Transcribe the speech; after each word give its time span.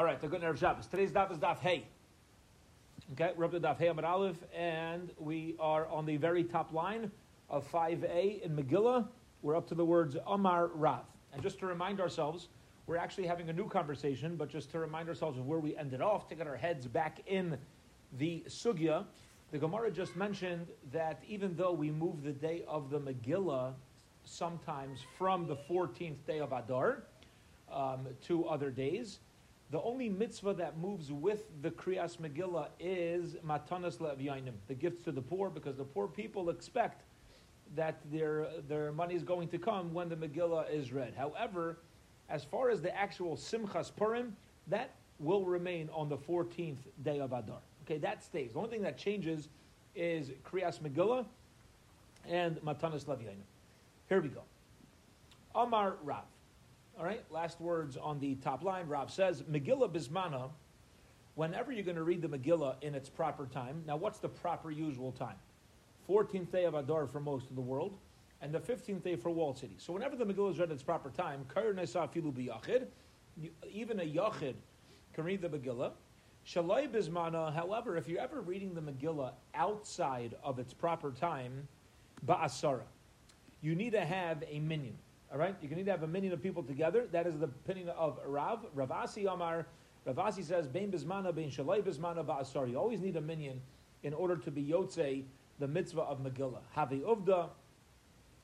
All 0.00 0.06
right, 0.06 0.18
the 0.18 0.28
good 0.28 0.40
Erev 0.40 0.56
Shabbos. 0.56 0.86
Today's 0.86 1.10
daf 1.10 1.30
is 1.30 1.36
daf 1.36 1.58
Hey. 1.58 1.84
Okay, 3.12 3.32
we're 3.36 3.44
up 3.44 3.50
to 3.50 3.60
daf 3.60 3.76
Hey 3.76 3.88
Amud 3.88 4.02
Aleph, 4.02 4.42
and 4.56 5.10
we 5.18 5.56
are 5.60 5.86
on 5.88 6.06
the 6.06 6.16
very 6.16 6.42
top 6.42 6.72
line 6.72 7.10
of 7.50 7.70
5a 7.70 8.40
in 8.40 8.56
Megillah. 8.56 9.06
We're 9.42 9.56
up 9.56 9.68
to 9.68 9.74
the 9.74 9.84
words 9.84 10.16
Amar 10.26 10.68
Rav. 10.68 11.04
And 11.34 11.42
just 11.42 11.58
to 11.58 11.66
remind 11.66 12.00
ourselves, 12.00 12.48
we're 12.86 12.96
actually 12.96 13.26
having 13.26 13.50
a 13.50 13.52
new 13.52 13.68
conversation, 13.68 14.36
but 14.36 14.48
just 14.48 14.70
to 14.70 14.78
remind 14.78 15.10
ourselves 15.10 15.38
of 15.38 15.46
where 15.46 15.58
we 15.58 15.76
ended 15.76 16.00
off, 16.00 16.30
to 16.30 16.34
get 16.34 16.46
our 16.46 16.56
heads 16.56 16.86
back 16.86 17.20
in 17.26 17.58
the 18.16 18.42
Sugya, 18.48 19.04
the 19.52 19.58
Gemara 19.58 19.90
just 19.90 20.16
mentioned 20.16 20.66
that 20.94 21.22
even 21.28 21.54
though 21.56 21.72
we 21.72 21.90
move 21.90 22.22
the 22.22 22.32
day 22.32 22.64
of 22.66 22.88
the 22.88 23.00
Megillah 23.00 23.74
sometimes 24.24 25.00
from 25.18 25.46
the 25.46 25.56
14th 25.56 26.24
day 26.26 26.38
of 26.38 26.52
Adar 26.52 27.02
um, 27.70 28.06
to 28.22 28.46
other 28.48 28.70
days, 28.70 29.18
the 29.70 29.80
only 29.82 30.08
mitzvah 30.08 30.54
that 30.54 30.78
moves 30.78 31.12
with 31.12 31.44
the 31.62 31.70
Kriyas 31.70 32.16
Megillah 32.18 32.68
is 32.80 33.36
Matanas 33.46 33.98
Le'avyainim, 33.98 34.54
the 34.66 34.74
gifts 34.74 35.04
to 35.04 35.12
the 35.12 35.22
poor, 35.22 35.48
because 35.48 35.76
the 35.76 35.84
poor 35.84 36.08
people 36.08 36.50
expect 36.50 37.04
that 37.76 38.00
their, 38.10 38.48
their 38.68 38.90
money 38.90 39.14
is 39.14 39.22
going 39.22 39.48
to 39.48 39.58
come 39.58 39.94
when 39.94 40.08
the 40.08 40.16
Megillah 40.16 40.72
is 40.72 40.92
read. 40.92 41.14
However, 41.16 41.78
as 42.28 42.42
far 42.42 42.70
as 42.70 42.82
the 42.82 42.96
actual 42.96 43.36
Simchas 43.36 43.94
Purim, 43.94 44.36
that 44.66 44.94
will 45.20 45.44
remain 45.44 45.88
on 45.92 46.08
the 46.08 46.16
14th 46.16 46.78
day 47.04 47.20
of 47.20 47.32
Adar. 47.32 47.58
Okay, 47.84 47.98
that 47.98 48.24
stays. 48.24 48.54
The 48.54 48.58
only 48.58 48.70
thing 48.70 48.82
that 48.82 48.98
changes 48.98 49.48
is 49.94 50.30
Kriyas 50.44 50.80
Megillah 50.80 51.24
and 52.28 52.56
Matanas 52.56 53.04
Le'avyainim. 53.04 53.44
Here 54.08 54.20
we 54.20 54.28
go. 54.30 54.42
Amar 55.54 55.94
Rav. 56.02 56.24
All 57.00 57.06
right, 57.06 57.24
last 57.30 57.62
words 57.62 57.96
on 57.96 58.20
the 58.20 58.34
top 58.34 58.62
line. 58.62 58.86
Rav 58.86 59.10
says, 59.10 59.40
Megillah 59.50 59.90
Bismana, 59.90 60.50
whenever 61.34 61.72
you're 61.72 61.82
going 61.82 61.96
to 61.96 62.02
read 62.02 62.20
the 62.20 62.28
Megillah 62.28 62.74
in 62.82 62.94
its 62.94 63.08
proper 63.08 63.46
time. 63.46 63.82
Now, 63.86 63.96
what's 63.96 64.18
the 64.18 64.28
proper 64.28 64.70
usual 64.70 65.10
time? 65.10 65.36
14th 66.06 66.50
day 66.52 66.66
of 66.66 66.74
Adar 66.74 67.06
for 67.06 67.18
most 67.18 67.48
of 67.48 67.56
the 67.56 67.62
world, 67.62 67.96
and 68.42 68.52
the 68.52 68.60
15th 68.60 69.02
day 69.02 69.16
for 69.16 69.30
walled 69.30 69.56
city. 69.56 69.76
So, 69.78 69.94
whenever 69.94 70.14
the 70.14 70.26
Megillah 70.26 70.50
is 70.50 70.58
read 70.58 70.68
in 70.68 70.74
its 70.74 70.82
proper 70.82 71.08
time, 71.08 71.46
even 73.72 74.00
a 74.00 74.04
Yachid 74.04 74.54
can 75.14 75.24
read 75.24 75.40
the 75.40 75.48
Megillah. 75.48 75.92
Shalai 76.46 76.86
Bismana, 76.86 77.54
however, 77.54 77.96
if 77.96 78.08
you're 78.08 78.20
ever 78.20 78.42
reading 78.42 78.74
the 78.74 78.82
Megillah 78.82 79.32
outside 79.54 80.34
of 80.44 80.58
its 80.58 80.74
proper 80.74 81.12
time, 81.12 81.66
Ba'asara, 82.26 82.82
you 83.62 83.74
need 83.74 83.92
to 83.92 84.04
have 84.04 84.44
a 84.50 84.60
minyan. 84.60 84.98
All 85.32 85.38
right, 85.38 85.54
you 85.62 85.68
can 85.68 85.84
to 85.84 85.90
have 85.92 86.02
a 86.02 86.08
minion 86.08 86.32
of 86.32 86.42
people 86.42 86.64
together. 86.64 87.06
That 87.12 87.24
is 87.24 87.38
the 87.38 87.44
opinion 87.44 87.88
of 87.90 88.18
Rav. 88.26 88.66
Ravasi 88.74 89.32
Amar. 89.32 89.64
Rav 90.04 90.18
Asi 90.18 90.42
says, 90.42 90.66
"Bein 90.66 90.90
bismana, 90.90 91.32
bein 91.32 91.50
shalai 91.50 91.82
bismana 91.82 92.24
ba'asar." 92.26 92.68
You 92.68 92.76
always 92.76 93.00
need 93.00 93.14
a 93.14 93.20
minion 93.20 93.60
in 94.02 94.12
order 94.12 94.36
to 94.36 94.50
be 94.50 94.64
yotze 94.64 95.24
the 95.60 95.68
mitzvah 95.68 96.00
of 96.00 96.18
Megillah. 96.18 96.62
Havi 96.76 97.02
uvda. 97.02 97.50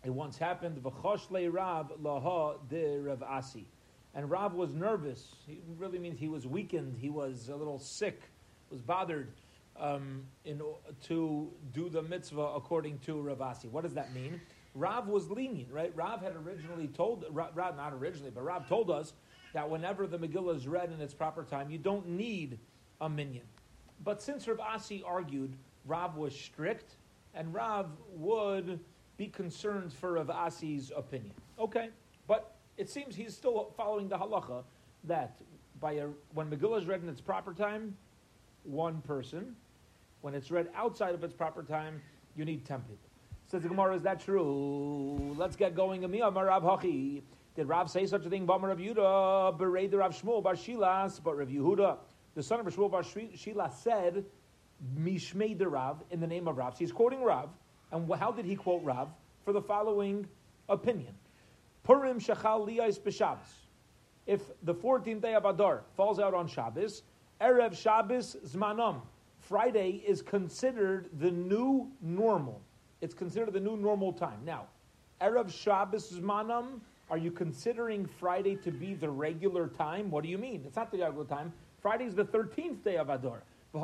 It 0.05 0.11
once 0.11 0.39
happened. 0.39 0.81
V'chosh 0.81 1.53
Rav 1.53 1.91
laha 2.01 2.57
de 2.69 3.01
Rav 3.01 3.21
Asi, 3.21 3.67
and 4.15 4.31
Rav 4.31 4.55
was 4.55 4.73
nervous. 4.73 5.35
He 5.45 5.59
really 5.79 5.99
means 5.99 6.21
he 6.21 6.29
was 6.29 6.47
weakened. 6.47 6.97
He 6.97 7.11
was 7.11 7.49
a 7.49 7.57
little 7.57 7.81
sick. 7.81 8.31
Was 8.71 8.81
bothered. 8.81 9.33
Um, 9.79 10.23
in, 10.47 10.63
to 11.09 11.53
do 11.75 11.91
the 11.91 12.01
mitzvah 12.01 12.53
according 12.55 13.01
to 13.01 13.21
Rav 13.21 13.43
Asi. 13.43 13.69
What 13.69 13.83
does 13.83 13.93
that 13.95 14.15
mean? 14.15 14.41
Rav 14.77 15.09
was 15.09 15.31
lenient, 15.31 15.73
right? 15.73 15.91
Rav 15.97 16.21
had 16.21 16.35
originally 16.37 16.89
told, 16.89 17.25
Rav, 17.31 17.57
not 17.57 17.95
originally, 17.95 18.31
but 18.31 18.45
Rav 18.45 18.69
told 18.69 18.91
us 18.91 19.15
that 19.55 19.69
whenever 19.69 20.07
the 20.07 20.19
Megillah 20.19 20.55
is 20.55 20.69
read 20.69 20.93
in 20.93 21.01
its 21.01 21.15
proper 21.15 21.45
time, 21.45 21.71
you 21.71 21.79
don't 21.79 22.07
need 22.07 22.59
a 23.01 23.09
minion. 23.09 23.45
But 24.05 24.21
since 24.21 24.47
Rav 24.47 24.61
Asi 24.61 25.03
argued, 25.05 25.57
Rav 25.87 26.17
was 26.17 26.39
strict, 26.39 26.97
and 27.35 27.55
Rav 27.55 27.89
would 28.15 28.79
be 29.17 29.29
concerned 29.29 29.95
for 29.95 30.13
Rav 30.13 30.29
Asi's 30.31 30.93
opinion. 30.95 31.33
Okay, 31.59 31.89
but 32.29 32.55
it 32.77 32.91
seems 32.91 33.17
he's 33.17 33.35
still 33.35 33.73
following 33.79 34.09
the 34.09 34.19
halacha 34.19 34.63
that 35.05 35.41
by 35.81 35.93
a, 35.93 36.09
when 36.35 36.51
Megillah 36.51 36.81
is 36.81 36.87
read 36.87 37.03
in 37.03 37.09
its 37.09 37.23
proper 37.23 37.55
time, 37.55 37.97
one 38.65 39.01
person. 39.01 39.57
When 40.21 40.35
it's 40.35 40.51
read 40.51 40.69
outside 40.75 41.15
of 41.15 41.25
its 41.25 41.33
proper 41.33 41.63
time, 41.63 42.03
you 42.37 42.45
need 42.45 42.67
ten 42.67 42.81
people. 42.81 43.06
Says 43.49 43.63
the 43.63 43.69
Gemara, 43.69 43.95
is 43.95 44.03
that 44.03 44.19
true? 44.21 45.35
Let's 45.39 45.55
get 45.55 45.77
going. 45.77 46.01
Did 46.01 47.69
Rav 47.69 47.91
say 47.91 48.05
such 48.07 48.27
a 48.27 48.29
thing? 48.29 48.45
Bamar 48.45 48.69
Rav 48.69 48.79
Yehuda, 48.79 49.57
the 49.91 49.97
Rav 49.97 50.13
Shmuel 50.13 50.43
Bar 50.43 50.55
Shilas, 50.55 51.21
but 51.23 51.37
Rav 51.39 51.49
Yehuda, 51.49 51.97
the 52.35 52.43
son 52.43 52.59
of 52.59 52.67
Shmuel 52.67 52.91
Bar 52.91 53.03
Shilas, 53.03 53.73
said, 53.75 54.25
Mishmei 54.99 55.57
de 55.57 55.69
Rav, 55.69 56.03
in 56.11 56.19
the 56.19 56.27
name 56.27 56.49
of 56.49 56.59
Rav. 56.59 56.75
So 56.75 56.81
he's 56.81 56.91
quoting 56.91 57.23
Rav, 57.23 57.49
and 57.93 58.13
how 58.15 58.33
did 58.33 58.45
he 58.45 58.57
quote 58.57 58.83
Rav? 58.83 59.09
For 59.45 59.53
the 59.53 59.63
following 59.63 60.27
opinion. 60.69 61.15
Purim 61.85 62.19
Shechal 62.19 62.67
Liyais 62.69 62.99
B'Shabbos. 62.99 63.69
If 64.27 64.43
the 64.65 64.75
14th 64.75 65.23
day 65.23 65.35
of 65.35 65.45
Adar 65.45 65.85
falls 65.97 66.19
out 66.19 66.35
on 66.35 66.49
Shabbos, 66.49 67.05
Erev 67.41 67.77
Shabbos 67.77 68.37
Zmanam. 68.45 69.03
Friday 69.39 70.03
is 70.05 70.21
considered 70.21 71.11
the 71.21 71.31
new 71.31 71.93
normal. 72.03 72.61
It's 73.01 73.15
considered 73.15 73.53
the 73.53 73.61
new 73.61 73.77
normal 73.77 74.13
time. 74.13 74.41
Now, 74.45 74.67
Erev 75.21 75.51
Shabbos 75.51 76.13
Zmanam, 76.13 76.81
are 77.11 77.19
you 77.19 77.31
considering 77.31 78.07
Friday 78.07 78.57
to 78.57 78.71
be 78.71 78.95
the 78.95 79.09
regular 79.09 79.69
time? 79.69 80.11
What 80.11 80.25
do 80.25 80.31
you 80.31 80.39
mean? 80.39 80.63
It's 80.67 80.77
not 80.77 80.91
the 80.91 80.99
regular 80.99 81.25
time. 81.25 81.53
Friday 81.81 82.05
is 82.05 82.15
the 82.15 82.25
13th 82.25 82.83
day 82.83 82.97
of 82.97 83.11
Adar. 83.11 83.43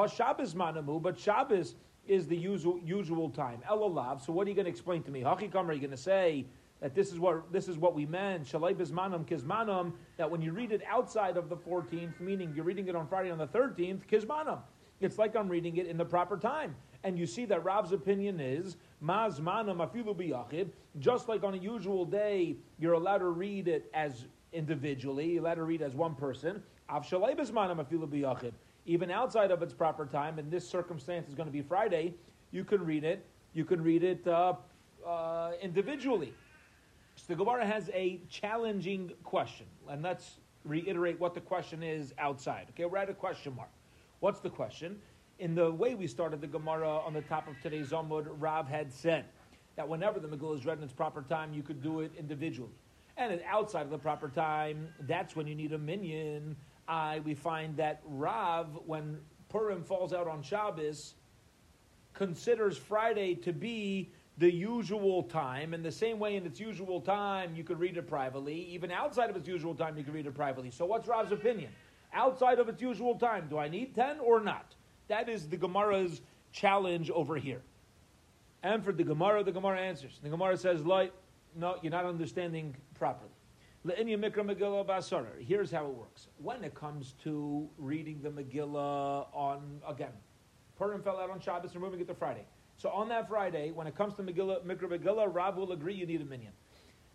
Shabbos 0.08 0.54
Manamu, 0.54 1.00
but 1.00 1.18
Shabbos 1.18 1.74
is 2.06 2.26
the 2.26 2.36
usual, 2.36 2.80
usual 2.84 3.30
time. 3.30 3.60
Elalav. 3.70 4.24
So 4.24 4.32
what 4.32 4.46
are 4.46 4.50
you 4.50 4.56
going 4.56 4.64
to 4.64 4.70
explain 4.70 5.02
to 5.04 5.10
me? 5.10 5.20
Hachikam, 5.20 5.68
are 5.68 5.72
you 5.72 5.80
going 5.80 5.90
to 5.90 5.96
say 5.96 6.46
that 6.80 6.94
this 6.94 7.12
is 7.12 7.18
what 7.20 7.52
this 7.52 7.68
is 7.68 7.78
what 7.78 7.94
we 7.94 8.06
meant? 8.06 8.44
Shalai 8.44 8.74
bismanam 8.74 9.24
kizmanam. 9.26 9.92
That 10.16 10.30
when 10.30 10.40
you 10.40 10.52
read 10.52 10.72
it 10.72 10.82
outside 10.88 11.36
of 11.36 11.48
the 11.48 11.56
14th, 11.56 12.18
meaning 12.20 12.52
you're 12.56 12.64
reading 12.64 12.88
it 12.88 12.96
on 12.96 13.06
Friday 13.06 13.30
on 13.30 13.38
the 13.38 13.46
13th, 13.46 14.00
kizmanam. 14.10 14.58
It's 15.00 15.18
like 15.18 15.36
I'm 15.36 15.48
reading 15.48 15.76
it 15.76 15.86
in 15.86 15.96
the 15.96 16.04
proper 16.04 16.36
time. 16.36 16.74
And 17.04 17.18
you 17.18 17.26
see 17.26 17.44
that 17.46 17.64
Rav's 17.64 17.92
opinion 17.92 18.40
is 18.40 18.76
biyachid. 19.02 20.68
Just 20.98 21.28
like 21.28 21.42
on 21.42 21.54
a 21.54 21.58
usual 21.58 22.04
day, 22.04 22.56
you're 22.78 22.92
allowed 22.92 23.18
to 23.18 23.28
read 23.28 23.68
it 23.68 23.90
as 23.94 24.26
individually. 24.52 25.32
You're 25.32 25.42
allowed 25.42 25.54
to 25.54 25.64
read 25.64 25.82
as 25.82 25.94
one 25.94 26.14
person. 26.14 26.62
Afilu 26.88 28.08
biyachid. 28.08 28.52
Even 28.84 29.10
outside 29.10 29.50
of 29.50 29.62
its 29.62 29.72
proper 29.72 30.06
time, 30.06 30.38
and 30.38 30.50
this 30.50 30.68
circumstance 30.68 31.28
is 31.28 31.34
going 31.34 31.46
to 31.46 31.52
be 31.52 31.62
Friday, 31.62 32.14
you 32.50 32.64
can 32.64 32.84
read 32.84 33.04
it. 33.04 33.24
You 33.54 33.64
can 33.64 33.82
read 33.82 34.02
it 34.02 34.26
uh, 34.26 34.54
uh, 35.06 35.52
individually. 35.60 36.32
So 37.16 37.24
the 37.28 37.36
Gemara 37.36 37.66
has 37.66 37.90
a 37.92 38.20
challenging 38.28 39.12
question, 39.22 39.66
and 39.88 40.02
let's 40.02 40.38
reiterate 40.64 41.18
what 41.20 41.34
the 41.34 41.40
question 41.40 41.82
is 41.82 42.14
outside. 42.18 42.66
Okay, 42.70 42.84
we're 42.84 42.98
at 42.98 43.10
a 43.10 43.14
question 43.14 43.54
mark. 43.54 43.68
What's 44.20 44.40
the 44.40 44.50
question? 44.50 45.00
In 45.42 45.56
the 45.56 45.72
way 45.72 45.96
we 45.96 46.06
started 46.06 46.40
the 46.40 46.46
Gemara 46.46 46.88
on 46.88 47.12
the 47.12 47.20
top 47.22 47.48
of 47.48 47.60
today's 47.60 47.90
Amud, 47.90 48.28
Rav 48.38 48.68
had 48.68 48.92
said 48.92 49.24
that 49.74 49.88
whenever 49.88 50.20
the 50.20 50.28
Megillah 50.28 50.60
is 50.60 50.64
read 50.64 50.78
in 50.78 50.84
its 50.84 50.92
proper 50.92 51.22
time, 51.22 51.52
you 51.52 51.64
could 51.64 51.82
do 51.82 51.98
it 51.98 52.12
individually. 52.16 52.70
And 53.16 53.42
outside 53.44 53.82
of 53.82 53.90
the 53.90 53.98
proper 53.98 54.28
time, 54.28 54.86
that's 55.00 55.34
when 55.34 55.48
you 55.48 55.56
need 55.56 55.72
a 55.72 55.78
minion. 55.78 56.54
I 56.86 57.22
we 57.24 57.34
find 57.34 57.76
that 57.76 58.02
Rav, 58.04 58.68
when 58.86 59.18
Purim 59.48 59.82
falls 59.82 60.12
out 60.12 60.28
on 60.28 60.44
Shabbos, 60.44 61.14
considers 62.14 62.78
Friday 62.78 63.34
to 63.34 63.52
be 63.52 64.12
the 64.38 64.48
usual 64.48 65.24
time. 65.24 65.74
In 65.74 65.82
the 65.82 65.90
same 65.90 66.20
way, 66.20 66.36
in 66.36 66.46
its 66.46 66.60
usual 66.60 67.00
time, 67.00 67.56
you 67.56 67.64
could 67.64 67.80
read 67.80 67.96
it 67.96 68.06
privately. 68.06 68.54
Even 68.66 68.92
outside 68.92 69.28
of 69.28 69.34
its 69.34 69.48
usual 69.48 69.74
time, 69.74 69.98
you 69.98 70.04
could 70.04 70.14
read 70.14 70.26
it 70.26 70.36
privately. 70.36 70.70
So, 70.70 70.86
what's 70.86 71.08
Rav's 71.08 71.32
opinion? 71.32 71.72
outside 72.14 72.58
of 72.58 72.68
its 72.68 72.80
usual 72.80 73.14
time. 73.14 73.46
Do 73.48 73.58
I 73.58 73.68
need 73.68 73.94
10 73.94 74.20
or 74.20 74.40
not? 74.40 74.74
That 75.12 75.28
is 75.28 75.46
the 75.46 75.58
Gemara's 75.58 76.22
challenge 76.52 77.10
over 77.10 77.36
here. 77.36 77.60
And 78.62 78.82
for 78.82 78.92
the 78.92 79.04
Gemara, 79.04 79.44
the 79.44 79.52
Gemara 79.52 79.78
answers. 79.78 80.18
The 80.22 80.30
Gemara 80.30 80.56
says, 80.56 80.86
Light, 80.86 81.12
no, 81.54 81.76
you're 81.82 81.92
not 81.92 82.06
understanding 82.06 82.74
properly. 82.94 83.28
Here's 83.84 85.70
how 85.70 85.86
it 85.86 85.94
works. 85.94 86.28
When 86.38 86.64
it 86.64 86.74
comes 86.74 87.14
to 87.24 87.68
reading 87.76 88.20
the 88.22 88.30
Megillah 88.30 89.26
on, 89.34 89.82
again, 89.86 90.12
Purim 90.78 91.02
fell 91.02 91.18
out 91.20 91.28
on 91.28 91.40
Shabbos, 91.40 91.74
we're 91.74 91.82
moving 91.82 92.00
it 92.00 92.08
to 92.08 92.14
Friday. 92.14 92.46
So 92.78 92.88
on 92.88 93.10
that 93.10 93.28
Friday, 93.28 93.70
when 93.70 93.86
it 93.86 93.94
comes 93.94 94.14
to 94.14 94.22
Megillah, 94.22 94.64
Mikra 94.64 94.98
Megillah, 94.98 95.28
Rav 95.30 95.58
will 95.58 95.72
agree 95.72 95.92
you 95.92 96.06
need 96.06 96.22
a 96.22 96.24
minion. 96.24 96.52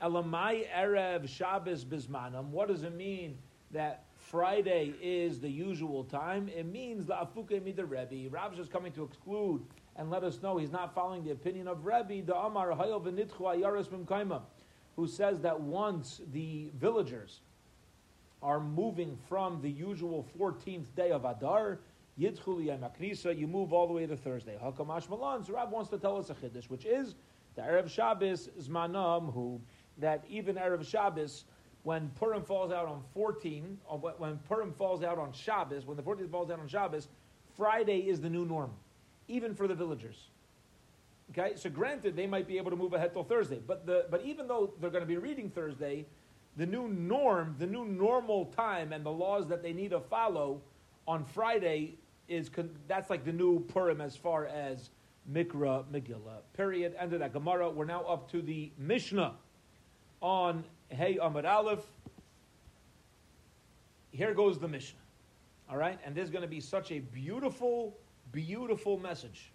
Elamai 0.04 0.68
Erev 0.70 1.28
Shabbos 1.28 1.84
Bismanam. 1.84 2.50
What 2.50 2.68
does 2.68 2.84
it 2.84 2.94
mean 2.94 3.40
that 3.72 4.04
Friday 4.30 4.94
is 5.02 5.40
the 5.40 5.50
usual 5.50 6.04
time, 6.04 6.50
it 6.50 6.66
means 6.66 7.06
the 7.06 7.14
afuke 7.14 7.64
mida 7.64 7.86
Rebbe. 7.86 8.30
Rab's 8.30 8.58
just 8.58 8.72
coming 8.72 8.92
to 8.92 9.04
exclude 9.04 9.64
and 9.96 10.10
let 10.10 10.26
us 10.26 10.42
know 10.42 10.58
he's 10.58 10.72
not 10.72 10.94
following 10.94 11.24
the 11.24 11.32
opinion 11.32 11.68
of 11.68 11.86
Rebbe, 11.86 12.26
the 12.26 12.36
Amar 12.36 12.72
Hayel 12.72 13.02
v'nitchu 13.02 13.40
ayaris 13.40 13.88
kaima, 14.06 14.42
who 14.98 15.08
says 15.08 15.40
that 15.42 15.60
once 15.60 16.20
the 16.34 16.70
villagers 16.76 17.40
are 18.44 18.60
moving 18.60 19.18
from 19.30 19.62
the 19.62 19.70
usual 19.70 20.26
14th 20.38 20.94
day 20.98 21.12
of 21.12 21.24
Adar, 21.24 21.80
Yidchuli 22.20 22.78
Maknisa, 22.78 23.38
you 23.38 23.48
move 23.48 23.72
all 23.72 23.88
the 23.88 23.94
way 23.94 24.06
to 24.06 24.18
Thursday. 24.18 24.58
Hakamash 24.62 25.10
Malan, 25.10 25.46
so 25.46 25.54
Rab 25.54 25.72
wants 25.72 25.90
to 25.92 25.98
tell 25.98 26.18
us 26.18 26.30
a 26.30 26.34
chiddush, 26.34 26.70
which 26.70 26.86
is 26.86 27.16
the 27.56 27.62
Erev 27.62 27.90
Shabbos 27.90 28.50
Zmanam, 28.60 29.34
who 29.34 29.62
that 30.00 30.26
even 30.30 30.58
Erev 30.58 30.86
Shabbos, 30.86 31.46
when 31.84 32.10
Purim 32.20 32.44
falls 32.44 32.72
out 32.72 32.88
on 32.88 33.04
14, 33.14 33.78
uh, 33.90 33.96
when 33.96 34.38
Purim 34.48 34.74
falls 34.74 35.04
out 35.04 35.18
on 35.18 35.32
Shabbos, 35.32 35.86
when 35.86 35.98
the 35.98 36.04
14th 36.04 36.30
falls 36.30 36.52
out 36.52 36.60
on 36.60 36.68
Shabbos, 36.68 37.08
Friday 37.56 38.00
is 38.00 38.20
the 38.20 38.30
new 38.30 38.46
norm, 38.46 38.72
even 39.28 39.56
for 39.56 39.68
the 39.68 39.76
villagers. 39.76 40.18
Okay, 41.32 41.54
so 41.56 41.70
granted, 41.70 42.16
they 42.16 42.28
might 42.28 42.48
be 42.48 42.58
able 42.58 42.72
to 42.72 42.78
move 42.78 42.94
ahead 42.94 43.14
till 43.14 43.24
Thursday, 43.24 43.60
but 43.66 43.86
the 43.86 44.06
but 44.10 44.24
even 44.24 44.48
though 44.48 44.74
they're 44.80 44.90
going 44.90 45.02
to 45.02 45.08
be 45.08 45.18
reading 45.18 45.50
Thursday, 45.50 46.06
the 46.56 46.66
new 46.66 46.88
norm, 46.88 47.56
the 47.60 47.68
new 47.68 47.84
normal 47.86 48.46
time, 48.46 48.94
and 48.94 49.06
the 49.06 49.12
laws 49.12 49.48
that 49.48 49.62
they 49.62 49.74
need 49.74 49.92
to 49.92 50.00
follow 50.00 50.62
on 51.08 51.26
Friday 51.26 51.96
is 52.28 52.50
that's 52.88 53.10
like 53.10 53.26
the 53.26 53.32
new 53.32 53.60
Purim 53.60 54.02
as 54.02 54.16
far 54.16 54.46
as 54.46 54.90
Mikra 55.32 55.86
Megillah. 55.92 56.40
Period. 56.54 56.96
End 57.00 57.14
of 57.14 57.20
that 57.20 57.34
Gemara. 57.34 57.70
We're 57.70 57.86
now 57.86 58.04
up 58.04 58.32
to 58.32 58.42
the 58.42 58.72
Mishnah 58.78 59.34
on 60.22 60.64
Hey 60.90 61.18
Amud 61.22 61.46
Aleph. 61.46 61.86
Here 64.12 64.34
goes 64.34 64.58
the 64.58 64.68
Mishnah. 64.68 65.00
All 65.70 65.78
right, 65.78 66.00
and 66.06 66.16
there's 66.16 66.30
going 66.30 66.44
to 66.44 66.48
be 66.48 66.62
such 66.62 66.92
a 66.92 67.00
beautiful, 67.00 67.98
beautiful 68.32 68.98
message. 68.98 69.52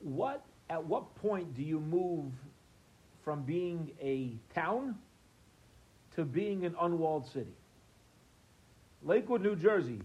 What 0.00 0.44
at 0.70 0.84
what 0.84 1.14
point 1.16 1.54
do 1.54 1.62
you 1.62 1.80
move 1.80 2.32
from 3.24 3.42
being 3.42 3.90
a 4.00 4.34
town 4.54 4.96
to 6.14 6.24
being 6.24 6.64
an 6.64 6.76
unwalled 6.80 7.26
city? 7.26 7.54
Lakewood, 9.02 9.42
New 9.42 9.56
Jersey 9.56 10.00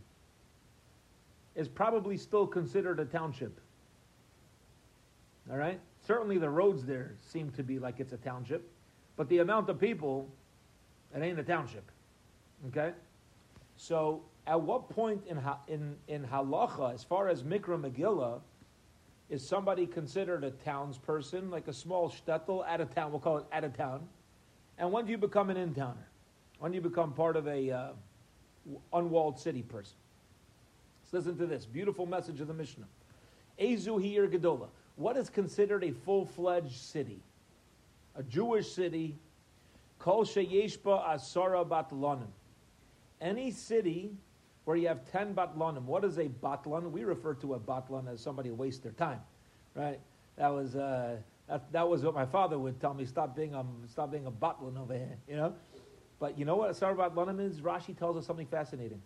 is 1.55 1.67
probably 1.67 2.17
still 2.17 2.47
considered 2.47 2.99
a 2.99 3.05
township. 3.05 3.59
All 5.49 5.57
right? 5.57 5.79
Certainly 6.05 6.37
the 6.37 6.49
roads 6.49 6.85
there 6.85 7.13
seem 7.27 7.51
to 7.51 7.63
be 7.63 7.77
like 7.77 7.99
it's 7.99 8.13
a 8.13 8.17
township, 8.17 8.67
but 9.15 9.29
the 9.29 9.39
amount 9.39 9.69
of 9.69 9.79
people, 9.79 10.29
it 11.15 11.21
ain't 11.21 11.39
a 11.39 11.43
township. 11.43 11.89
Okay? 12.67 12.91
So, 13.77 14.21
at 14.47 14.59
what 14.59 14.89
point 14.89 15.21
in, 15.27 15.39
in, 15.67 15.95
in 16.07 16.23
halacha, 16.23 16.93
as 16.93 17.03
far 17.03 17.29
as 17.29 17.43
Mikra 17.43 17.79
Megillah, 17.79 18.41
is 19.29 19.47
somebody 19.47 19.87
considered 19.87 20.43
a 20.43 20.51
townsperson, 20.51 21.49
like 21.49 21.67
a 21.67 21.73
small 21.73 22.09
shtetl 22.09 22.65
at 22.67 22.81
a 22.81 22.85
town? 22.85 23.11
We'll 23.11 23.21
call 23.21 23.37
it 23.37 23.45
at 23.51 23.63
a 23.63 23.69
town. 23.69 24.07
And 24.77 24.91
when 24.91 25.05
do 25.05 25.11
you 25.11 25.17
become 25.17 25.49
an 25.49 25.57
in-towner? 25.57 26.07
When 26.59 26.71
do 26.71 26.75
you 26.75 26.81
become 26.81 27.13
part 27.13 27.35
of 27.35 27.47
a 27.47 27.71
uh, 27.71 27.89
unwalled 28.93 29.39
city 29.39 29.61
person? 29.61 29.95
Listen 31.11 31.37
to 31.37 31.45
this 31.45 31.65
beautiful 31.65 32.05
message 32.05 32.39
of 32.39 32.47
the 32.47 32.53
Mishnah. 32.53 32.85
Ezu 33.59 34.01
Hir 34.01 34.27
Gedola. 34.27 34.67
What 34.95 35.17
is 35.17 35.29
considered 35.29 35.83
a 35.83 35.91
full-fledged 35.91 36.75
city? 36.75 37.19
A 38.15 38.23
Jewish 38.23 38.71
city. 38.71 39.17
Kol 39.99 40.25
Sheyeshba 40.25 41.07
Asara 41.07 41.67
Batlanim. 41.67 42.27
Any 43.19 43.51
city 43.51 44.11
where 44.65 44.77
you 44.77 44.87
have 44.87 45.09
10 45.11 45.33
batlanim. 45.33 45.83
What 45.83 46.03
is 46.03 46.17
a 46.17 46.25
batlan? 46.25 46.91
We 46.91 47.03
refer 47.03 47.33
to 47.35 47.55
a 47.55 47.59
batlan 47.59 48.11
as 48.11 48.21
somebody 48.21 48.49
who 48.49 48.55
wastes 48.55 48.81
their 48.81 48.91
time, 48.93 49.19
right? 49.75 49.99
That 50.37 50.49
was, 50.49 50.75
uh, 50.75 51.17
that, 51.47 51.71
that 51.71 51.87
was 51.87 52.03
what 52.03 52.13
my 52.13 52.25
father 52.25 52.57
would 52.57 52.79
tell 52.79 52.93
me, 52.93 53.05
stop 53.05 53.35
being 53.35 53.53
a, 53.53 53.65
stop 53.87 54.11
being 54.11 54.27
a 54.27 54.31
batlan 54.31 54.79
over 54.79 54.93
here, 54.93 55.17
you 55.27 55.35
know? 55.35 55.53
But 56.19 56.37
you 56.37 56.45
know 56.45 56.55
what 56.55 56.69
a 56.69 56.73
batlanim 56.73 57.39
is? 57.39 57.61
Rashi 57.61 57.97
tells 57.97 58.17
us 58.17 58.25
something 58.25 58.47
fascinating. 58.47 59.01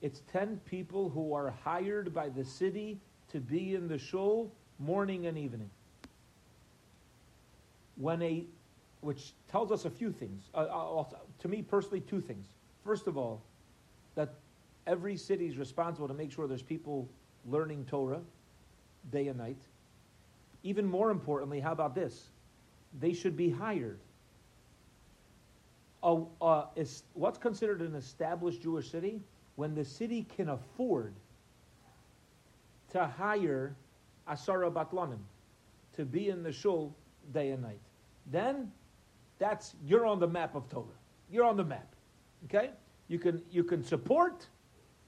It's 0.00 0.22
10 0.32 0.60
people 0.64 1.10
who 1.10 1.34
are 1.34 1.54
hired 1.64 2.14
by 2.14 2.28
the 2.28 2.44
city 2.44 3.00
to 3.28 3.40
be 3.40 3.74
in 3.74 3.88
the 3.88 3.98
shul 3.98 4.52
morning 4.78 5.26
and 5.26 5.36
evening. 5.36 5.70
When 7.98 8.22
a, 8.22 8.44
which 9.00 9.32
tells 9.50 9.70
us 9.70 9.84
a 9.84 9.90
few 9.90 10.10
things. 10.10 10.44
Uh, 10.54 10.58
uh, 10.58 11.04
to 11.40 11.48
me 11.48 11.62
personally, 11.62 12.00
two 12.00 12.20
things. 12.20 12.46
First 12.84 13.06
of 13.06 13.16
all, 13.16 13.42
that 14.14 14.34
every 14.86 15.16
city 15.16 15.46
is 15.46 15.58
responsible 15.58 16.08
to 16.08 16.14
make 16.14 16.32
sure 16.32 16.48
there's 16.48 16.62
people 16.62 17.08
learning 17.46 17.84
Torah 17.84 18.20
day 19.12 19.28
and 19.28 19.38
night. 19.38 19.58
Even 20.62 20.86
more 20.86 21.10
importantly, 21.10 21.60
how 21.60 21.72
about 21.72 21.94
this? 21.94 22.30
They 22.98 23.12
should 23.12 23.36
be 23.36 23.50
hired. 23.50 24.00
Uh, 26.02 26.64
is, 26.76 27.02
what's 27.14 27.38
considered 27.38 27.80
an 27.80 27.94
established 27.94 28.62
Jewish 28.62 28.90
city? 28.90 29.20
When 29.56 29.74
the 29.74 29.84
city 29.84 30.26
can 30.36 30.48
afford 30.50 31.14
to 32.92 33.06
hire 33.06 33.74
Asara 34.28 34.72
Batlanim 34.72 35.18
to 35.96 36.04
be 36.04 36.28
in 36.28 36.42
the 36.42 36.52
shul 36.52 36.94
day 37.32 37.50
and 37.50 37.62
night, 37.62 37.80
then 38.30 38.70
that's 39.38 39.74
you're 39.84 40.06
on 40.06 40.18
the 40.20 40.28
map 40.28 40.54
of 40.54 40.68
Torah. 40.68 40.86
You're 41.30 41.44
on 41.44 41.56
the 41.56 41.64
map. 41.64 41.94
Okay? 42.44 42.70
You 43.08 43.18
can, 43.18 43.42
you 43.50 43.64
can 43.64 43.82
support, 43.82 44.46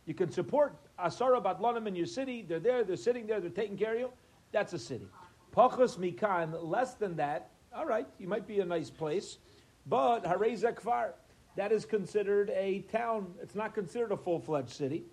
you 0.06 0.14
can 0.14 0.30
support 0.30 0.74
Asara 0.98 1.42
Batlanim 1.42 1.86
in 1.86 1.94
your 1.94 2.06
city. 2.06 2.44
They're 2.46 2.60
there, 2.60 2.84
they're 2.84 2.96
sitting 2.96 3.26
there, 3.26 3.40
they're 3.40 3.50
taking 3.50 3.76
care 3.76 3.94
of 3.94 4.00
you. 4.00 4.10
That's 4.52 4.72
a 4.72 4.78
city. 4.78 5.06
Pachos 5.54 5.98
Mikan, 5.98 6.56
less 6.62 6.94
than 6.94 7.16
that, 7.16 7.50
all 7.74 7.86
right, 7.86 8.06
you 8.18 8.28
might 8.28 8.46
be 8.46 8.60
a 8.60 8.64
nice 8.64 8.90
place, 8.90 9.38
but 9.86 10.20
Harei 10.20 10.58
Zekvar, 10.60 11.12
that 11.56 11.72
is 11.72 11.84
considered 11.84 12.50
a 12.50 12.80
town. 12.92 13.34
It's 13.42 13.54
not 13.54 13.74
considered 13.74 14.12
a 14.12 14.16
full-fledged 14.16 14.70
city. 14.70 15.04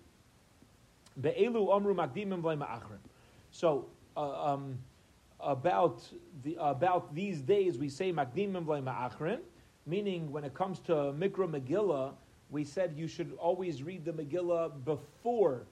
Be'elu 1.20 1.74
Amru 1.74 1.94
Makdimim 1.94 2.42
Achrim. 2.42 2.98
So, 3.50 3.86
uh, 4.16 4.52
um, 4.52 4.78
about, 5.40 6.02
the, 6.42 6.56
about 6.60 7.14
these 7.14 7.40
days, 7.40 7.78
we 7.78 7.88
say 7.88 8.12
Makdimim 8.12 9.40
meaning 9.86 10.30
when 10.30 10.44
it 10.44 10.54
comes 10.54 10.80
to 10.80 10.92
Mikra 10.92 11.48
Megillah, 11.48 12.12
we 12.50 12.64
said 12.64 12.94
you 12.96 13.06
should 13.06 13.32
always 13.38 13.82
read 13.82 14.04
the 14.04 14.12
Megillah 14.12 14.84
before 14.84 15.66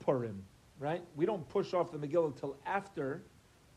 Purim, 0.00 0.44
right? 0.78 1.02
We 1.16 1.26
don't 1.26 1.48
push 1.48 1.74
off 1.74 1.92
the 1.92 1.98
Megillah 1.98 2.38
till 2.38 2.56
after. 2.66 3.22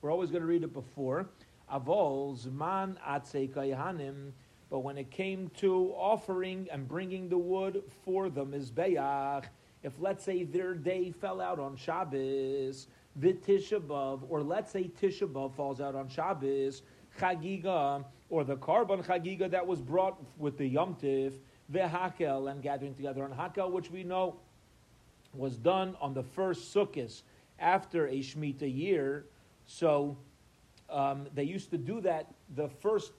We're 0.01 0.11
always 0.11 0.29
going 0.29 0.41
to 0.41 0.47
read 0.47 0.63
it 0.63 0.73
before. 0.73 1.29
Avol 1.71 2.37
zman 2.37 2.97
atzei 3.07 4.31
But 4.69 4.79
when 4.79 4.97
it 4.97 5.11
came 5.11 5.49
to 5.57 5.93
offering 5.95 6.67
and 6.71 6.87
bringing 6.87 7.29
the 7.29 7.37
wood 7.37 7.83
for 8.05 8.29
the 8.29 8.45
mizbeach, 8.45 9.45
if 9.83 9.93
let's 9.99 10.23
say 10.23 10.43
their 10.43 10.73
day 10.73 11.11
fell 11.11 11.39
out 11.39 11.59
on 11.59 11.75
Shabbos, 11.75 12.87
the 13.17 13.33
Tisha 13.33 14.21
or 14.29 14.41
let's 14.41 14.71
say 14.71 14.89
Tisha 15.01 15.55
falls 15.55 15.81
out 15.81 15.95
on 15.95 16.07
Shabbos, 16.07 16.83
Chagiga, 17.19 18.05
or 18.29 18.43
the 18.43 18.55
carbon 18.57 19.01
Chagiga 19.01 19.49
that 19.49 19.65
was 19.65 19.81
brought 19.81 20.21
with 20.37 20.57
the 20.57 20.67
Yom 20.67 20.95
Tif, 20.95 21.33
Vehakel, 21.71 22.51
and 22.51 22.61
gathering 22.61 22.93
together 22.93 23.23
on 23.23 23.31
Hakel, 23.31 23.71
which 23.71 23.89
we 23.89 24.03
know 24.03 24.35
was 25.33 25.57
done 25.57 25.95
on 25.99 26.13
the 26.13 26.23
first 26.23 26.73
Sukkot 26.73 27.21
after 27.59 28.07
a 28.07 28.19
Shemitah 28.19 28.73
year. 28.73 29.25
So 29.65 30.17
um, 30.89 31.27
they 31.33 31.43
used 31.43 31.71
to 31.71 31.77
do 31.77 32.01
that 32.01 32.27
the 32.55 32.69
first, 32.69 33.11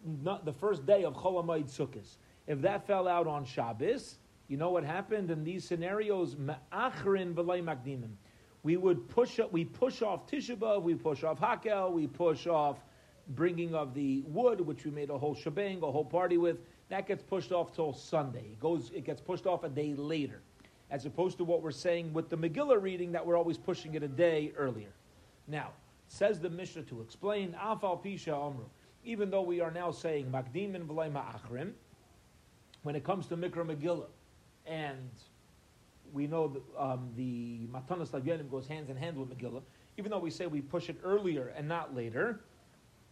the 0.45 0.53
first 0.53 0.87
day 0.87 1.05
of 1.05 1.15
Cholamayid 1.15 1.67
Sukkot. 1.67 2.17
If 2.47 2.63
that 2.63 2.87
fell 2.87 3.09
out 3.09 3.27
on 3.27 3.45
Shabbos, 3.45 4.19
you 4.49 4.57
know 4.57 4.71
what 4.71 4.85
happened 4.85 5.31
in 5.31 5.45
these 5.45 5.65
scenarios? 5.65 6.35
Ma'achrin 6.37 7.35
v'lay 7.35 7.63
makdimim. 7.63 8.13
We 8.63 8.77
would 8.77 9.09
push 9.09 9.39
we 9.51 9.65
push 9.65 10.03
off 10.03 10.27
Tisha 10.27 10.83
we 10.83 10.95
push 10.95 11.25
off 11.25 11.41
Hakel, 11.41 11.93
we 11.93 12.07
push 12.07 12.47
off 12.47 12.79
bringing 13.29 13.75
of 13.75 13.95
the 13.95 14.23
wood, 14.27 14.61
which 14.61 14.85
we 14.85 14.91
made 14.91 15.11
a 15.11 15.19
whole 15.19 15.35
shebang, 15.35 15.83
a 15.83 15.91
whole 15.91 16.05
party 16.05 16.39
with. 16.39 16.59
That 16.89 17.07
gets 17.07 17.23
pushed 17.23 17.53
off 17.53 17.75
till 17.75 17.93
Sunday. 17.93 18.45
It 18.53 18.61
goes, 18.61 18.91
it 18.95 19.05
gets 19.05 19.21
pushed 19.21 19.47
off 19.47 19.65
a 19.65 19.69
day 19.69 19.95
later, 19.95 20.41
as 20.91 21.05
opposed 21.05 21.37
to 21.39 21.45
what 21.45 21.63
we're 21.63 21.71
saying 21.71 22.13
with 22.13 22.31
the 22.31 22.37
Megillah 22.39 22.81
reading 22.81 23.13
that 23.13 23.27
we're 23.27 23.37
always 23.37 23.59
pushing 23.59 23.95
it 23.95 24.03
a 24.03 24.09
day 24.09 24.53
earlier. 24.57 24.89
Now, 25.47 25.71
says 26.09 26.41
the 26.41 26.49
Mishnah 26.49 26.83
to 26.85 27.03
explain 27.03 27.55
Afal 27.63 28.03
Pisha 28.03 28.33
Amru. 28.33 28.65
Even 29.05 29.31
though 29.31 29.43
we 29.43 29.61
are 29.61 29.71
now 29.71 29.91
saying 29.91 30.31
Makdim 30.33 30.75
and 30.75 30.89
V'lay 30.89 31.13
Ma'achrim, 31.13 31.73
when 32.83 32.97
it 32.97 33.05
comes 33.05 33.27
to 33.27 33.37
Mikra 33.37 33.65
Megillah, 33.65 34.09
and 34.67 35.11
we 36.13 36.27
know 36.27 36.49
that, 36.49 36.63
um, 36.79 37.11
the 37.17 37.67
Matanas 37.73 38.11
Lavyanim 38.11 38.51
goes 38.51 38.67
hands 38.67 38.91
in 38.91 38.97
hand 38.97 39.17
with 39.17 39.31
Megillah, 39.31 39.63
even 39.97 40.11
though 40.11 40.19
we 40.19 40.31
say 40.31 40.47
we 40.47 40.61
push 40.61 40.89
it 40.89 40.97
earlier 41.05 41.53
and 41.57 41.69
not 41.69 41.95
later, 41.95 42.41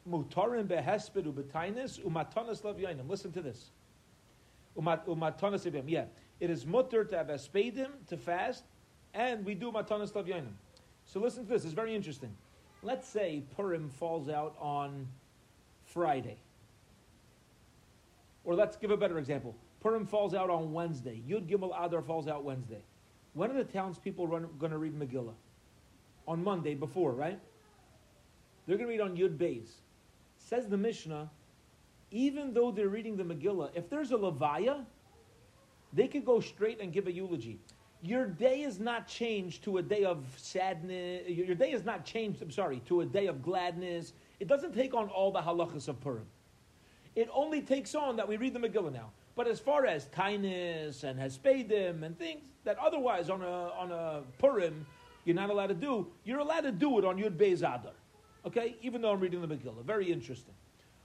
Mutarim 0.08 0.68
behesped 0.68 1.24
ubetainis 1.24 2.00
umatanas 2.00 2.62
lavyanim. 2.62 3.08
Listen 3.08 3.32
to 3.32 3.42
this. 3.42 3.70
Umatanas 4.78 5.66
lavyanim. 5.66 5.84
Yeah, 5.88 6.04
it 6.38 6.48
is 6.48 6.64
mutter 6.64 7.04
to 7.04 7.16
have 7.16 7.26
espedim 7.26 7.88
to 8.08 8.16
fast, 8.16 8.64
and 9.14 9.44
we 9.44 9.54
do 9.54 9.72
matanas 9.72 10.12
lavyanim. 10.12 10.52
So 11.04 11.18
listen 11.20 11.44
to 11.46 11.52
this. 11.52 11.64
It's 11.64 11.72
very 11.72 11.94
interesting. 11.94 12.34
Let's 12.82 13.08
say 13.08 13.42
Purim 13.56 13.88
falls 13.88 14.28
out 14.28 14.54
on 14.60 15.08
Friday, 15.86 16.36
or 18.44 18.54
let's 18.54 18.76
give 18.76 18.92
a 18.92 18.96
better 18.96 19.18
example. 19.18 19.56
Purim 19.86 20.04
falls 20.04 20.34
out 20.34 20.50
on 20.50 20.72
Wednesday. 20.72 21.22
Yud 21.28 21.48
Gimel 21.48 21.70
Adar 21.80 22.02
falls 22.02 22.26
out 22.26 22.42
Wednesday. 22.42 22.82
When 23.34 23.52
are 23.52 23.54
the 23.54 23.62
townspeople 23.62 24.26
going 24.26 24.72
to 24.72 24.78
read 24.78 24.98
Megillah? 24.98 25.34
On 26.26 26.42
Monday 26.42 26.74
before, 26.74 27.12
right? 27.12 27.38
They're 28.66 28.76
going 28.76 28.88
to 28.88 28.92
read 28.92 29.00
on 29.00 29.16
Yud 29.16 29.36
Beis. 29.36 29.68
Says 30.38 30.66
the 30.66 30.76
Mishnah, 30.76 31.30
even 32.10 32.52
though 32.52 32.72
they're 32.72 32.88
reading 32.88 33.16
the 33.16 33.22
Megillah, 33.22 33.70
if 33.76 33.88
there's 33.88 34.10
a 34.10 34.16
Levaya, 34.16 34.84
they 35.92 36.08
could 36.08 36.24
go 36.24 36.40
straight 36.40 36.80
and 36.80 36.92
give 36.92 37.06
a 37.06 37.12
eulogy. 37.12 37.60
Your 38.02 38.26
day 38.26 38.62
is 38.62 38.80
not 38.80 39.06
changed 39.06 39.62
to 39.62 39.78
a 39.78 39.82
day 39.82 40.02
of 40.02 40.24
sadness. 40.36 41.28
Your 41.28 41.54
day 41.54 41.70
is 41.70 41.84
not 41.84 42.04
changed, 42.04 42.42
I'm 42.42 42.50
sorry, 42.50 42.82
to 42.86 43.02
a 43.02 43.06
day 43.06 43.26
of 43.28 43.40
gladness. 43.40 44.14
It 44.40 44.48
doesn't 44.48 44.74
take 44.74 44.94
on 44.94 45.08
all 45.10 45.30
the 45.30 45.42
halachas 45.42 45.86
of 45.86 46.00
Purim. 46.00 46.26
It 47.14 47.28
only 47.32 47.60
takes 47.60 47.94
on 47.94 48.16
that 48.16 48.26
we 48.26 48.36
read 48.36 48.52
the 48.52 48.58
Megillah 48.58 48.92
now. 48.92 49.12
But 49.36 49.46
as 49.46 49.60
far 49.60 49.86
as 49.86 50.06
kindness 50.06 51.04
and 51.04 51.20
hespedim 51.20 52.02
and 52.02 52.18
things 52.18 52.48
that 52.64 52.78
otherwise 52.78 53.28
on 53.30 53.42
a, 53.42 53.70
on 53.78 53.92
a 53.92 54.22
Purim 54.38 54.86
you're 55.26 55.36
not 55.36 55.50
allowed 55.50 55.66
to 55.66 55.74
do, 55.74 56.06
you're 56.24 56.38
allowed 56.38 56.62
to 56.62 56.72
do 56.72 56.98
it 56.98 57.04
on 57.04 57.18
Yud 57.18 57.36
Beis 57.36 57.58
Adar. 57.58 57.92
Okay? 58.46 58.76
Even 58.80 59.02
though 59.02 59.10
I'm 59.10 59.20
reading 59.20 59.40
the 59.40 59.48
Megillah. 59.48 59.84
Very 59.84 60.10
interesting. 60.10 60.54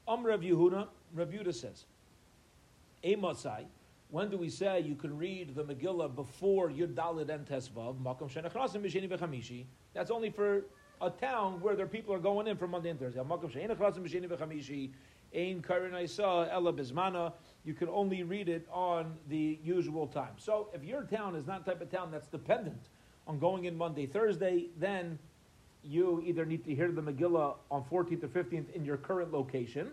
Um 0.08 0.26
Rav 0.26 0.42
Yehuda, 0.42 0.88
Rav 1.14 1.28
Yehuda 1.28 1.54
says, 1.54 1.86
Emasai, 3.04 3.66
when 4.10 4.30
do 4.30 4.38
we 4.38 4.50
say 4.50 4.80
you 4.80 4.96
can 4.96 5.18
read 5.18 5.56
the 5.56 5.64
Megillah 5.64 6.16
before 6.16 6.70
Yud 6.70 6.94
Dalid 6.94 7.30
and 7.30 7.46
Tesvav? 7.46 8.00
Makom 8.02 8.32
Shenachrasim 8.32 8.84
B'Sheni 8.84 9.10
V'Chamishi. 9.10 9.66
That's 9.94 10.12
only 10.12 10.30
for 10.30 10.66
a 11.02 11.10
town 11.10 11.60
where 11.62 11.76
their 11.76 11.88
people 11.88 12.14
are 12.14 12.20
going 12.20 12.48
in 12.48 12.58
from 12.58 12.72
Monday 12.72 12.92
and 12.92 13.00
Thursday. 13.00 13.20
Makom 13.22 13.52
Shenachrasim 13.52 14.00
B'Sheni 14.00 14.28
V'Chamishi. 14.28 14.92
Ein 15.34 15.62
Karin 15.62 15.96
Isa 15.96 16.50
Ella 16.52 16.74
Bismana. 16.74 17.34
You 17.64 17.74
can 17.74 17.90
only 17.90 18.24
read 18.24 18.50
it 18.50 18.68
on 18.72 19.14
the 19.30 19.60
usual 19.64 20.08
time. 20.08 20.34
So 20.38 20.70
if 20.74 20.84
your 20.84 21.04
town 21.04 21.36
is 21.36 21.46
not 21.46 21.66
type 21.66 21.82
of 21.82 21.92
town 21.92 22.12
that's 22.12 22.28
dependent 22.28 22.90
on 23.28 23.38
going 23.38 23.66
in 23.66 23.78
Monday, 23.78 24.08
Thursday, 24.08 24.68
then 24.80 25.20
you 25.84 26.24
either 26.26 26.46
need 26.46 26.64
to 26.66 26.74
hear 26.74 26.92
the 26.92 27.02
Megillah 27.02 27.56
on 27.70 27.84
14th 27.84 28.24
or 28.24 28.28
15th 28.28 28.72
in 28.72 28.84
your 28.84 28.98
current 28.98 29.32
location, 29.32 29.92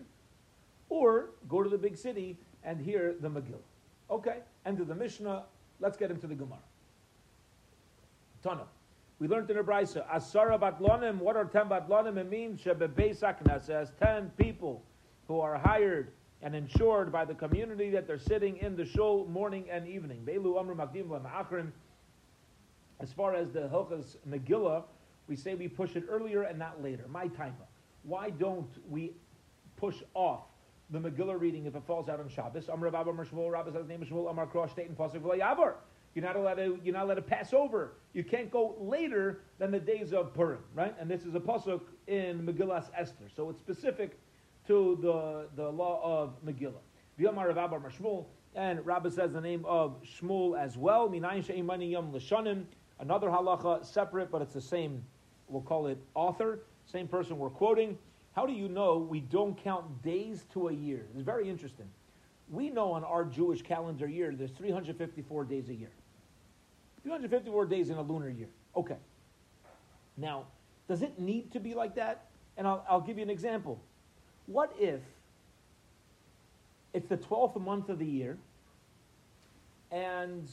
or 0.89 1.29
go 1.47 1.61
to 1.61 1.69
the 1.69 1.77
big 1.77 1.95
city 1.95 2.37
and 2.63 2.81
hear 2.81 3.15
the 3.19 3.29
Megillah. 3.29 3.61
Okay, 4.09 4.37
end 4.65 4.79
of 4.79 4.87
the 4.87 4.95
Mishnah. 4.95 5.43
Let's 5.79 5.97
get 5.97 6.09
into 6.09 6.27
the 6.27 6.35
Gemara. 6.35 6.59
Tana. 8.43 8.63
We 9.19 9.27
learned 9.27 9.49
in 9.49 9.57
the 9.57 9.63
Brisa, 9.63 10.07
Asara 10.09 10.57
batlonim, 10.57 11.17
what 11.17 11.35
are 11.35 11.45
10 11.45 11.67
batlonim? 11.67 12.17
It 12.17 12.29
means 12.29 12.61
Shebebeisakna 12.61 13.63
says 13.63 13.91
10 13.99 14.31
people 14.37 14.81
who 15.27 15.41
are 15.41 15.57
hired 15.57 16.11
and 16.41 16.55
insured 16.55 17.11
by 17.11 17.25
the 17.25 17.33
community 17.33 17.89
that 17.89 18.07
they're 18.07 18.17
sitting 18.17 18.57
in 18.57 18.75
the 18.75 18.85
shul 18.85 19.25
morning 19.25 19.65
and 19.69 19.87
evening. 19.87 20.21
Beilu 20.25 20.57
Amr 20.57 20.75
Magdim 20.75 21.71
As 22.99 23.11
far 23.11 23.33
as 23.33 23.51
the 23.51 23.61
Hilchas 23.61 24.15
Megillah, 24.27 24.83
we 25.27 25.35
say 25.35 25.53
we 25.55 25.67
push 25.67 25.95
it 25.95 26.05
earlier 26.09 26.43
and 26.43 26.57
not 26.57 26.81
later. 26.81 27.05
My 27.09 27.27
time. 27.27 27.55
Why 28.03 28.29
don't 28.29 28.69
we 28.89 29.11
push 29.75 29.97
off 30.13 30.43
the 30.89 30.99
Megillah 30.99 31.39
reading 31.39 31.65
if 31.65 31.75
it 31.75 31.83
falls 31.85 32.07
out 32.07 32.19
on 32.19 32.29
Shabbos? 32.29 32.69
Amr 32.69 32.89
Rabba 32.89 33.11
Shmuel, 33.11 33.51
Rabba 33.51 33.73
says 33.73 33.87
name 33.87 34.05
Shmuel, 34.09 34.29
Amar 34.29 34.47
Krosh, 34.47 34.71
State 34.71 34.87
and 34.87 34.97
Pasuk 34.97 35.21
Yavar. 35.21 35.73
You're 36.15 36.25
not 36.25 36.35
allowed 36.35 36.55
to. 36.55 36.79
You're 36.83 36.95
not 36.95 37.05
allowed 37.05 37.15
to 37.15 37.21
pass 37.21 37.53
over. 37.53 37.93
You 38.13 38.23
can't 38.23 38.49
go 38.49 38.75
later 38.79 39.41
than 39.59 39.71
the 39.71 39.79
days 39.79 40.11
of 40.11 40.33
Purim, 40.33 40.63
right? 40.73 40.95
And 40.99 41.09
this 41.09 41.23
is 41.23 41.35
a 41.35 41.39
pasuk 41.39 41.81
in 42.07 42.45
Megillas 42.45 42.89
Esther, 42.97 43.25
so 43.35 43.49
it's 43.49 43.59
specific 43.59 44.17
to 44.69 44.99
the, 45.01 45.47
the 45.55 45.67
law 45.67 45.99
of 46.03 46.45
Megillah. 46.45 46.73
V'yomar 47.19 47.47
Rav 47.47 47.57
Abba 47.57 47.89
Shmuel, 47.89 48.25
and 48.53 48.85
Rabbi 48.85 49.09
says 49.09 49.33
the 49.33 49.41
name 49.41 49.65
of 49.65 49.99
Shmuel 50.03 50.59
as 50.59 50.77
well. 50.77 51.09
Minayin 51.09 51.43
she'imani 51.43 51.87
yom 51.87 52.13
l'shanim. 52.13 52.65
Another 52.99 53.29
halacha, 53.29 53.83
separate, 53.83 54.29
but 54.29 54.43
it's 54.43 54.53
the 54.53 54.61
same 54.61 55.03
we'll 55.47 55.63
call 55.63 55.87
it 55.87 55.97
author, 56.13 56.59
same 56.85 57.07
person 57.07 57.39
we're 57.39 57.49
quoting. 57.49 57.97
How 58.35 58.45
do 58.45 58.53
you 58.53 58.69
know 58.69 58.99
we 58.99 59.21
don't 59.21 59.57
count 59.57 60.03
days 60.03 60.45
to 60.53 60.67
a 60.67 60.71
year? 60.71 61.07
It's 61.15 61.23
very 61.23 61.49
interesting. 61.49 61.89
We 62.47 62.69
know 62.69 62.91
on 62.91 63.03
our 63.03 63.25
Jewish 63.25 63.63
calendar 63.63 64.07
year 64.07 64.31
there's 64.35 64.51
354 64.51 65.45
days 65.45 65.69
a 65.69 65.73
year. 65.73 65.89
354 67.01 67.65
days 67.65 67.89
in 67.89 67.97
a 67.97 68.03
lunar 68.03 68.29
year. 68.29 68.49
Okay. 68.75 68.97
Now, 70.15 70.45
does 70.87 71.01
it 71.01 71.17
need 71.17 71.51
to 71.53 71.59
be 71.59 71.73
like 71.73 71.95
that? 71.95 72.27
And 72.55 72.67
I'll, 72.67 72.85
I'll 72.87 73.01
give 73.01 73.17
you 73.17 73.23
an 73.23 73.31
example. 73.31 73.81
What 74.49 74.73
if 74.79 75.01
it's 76.91 77.07
the 77.07 77.17
12th 77.17 77.61
month 77.61 77.89
of 77.89 77.99
the 77.99 78.05
year 78.05 78.35
and 79.91 80.49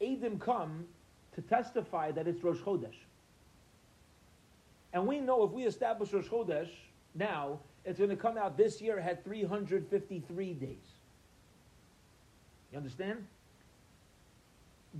Adim 0.00 0.40
come 0.40 0.86
to 1.34 1.42
testify 1.42 2.12
that 2.12 2.26
it's 2.26 2.42
Rosh 2.42 2.60
Chodesh? 2.60 2.94
And 4.94 5.06
we 5.06 5.20
know 5.20 5.44
if 5.44 5.50
we 5.50 5.64
establish 5.64 6.14
Rosh 6.14 6.26
Chodesh 6.26 6.70
now, 7.14 7.58
it's 7.84 7.98
going 7.98 8.08
to 8.08 8.16
come 8.16 8.38
out 8.38 8.56
this 8.56 8.80
year 8.80 8.98
had 8.98 9.22
353 9.22 10.54
days. 10.54 10.78
You 12.72 12.78
understand? 12.78 13.26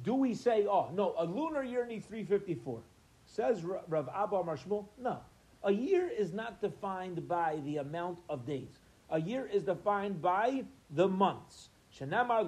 Do 0.03 0.15
we 0.15 0.35
say, 0.35 0.67
oh, 0.67 0.91
no, 0.93 1.15
a 1.17 1.25
lunar 1.25 1.63
year 1.63 1.87
needs 1.87 2.05
354? 2.05 2.81
Says 3.25 3.65
Rav 3.65 4.11
Abba 4.15 4.43
Marshmul, 4.43 4.85
no. 5.01 5.21
A 5.65 5.73
year 5.73 6.09
is 6.09 6.33
not 6.33 6.61
defined 6.61 7.27
by 7.27 7.59
the 7.65 7.79
amount 7.79 8.19
of 8.29 8.47
days. 8.47 8.81
A 9.11 9.21
year 9.21 9.49
is 9.51 9.65
defined 9.65 10.21
by 10.21 10.65
the 10.91 11.09
months. 11.09 11.71
Shenamar 11.99 12.47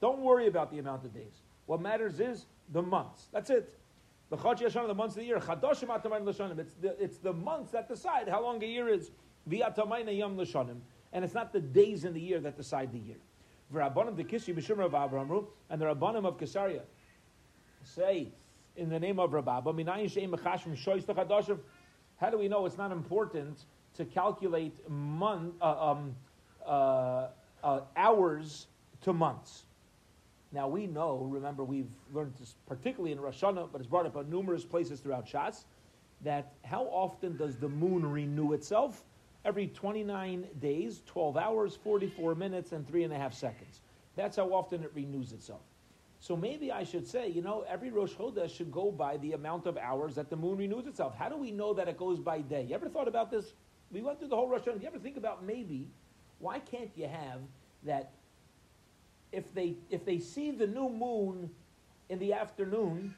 Don't 0.00 0.20
worry 0.20 0.46
about 0.48 0.70
the 0.72 0.78
amount 0.80 1.04
of 1.04 1.14
days. 1.14 1.42
What 1.66 1.80
matters 1.80 2.18
is 2.18 2.46
the 2.72 2.82
months. 2.82 3.28
That's 3.32 3.50
it. 3.50 3.78
The 4.30 4.36
Chod 4.36 4.58
Yashana, 4.58 4.88
the 4.88 4.94
months 4.94 5.14
of 5.14 5.20
the 5.20 5.26
year. 5.26 5.38
Chadoshim 5.38 5.88
Atamayim 5.88 6.24
Lashanim. 6.24 6.58
It's 6.58 6.74
the, 6.74 7.00
it's 7.02 7.18
the 7.18 7.32
months 7.32 7.70
that 7.72 7.88
decide 7.88 8.28
how 8.28 8.42
long 8.42 8.62
a 8.62 8.66
year 8.66 8.88
is. 8.88 9.10
V'atamayna 9.48 10.16
Yom 10.16 10.36
Lashanim. 10.36 10.78
And 11.12 11.24
it's 11.24 11.34
not 11.34 11.52
the 11.52 11.60
days 11.60 12.04
in 12.04 12.14
the 12.14 12.20
year 12.20 12.40
that 12.40 12.56
decide 12.56 12.92
the 12.92 12.98
year. 12.98 13.18
V'rabbanim 13.72 14.16
the 14.16 14.24
Kishi. 14.24 14.48
And 15.70 15.80
the 15.80 15.84
Rabbanim 15.84 16.26
of 16.26 16.38
Kesaria 16.38 16.80
say, 17.84 18.28
in 18.76 18.88
the 18.88 18.98
name 18.98 19.18
of 19.18 19.32
Chadoshim. 19.32 21.58
How 22.16 22.30
do 22.30 22.38
we 22.38 22.48
know 22.48 22.66
it's 22.66 22.78
not 22.78 22.92
important 22.92 23.64
to 23.94 24.04
calculate 24.04 24.88
month, 24.88 25.54
uh, 25.60 25.90
um, 25.90 26.14
uh, 26.66 27.28
uh, 27.62 27.80
hours 27.96 28.66
to 29.02 29.12
months? 29.12 29.64
Now 30.52 30.68
we 30.68 30.86
know, 30.86 31.28
remember 31.30 31.64
we've 31.64 31.90
learned 32.12 32.34
this 32.38 32.54
particularly 32.66 33.12
in 33.12 33.20
Rosh 33.20 33.42
Hashanah, 33.42 33.70
but 33.72 33.80
it's 33.80 33.88
brought 33.88 34.06
up 34.06 34.16
on 34.16 34.30
numerous 34.30 34.64
places 34.64 35.00
throughout 35.00 35.26
Shas, 35.26 35.64
that 36.22 36.52
how 36.62 36.84
often 36.84 37.36
does 37.36 37.56
the 37.56 37.68
moon 37.68 38.06
renew 38.06 38.52
itself? 38.52 39.02
Every 39.44 39.66
29 39.66 40.46
days, 40.60 41.02
12 41.06 41.36
hours, 41.36 41.76
44 41.82 42.36
minutes, 42.36 42.72
and 42.72 42.86
three 42.86 43.02
and 43.02 43.12
a 43.12 43.16
half 43.16 43.34
seconds. 43.34 43.80
That's 44.14 44.36
how 44.36 44.52
often 44.52 44.84
it 44.84 44.92
renews 44.94 45.32
itself. 45.32 45.62
So 46.22 46.36
maybe 46.36 46.70
I 46.70 46.84
should 46.84 47.04
say, 47.04 47.26
you 47.26 47.42
know, 47.42 47.64
every 47.68 47.90
Rosh 47.90 48.12
Chodesh 48.12 48.54
should 48.54 48.70
go 48.70 48.92
by 48.92 49.16
the 49.16 49.32
amount 49.32 49.66
of 49.66 49.76
hours 49.76 50.14
that 50.14 50.30
the 50.30 50.36
moon 50.36 50.56
renews 50.56 50.86
itself. 50.86 51.16
How 51.18 51.28
do 51.28 51.36
we 51.36 51.50
know 51.50 51.74
that 51.74 51.88
it 51.88 51.98
goes 51.98 52.20
by 52.20 52.42
day? 52.42 52.62
You 52.68 52.76
ever 52.76 52.88
thought 52.88 53.08
about 53.08 53.28
this? 53.28 53.54
We 53.90 54.02
went 54.02 54.20
through 54.20 54.28
the 54.28 54.36
whole 54.36 54.48
Rosh 54.48 54.60
Hashanah. 54.60 54.82
You 54.82 54.86
ever 54.86 55.00
think 55.00 55.16
about 55.16 55.44
maybe, 55.44 55.88
why 56.38 56.60
can't 56.60 56.90
you 56.94 57.08
have 57.08 57.40
that 57.82 58.12
if 59.32 59.52
they 59.52 59.74
if 59.90 60.04
they 60.04 60.20
see 60.20 60.52
the 60.52 60.66
new 60.68 60.88
moon 60.88 61.50
in 62.08 62.20
the 62.20 62.34
afternoon, 62.34 63.16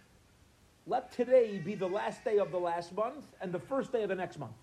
let 0.86 1.12
today 1.12 1.58
be 1.58 1.74
the 1.74 1.86
last 1.86 2.24
day 2.24 2.38
of 2.38 2.52
the 2.52 2.58
last 2.58 2.94
month 2.94 3.26
and 3.42 3.52
the 3.52 3.58
first 3.58 3.92
day 3.92 4.02
of 4.02 4.08
the 4.08 4.14
next 4.14 4.38
month. 4.38 4.56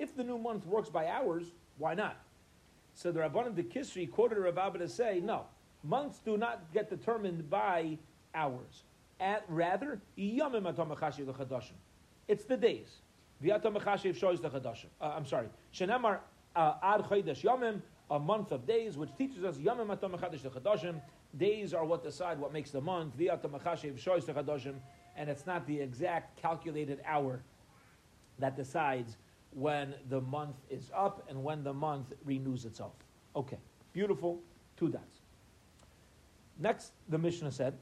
If 0.00 0.16
the 0.16 0.24
new 0.24 0.38
month 0.38 0.66
works 0.66 0.88
by 0.88 1.06
hours, 1.06 1.44
why 1.78 1.94
not? 1.94 2.16
So 2.94 3.12
the 3.12 3.20
Rabbanim 3.20 3.54
de 3.54 3.62
Kisri 3.62 4.10
quoted 4.10 4.44
Abba 4.44 4.78
to 4.78 4.88
say, 4.88 5.20
no, 5.22 5.46
months 5.84 6.20
do 6.24 6.36
not 6.36 6.72
get 6.72 6.90
determined 6.90 7.48
by 7.48 7.98
hours. 8.34 8.82
At, 9.18 9.44
rather, 9.48 10.00
it's 10.16 10.44
the 12.44 12.56
days. 12.56 12.96
Uh, 13.42 13.58
I'm 15.00 15.26
sorry. 15.26 15.48
Shenamar 15.72 16.18
uh, 16.54 16.74
ad 16.82 17.02
chodesh 17.02 17.42
yomim 17.42 17.80
a 18.10 18.18
month 18.18 18.52
of 18.52 18.66
days, 18.66 18.96
which 18.96 19.10
teaches 19.16 19.44
us 19.44 19.56
Yamim 19.56 19.92
Atam 19.92 20.12
Chadashim. 20.12 21.00
Days 21.36 21.74
are 21.74 21.84
what 21.84 22.04
decide 22.04 22.38
what 22.38 22.52
makes 22.52 22.70
the 22.70 22.80
month. 22.80 23.14
And 25.18 25.30
it's 25.30 25.46
not 25.46 25.66
the 25.66 25.80
exact 25.80 26.40
calculated 26.40 27.00
hour 27.04 27.42
that 28.38 28.56
decides 28.56 29.16
when 29.52 29.94
the 30.08 30.20
month 30.20 30.56
is 30.70 30.90
up 30.94 31.24
and 31.28 31.42
when 31.42 31.64
the 31.64 31.72
month 31.72 32.12
renews 32.24 32.64
itself. 32.64 32.92
Okay, 33.34 33.58
beautiful. 33.92 34.40
Two 34.76 34.88
dots. 34.88 35.15
Next, 36.58 36.92
the 37.08 37.18
Mishnah 37.18 37.52
said, 37.52 37.74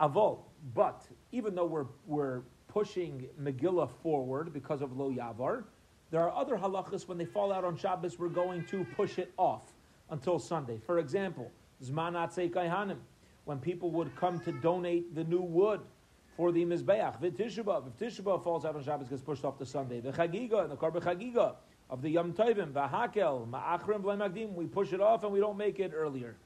Avol, 0.00 0.40
but 0.74 1.06
even 1.32 1.54
though 1.54 1.66
we're, 1.66 1.86
we're 2.06 2.42
pushing 2.68 3.26
Megillah 3.40 3.90
forward 4.02 4.52
because 4.52 4.80
of 4.82 4.96
Lo 4.96 5.10
Yavar, 5.10 5.64
There 6.10 6.20
are 6.20 6.30
other 6.30 6.56
halachas 6.56 7.08
when 7.08 7.18
they 7.18 7.24
fall 7.24 7.52
out 7.52 7.64
on 7.64 7.76
Shabbos, 7.76 8.18
we're 8.18 8.28
going 8.28 8.64
to 8.66 8.84
push 8.96 9.18
it 9.18 9.32
off 9.36 9.72
until 10.10 10.38
Sunday. 10.38 10.78
For 10.84 10.98
example, 10.98 11.50
Zman 11.82 12.14
Kaihanim, 12.14 12.98
when 13.44 13.58
people 13.58 13.90
would 13.92 14.14
come 14.14 14.38
to 14.40 14.52
donate 14.52 15.14
the 15.14 15.24
new 15.24 15.42
wood 15.42 15.80
for 16.36 16.52
the 16.52 16.64
Mizbeach. 16.64 17.20
V'Tishabah, 17.20 17.86
if 17.88 17.98
Tishabah 17.98 18.42
falls 18.42 18.64
out 18.64 18.76
on 18.76 18.84
Shabbos, 18.84 19.08
gets 19.08 19.22
pushed 19.22 19.44
off 19.44 19.58
to 19.58 19.66
Sunday. 19.66 20.00
The 20.00 20.12
Chagiga, 20.12 20.62
and 20.62 20.70
the 20.70 20.76
Karba 20.76 21.00
Chagiga 21.02 21.56
of 21.90 22.02
the 22.02 22.10
Yom 22.10 22.32
Tovim, 22.32 22.72
V'Hakel, 22.72 23.48
Ma'achrim, 23.48 24.02
Magdim, 24.02 24.54
we 24.54 24.66
push 24.66 24.92
it 24.92 25.00
off 25.00 25.24
and 25.24 25.32
we 25.32 25.40
don't 25.40 25.56
make 25.56 25.80
it 25.80 25.92
earlier. 25.94 26.36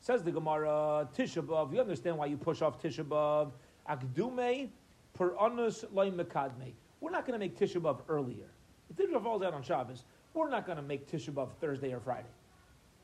Says 0.00 0.22
the 0.22 0.30
Gemara, 0.30 1.08
Tishabah, 1.16 1.72
you 1.72 1.80
understand 1.80 2.16
why 2.16 2.26
you 2.26 2.36
push 2.36 2.62
off 2.62 2.80
Tishabah. 2.80 3.50
Akdume, 3.88 4.68
per 5.14 5.34
anus 5.40 5.84
loy 5.92 6.10
mekadme. 6.10 6.72
We're 7.00 7.10
not 7.10 7.26
going 7.26 7.38
to 7.38 7.44
make 7.44 7.58
Tisha 7.58 7.80
B'Av 7.80 8.00
earlier. 8.08 8.46
If 8.90 8.96
Tisha 8.96 9.22
falls 9.22 9.42
out 9.42 9.54
on 9.54 9.62
Shabbos, 9.62 10.04
we're 10.34 10.48
not 10.50 10.66
going 10.66 10.76
to 10.76 10.82
make 10.82 11.10
Tisha 11.10 11.30
B'Av 11.30 11.50
Thursday 11.60 11.92
or 11.92 12.00
Friday. 12.00 12.28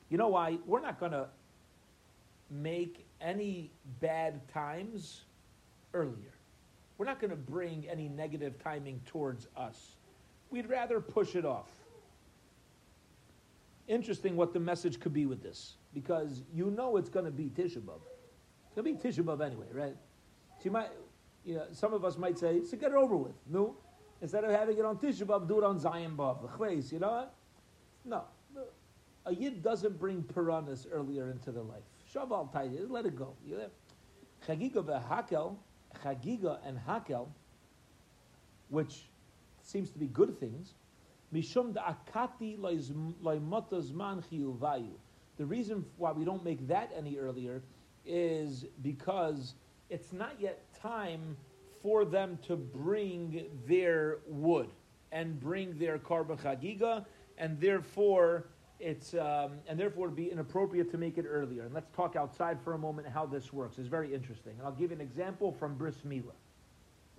You 0.09 0.19
know 0.19 0.29
why? 0.29 0.59
We're 0.67 0.81
not 0.81 1.01
going 1.01 1.13
to 1.13 1.29
make 2.51 3.07
any 3.21 3.71
bad 4.01 4.47
times 4.49 5.23
earlier. 5.95 6.33
We're 6.99 7.07
not 7.07 7.21
going 7.21 7.31
to 7.31 7.37
bring 7.37 7.89
any 7.89 8.09
negative 8.09 8.63
timing 8.63 9.01
towards 9.07 9.49
us. 9.57 9.97
We'd 10.51 10.69
rather 10.69 11.01
push 11.01 11.35
it 11.35 11.45
off. 11.45 11.69
Interesting 13.89 14.37
what 14.37 14.53
the 14.53 14.61
message 14.61 15.01
could 15.01 15.13
be 15.13 15.27
with 15.27 15.43
this, 15.43 15.75
because 15.95 16.43
you 16.53 16.71
know 16.71 16.97
it's 16.97 17.09
going 17.09 17.25
to 17.25 17.31
be 17.31 17.45
Tisha 17.45 17.79
B'Av. 17.79 18.01
It's 18.67 18.75
going 18.75 18.85
to 18.97 19.03
be 19.03 19.09
Tisha 19.09 19.23
B'Av 19.25 19.45
anyway, 19.45 19.67
right? 19.73 19.97
So 20.59 20.65
you 20.65 20.71
might, 20.71 20.89
you 21.45 21.55
know, 21.57 21.67
some 21.73 21.93
of 21.93 22.05
us 22.05 22.17
might 22.17 22.39
say, 22.39 22.63
so 22.65 22.77
get 22.77 22.91
it 22.93 22.97
over 22.97 23.17
with. 23.17 23.35
No, 23.49 23.77
instead 24.21 24.45
of 24.45 24.51
having 24.51 24.79
it 24.79 24.85
on 24.85 24.97
Tisha 24.99 25.25
B'Av, 25.25 25.49
do 25.49 25.59
it 25.59 25.65
on 25.65 25.79
Zion 25.79 26.17
B'Av, 26.17 26.93
you 26.93 26.99
know 26.99 27.11
what? 27.11 27.35
No. 28.05 28.25
A 29.25 29.33
Yid 29.33 29.63
doesn't 29.63 30.01
bring 30.01 30.23
piranhas 30.25 30.87
earlier 30.91 31.31
into 31.31 31.53
the 31.53 31.63
life. 31.63 31.85
Shabbal 32.13 32.53
Tayyid, 32.53 32.91
let 32.91 33.07
it 33.07 33.15
go. 33.17 33.35
Chagiga 34.47 34.85
v'hakel, 34.85 35.57
Chagiga 36.05 36.59
and 36.67 36.79
Hakel, 36.79 37.29
which 38.69 39.05
seems 39.63 39.91
to 39.91 39.99
be 39.99 40.09
good 40.09 40.39
things, 40.41 40.75
Mishum 41.33 41.73
akati 41.75 42.59
man 42.59 44.23
vayu. 44.31 44.91
The 45.39 45.47
reason 45.47 45.85
why 45.97 46.12
we 46.12 46.25
don't 46.25 46.45
make 46.45 46.69
that 46.69 46.93
any 46.97 47.17
earlier 47.17 47.62
is 48.05 48.67
because 48.83 49.55
it's 49.89 50.12
not 50.12 50.35
yet 50.39 50.61
time 50.81 51.37
for 51.83 52.05
them 52.05 52.39
to 52.47 52.57
bring 52.57 53.47
their 53.67 54.19
wood 54.27 54.69
and 55.11 55.39
bring 55.41 55.79
their 55.79 55.99
carbon 55.99 56.37
chagiga, 56.37 57.05
and 57.39 57.61
therefore 57.61 58.47
it's 58.81 59.15
um, 59.15 59.53
and 59.69 59.79
therefore 59.79 60.07
it'd 60.07 60.17
be 60.17 60.31
inappropriate 60.31 60.91
to 60.91 60.99
make 60.99 61.19
it 61.19 61.27
earlier. 61.29 61.62
And 61.62 61.75
let's 61.75 61.91
talk 61.95 62.17
outside 62.17 62.59
for 62.62 62.75
a 62.75 62.79
moment 62.79 63.09
how 63.09 63.27
this 63.27 63.53
works. 63.53 63.79
It's 63.79 63.89
very 63.89 64.15
interesting, 64.15 64.55
and 64.59 64.67
I'll 64.67 64.73
give 64.73 64.91
you 64.91 64.97
an 64.97 65.03
example 65.03 65.53
from 65.53 65.77
bris 65.77 65.97
milah. 66.07 66.33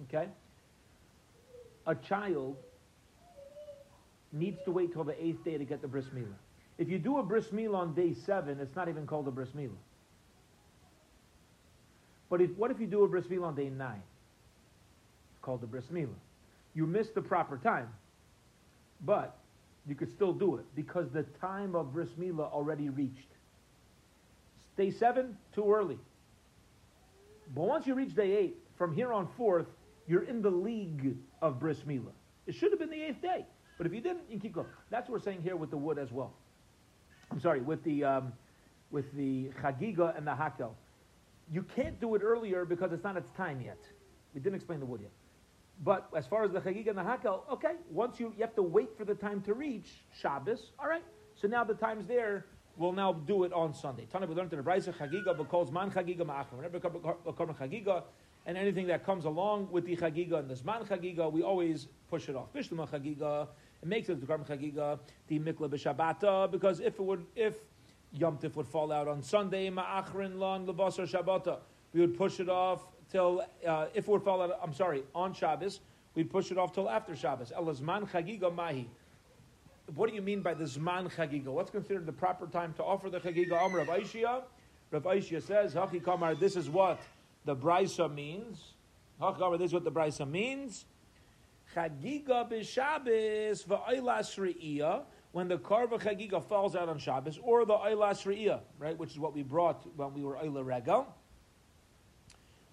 Okay, 0.04 0.28
a 1.86 1.96
child 1.96 2.58
needs 4.32 4.60
to 4.66 4.72
wait 4.72 4.92
till 4.92 5.04
the 5.04 5.24
eighth 5.24 5.44
day 5.44 5.58
to 5.58 5.66
get 5.66 5.82
the 5.82 5.88
bris 5.88 6.06
milah. 6.06 6.36
If 6.78 6.90
you 6.90 6.98
do 6.98 7.20
a 7.20 7.24
bris 7.24 7.48
milah 7.50 7.76
on 7.76 7.94
day 7.94 8.14
seven, 8.14 8.60
it's 8.60 8.76
not 8.76 8.90
even 8.90 9.06
called 9.06 9.28
a 9.28 9.32
bris 9.32 9.50
milah. 9.50 9.70
But 12.30 12.42
if, 12.42 12.52
what 12.58 12.72
if 12.72 12.80
you 12.80 12.88
do 12.88 13.04
a 13.04 13.08
bris 13.08 13.26
milah 13.26 13.48
on 13.48 13.56
day 13.56 13.70
nine? 13.70 14.02
It's 15.32 15.42
called 15.42 15.62
the 15.62 15.68
bris 15.68 15.86
milah. 15.92 16.10
You 16.74 16.88
missed 16.88 17.14
the 17.14 17.22
proper 17.22 17.58
time, 17.58 17.90
but 19.06 19.38
you 19.88 19.94
could 19.94 20.12
still 20.12 20.34
do 20.34 20.56
it 20.56 20.66
because 20.76 21.12
the 21.12 21.24
time 21.40 21.76
of 21.76 21.94
bris 21.94 22.10
milah 22.20 22.52
already 22.52 22.90
reached. 22.90 23.28
Day 24.76 24.90
seven, 24.90 25.38
too 25.54 25.72
early. 25.72 26.00
But 27.54 27.68
once 27.68 27.86
you 27.86 27.94
reach 27.94 28.16
day 28.16 28.36
eight, 28.36 28.58
from 28.78 28.96
here 28.96 29.14
on 29.14 29.28
forth, 29.38 29.68
you're 30.08 30.24
in 30.24 30.42
the 30.42 30.50
league 30.50 31.16
of 31.44 31.60
bris 31.60 31.78
milah. 31.88 32.14
It 32.48 32.56
should 32.56 32.72
have 32.72 32.80
been 32.80 32.90
the 32.90 33.04
eighth 33.04 33.22
day, 33.22 33.46
but 33.78 33.86
if 33.86 33.94
you 33.94 34.02
didn't, 34.02 34.24
you 34.30 34.40
keep 34.40 34.54
going. 34.54 34.68
That's 34.90 35.08
what 35.08 35.20
we're 35.20 35.24
saying 35.24 35.44
here 35.44 35.56
with 35.56 35.70
the 35.70 35.78
wood 35.78 36.00
as 36.00 36.12
well. 36.12 36.34
I'm 37.34 37.40
sorry, 37.40 37.62
with 37.62 37.84
the 37.84 38.04
um, 38.04 38.34
with 38.92 39.12
the 39.14 39.50
chagiga 39.60 40.16
and 40.16 40.28
the 40.28 40.32
hakel. 40.32 40.74
You 41.52 41.64
can't 41.76 42.00
do 42.00 42.14
it 42.14 42.22
earlier 42.22 42.64
because 42.64 42.94
it's 42.94 43.04
not 43.04 43.18
its 43.18 43.32
time 43.32 43.60
yet. 43.60 43.80
We 44.36 44.40
didn't 44.40 44.56
explain 44.56 44.80
the 44.80 44.86
wood 44.86 45.02
yet. 45.02 45.12
But 45.84 46.08
as 46.16 46.28
far 46.28 46.44
as 46.44 46.52
the 46.52 46.62
Chagig 46.62 46.88
and 46.88 46.98
the 46.98 47.02
Hakel, 47.02 47.42
okay, 47.52 47.74
once 47.90 48.20
you, 48.20 48.34
you 48.38 48.44
have 48.46 48.56
to 48.56 48.62
wait 48.62 48.96
for 48.96 49.04
the 49.04 49.16
time 49.16 49.42
to 49.42 49.56
reach 49.56 49.90
Shabbos, 50.22 50.72
all 50.80 50.88
right. 50.88 51.04
So 51.36 51.48
now 51.48 51.64
the 51.64 51.74
time's 51.74 52.06
there, 52.06 52.46
we'll 52.78 52.92
now 52.92 53.14
do 53.14 53.44
it 53.44 53.52
on 53.52 53.74
Sunday. 53.74 54.08
Tana, 54.12 54.28
we 54.28 54.36
learned 54.36 54.54
in 54.54 54.64
the 54.64 54.64
Brisa, 54.64 54.94
Chagiga, 54.96 55.36
calls 55.50 55.72
man 55.72 55.90
Chagiga 55.90 56.22
ma'achim. 56.22 56.54
Whenever 56.54 56.80
Korban 56.80 57.58
Chagiga, 57.58 58.04
and 58.46 58.58
anything 58.58 58.88
that 58.88 59.06
comes 59.06 59.26
along 59.26 59.70
with 59.72 59.86
the 59.86 59.98
Chagiga 59.98 60.40
and 60.40 60.50
the 60.50 60.64
man 60.64 60.84
Chagiga, 60.84 61.32
we 61.32 61.42
always 61.42 61.88
push 62.10 62.30
it 62.30 62.36
off. 62.36 62.54
Bishlama 62.54 62.88
Chagiga, 62.88 63.48
it 63.84 63.88
makes 63.90 64.08
it 64.08 64.22
the 64.22 64.26
Korban 64.26 64.48
Chagiga, 64.48 64.98
the 65.28 65.40
Mikla 65.40 65.68
b'Shabbata, 65.70 66.50
because 66.50 66.80
if 66.80 67.00
it 67.00 67.02
would, 67.02 67.26
if 67.36 67.56
Yom 68.14 68.38
Tif 68.38 68.56
would 68.56 68.66
fall 68.66 68.94
out 68.94 69.10
on 69.10 69.22
Sunday, 69.22 69.70
Ma'achrin 69.70 70.38
Lon 70.38 70.66
Lebasar 70.66 71.06
Shabbata. 71.06 71.58
We 71.94 72.00
would 72.00 72.18
push 72.18 72.40
it 72.40 72.48
off 72.48 72.86
till, 73.12 73.44
uh, 73.68 73.88
if 73.94 74.08
it 74.08 74.12
would 74.12 74.24
fall 74.24 74.42
out, 74.42 74.58
I'm 74.64 74.74
sorry, 74.74 75.04
on 75.14 75.34
Shabbos, 75.34 75.82
we'd 76.16 76.32
push 76.32 76.50
it 76.50 76.58
off 76.58 76.74
till 76.74 76.90
after 76.90 77.14
Shabbos. 77.14 77.52
Elazman 77.52 78.10
Chagiga 78.10 78.56
Mahi. 78.56 78.90
What 79.96 80.10
do 80.10 80.16
you 80.16 80.22
mean 80.22 80.42
by 80.42 80.54
the 80.54 80.64
Zman 80.64 81.12
Chagiga? 81.14 81.48
What's 81.48 81.70
considered 81.70 82.06
the 82.06 82.14
proper 82.14 82.48
time 82.48 82.74
to 82.78 82.84
offer 82.84 83.10
the 83.10 83.20
Chagiga? 83.20 83.62
Amr 83.62 83.80
Rav 83.80 83.88
Aishia. 83.88 84.44
Rav 84.92 85.04
Aishia 85.04 85.42
says, 85.42 85.74
Haki 85.74 86.02
Kamar, 86.02 86.36
this 86.36 86.56
is 86.56 86.70
what 86.70 87.02
the 87.44 87.54
Brisa 87.54 88.12
means. 88.14 88.76
Haki 89.20 89.40
Kamar, 89.40 89.58
this 89.58 89.68
is 89.68 89.74
what 89.74 89.84
the 89.84 89.92
Brisa 89.92 90.26
means. 90.26 90.86
Chagiga 91.76 92.50
b'Shabbos 92.50 93.66
v'aylas 93.66 94.38
re'iyah 94.38 95.04
when 95.34 95.48
the 95.48 95.58
karva 95.58 95.98
chagiga 95.98 96.42
falls 96.42 96.76
out 96.76 96.88
on 96.88 97.00
Shabbos, 97.00 97.40
or 97.42 97.66
the 97.66 97.74
Eilas 97.74 98.24
Re'iyah, 98.24 98.60
right, 98.78 98.96
which 98.98 99.12
is 99.12 99.20
what 99.20 99.34
we 99.34 99.42
brought 99.42 99.84
when 99.98 100.14
we 100.14 100.24
were 100.24 100.36
Eila 100.36 100.64
Regal. 100.64 101.08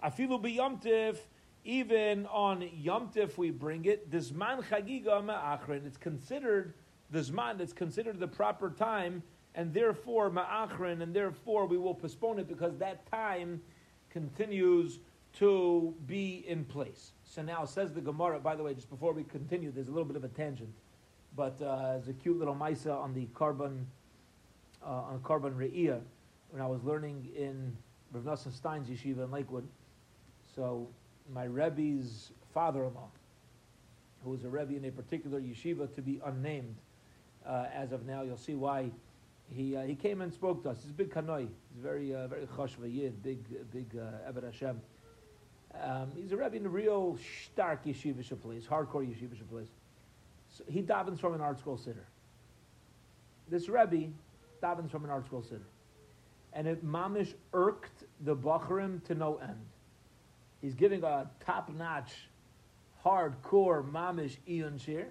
Afilu 0.03 0.39
b'yamtiv, 0.39 1.17
even 1.65 2.27
on 2.27 2.61
Yomtiv 2.61 3.35
we 3.35 3.49
bring 3.49 3.85
it. 3.85 4.11
Dizman 4.11 4.63
chagiga 4.63 5.23
ma'achrin. 5.25 5.87
It's 5.87 5.97
considered 5.97 6.75
dizman. 7.11 7.59
It's 7.59 7.73
considered 7.73 8.19
the 8.19 8.27
proper 8.27 8.69
time, 8.69 9.23
and 9.55 9.73
therefore 9.73 10.29
ma'achrin, 10.29 11.01
and 11.01 11.15
therefore 11.15 11.65
we 11.65 11.79
will 11.79 11.95
postpone 11.95 12.37
it 12.37 12.47
because 12.47 12.77
that 12.77 13.09
time 13.11 13.59
continues 14.11 14.99
to 15.33 15.95
be 16.05 16.45
in 16.47 16.63
place. 16.63 17.13
So 17.31 17.41
now 17.41 17.65
says 17.65 17.93
the 17.93 18.01
Gemara. 18.01 18.39
By 18.39 18.55
the 18.55 18.63
way, 18.63 18.73
just 18.73 18.89
before 18.89 19.13
we 19.13 19.23
continue, 19.23 19.71
there's 19.71 19.87
a 19.87 19.91
little 19.91 20.05
bit 20.05 20.17
of 20.17 20.23
a 20.23 20.29
tangent 20.29 20.73
but 21.35 21.61
uh, 21.61 21.95
it's 21.97 22.07
a 22.07 22.13
cute 22.13 22.37
little 22.37 22.55
Maisa 22.55 22.93
on 22.93 23.13
the 23.13 23.25
carbon 23.33 23.87
uh, 24.85 24.89
on 24.89 25.21
carbon 25.23 25.53
re'iyah 25.53 26.01
when 26.49 26.61
I 26.61 26.67
was 26.67 26.83
learning 26.83 27.29
in 27.35 27.75
Rav 28.11 28.23
Nosson 28.23 28.51
Stein's 28.51 28.89
yeshiva 28.89 29.23
in 29.23 29.31
Lakewood. 29.31 29.67
So 30.55 30.87
my 31.31 31.45
Rebbe's 31.45 32.31
father-in-law, 32.53 33.07
who 34.23 34.31
was 34.31 34.43
a 34.43 34.49
Rebbe 34.49 34.75
in 34.75 34.85
a 34.85 34.91
particular 34.91 35.39
yeshiva 35.39 35.93
to 35.95 36.01
be 36.01 36.19
unnamed, 36.25 36.75
uh, 37.45 37.67
as 37.73 37.91
of 37.91 38.05
now, 38.05 38.23
you'll 38.23 38.37
see 38.37 38.55
why. 38.55 38.89
He, 39.53 39.75
uh, 39.75 39.81
he 39.81 39.95
came 39.95 40.21
and 40.21 40.33
spoke 40.33 40.63
to 40.63 40.69
us. 40.69 40.77
He's 40.81 40.91
a 40.91 40.93
big 40.93 41.13
kanoi. 41.13 41.41
He's 41.41 41.83
very 41.83 42.15
uh, 42.15 42.27
very 42.27 42.45
chashva 42.45 42.93
yid, 42.93 43.21
big 43.21 43.39
big 43.71 43.97
uh, 43.97 44.41
Hashem. 44.41 44.81
Um, 45.79 46.11
he's 46.15 46.31
a 46.31 46.37
Rebbe 46.37 46.57
in 46.57 46.65
a 46.65 46.69
real 46.69 47.17
stark 47.45 47.85
yeshiva 47.85 48.41
place, 48.41 48.65
hardcore 48.65 49.05
yeshiva 49.07 49.49
place. 49.49 49.69
So 50.49 50.63
he 50.67 50.81
davens 50.81 51.19
from 51.19 51.33
an 51.33 51.39
ArtScroll 51.39 51.79
siddur. 51.79 52.05
This 53.49 53.69
Rebbe 53.69 54.11
davens 54.61 54.91
from 54.91 55.05
an 55.05 55.11
ArtScroll 55.11 55.45
siddur. 55.45 55.61
And 56.53 56.67
it 56.67 56.85
mamish 56.85 57.33
irked 57.53 58.03
the 58.25 58.35
Bachrim 58.35 59.03
to 59.05 59.15
no 59.15 59.37
end. 59.37 59.65
He's 60.61 60.75
giving 60.75 61.03
a 61.03 61.29
top-notch, 61.45 62.11
hardcore 63.03 63.89
mamish 63.89 64.37
Ion 64.49 64.77
shir, 64.77 65.07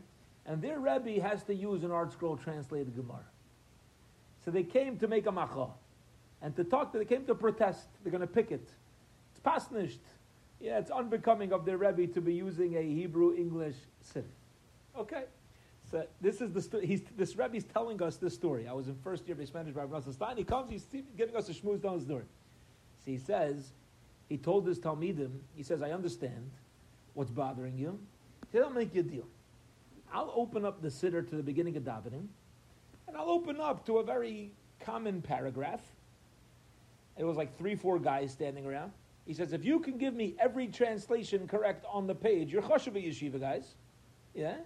and 0.47 0.61
their 0.61 0.79
Rebbe 0.79 1.21
has 1.23 1.43
to 1.45 1.55
use 1.55 1.83
an 1.83 1.91
ArtScroll 1.91 2.43
translated 2.43 2.95
Gemara. 2.95 3.25
So 4.45 4.51
they 4.51 4.63
came 4.63 4.99
to 4.99 5.09
make 5.09 5.27
a 5.27 5.33
macha, 5.33 5.69
and 6.43 6.55
to 6.57 6.65
talk 6.65 6.93
they 6.93 7.05
came 7.05 7.25
to 7.27 7.35
protest. 7.35 7.87
They're 8.03 8.13
going 8.13 8.21
to 8.21 8.27
picket. 8.27 8.69
It's 9.33 9.41
pasnished. 9.43 10.01
Yeah, 10.61 10.79
it's 10.79 10.91
unbecoming 10.91 11.53
of 11.53 11.65
their 11.65 11.79
Rebbe 11.79 12.07
to 12.13 12.21
be 12.21 12.35
using 12.35 12.77
a 12.77 12.83
Hebrew 12.83 13.35
English 13.35 13.77
siddur. 14.05 14.25
Okay. 14.97 15.25
So 15.91 16.07
this 16.21 16.41
is 16.41 16.53
the 16.53 16.81
he's, 16.81 17.03
this 17.17 17.35
Rebbe's 17.35 17.65
telling 17.65 18.01
us 18.03 18.17
this 18.17 18.35
story. 18.35 18.69
I 18.69 18.73
was 18.73 18.87
in 18.87 18.95
first 19.03 19.27
year 19.27 19.35
base 19.35 19.53
manager 19.53 19.73
by 19.73 19.85
Russell 19.85 20.13
Stein. 20.13 20.37
He 20.37 20.45
comes, 20.45 20.71
he's 20.71 20.87
giving 21.17 21.35
us 21.35 21.49
a 21.49 21.53
shmooze 21.53 21.83
down 21.83 21.95
his 21.95 22.05
door. 22.05 22.25
So 23.05 23.11
he 23.11 23.17
says, 23.17 23.73
he 24.29 24.37
told 24.37 24.67
his 24.67 24.79
Talmidim, 24.79 25.31
he 25.57 25.63
says, 25.63 25.83
I 25.83 25.91
understand 25.91 26.51
what's 27.15 27.31
bothering 27.31 27.77
you. 27.77 27.99
He 28.51 28.59
said, 28.59 28.63
I'll 28.63 28.71
make 28.71 28.95
you 28.95 29.01
a 29.01 29.05
deal. 29.05 29.27
I'll 30.13 30.33
open 30.37 30.65
up 30.65 30.83
the 30.83 30.91
sitter 30.91 31.23
to 31.23 31.37
the 31.37 31.43
beginning 31.43 31.77
of 31.77 31.83
davening, 31.85 32.27
and 33.09 33.17
I'll 33.17 33.31
open 33.31 33.61
up 33.61 33.87
to 33.87 33.99
a 33.99 34.05
very 34.05 34.53
common 34.81 35.23
paragraph. 35.23 35.81
It 37.17 37.25
was 37.25 37.37
like 37.37 37.57
three, 37.59 37.75
four 37.75 37.99
guys 37.99 38.33
standing 38.33 38.67
around. 38.67 38.93
He 39.31 39.35
says, 39.35 39.53
if 39.53 39.65
you 39.65 39.79
can 39.79 39.97
give 39.97 40.13
me 40.13 40.35
every 40.41 40.67
translation 40.67 41.47
correct 41.47 41.87
on 41.89 42.09
the 42.09 42.17
page, 42.17 42.53
you're 42.53 42.63
choshev 42.63 42.95
yeshiva 42.95 43.39
guys. 43.39 43.77
Yeah? 44.35 44.57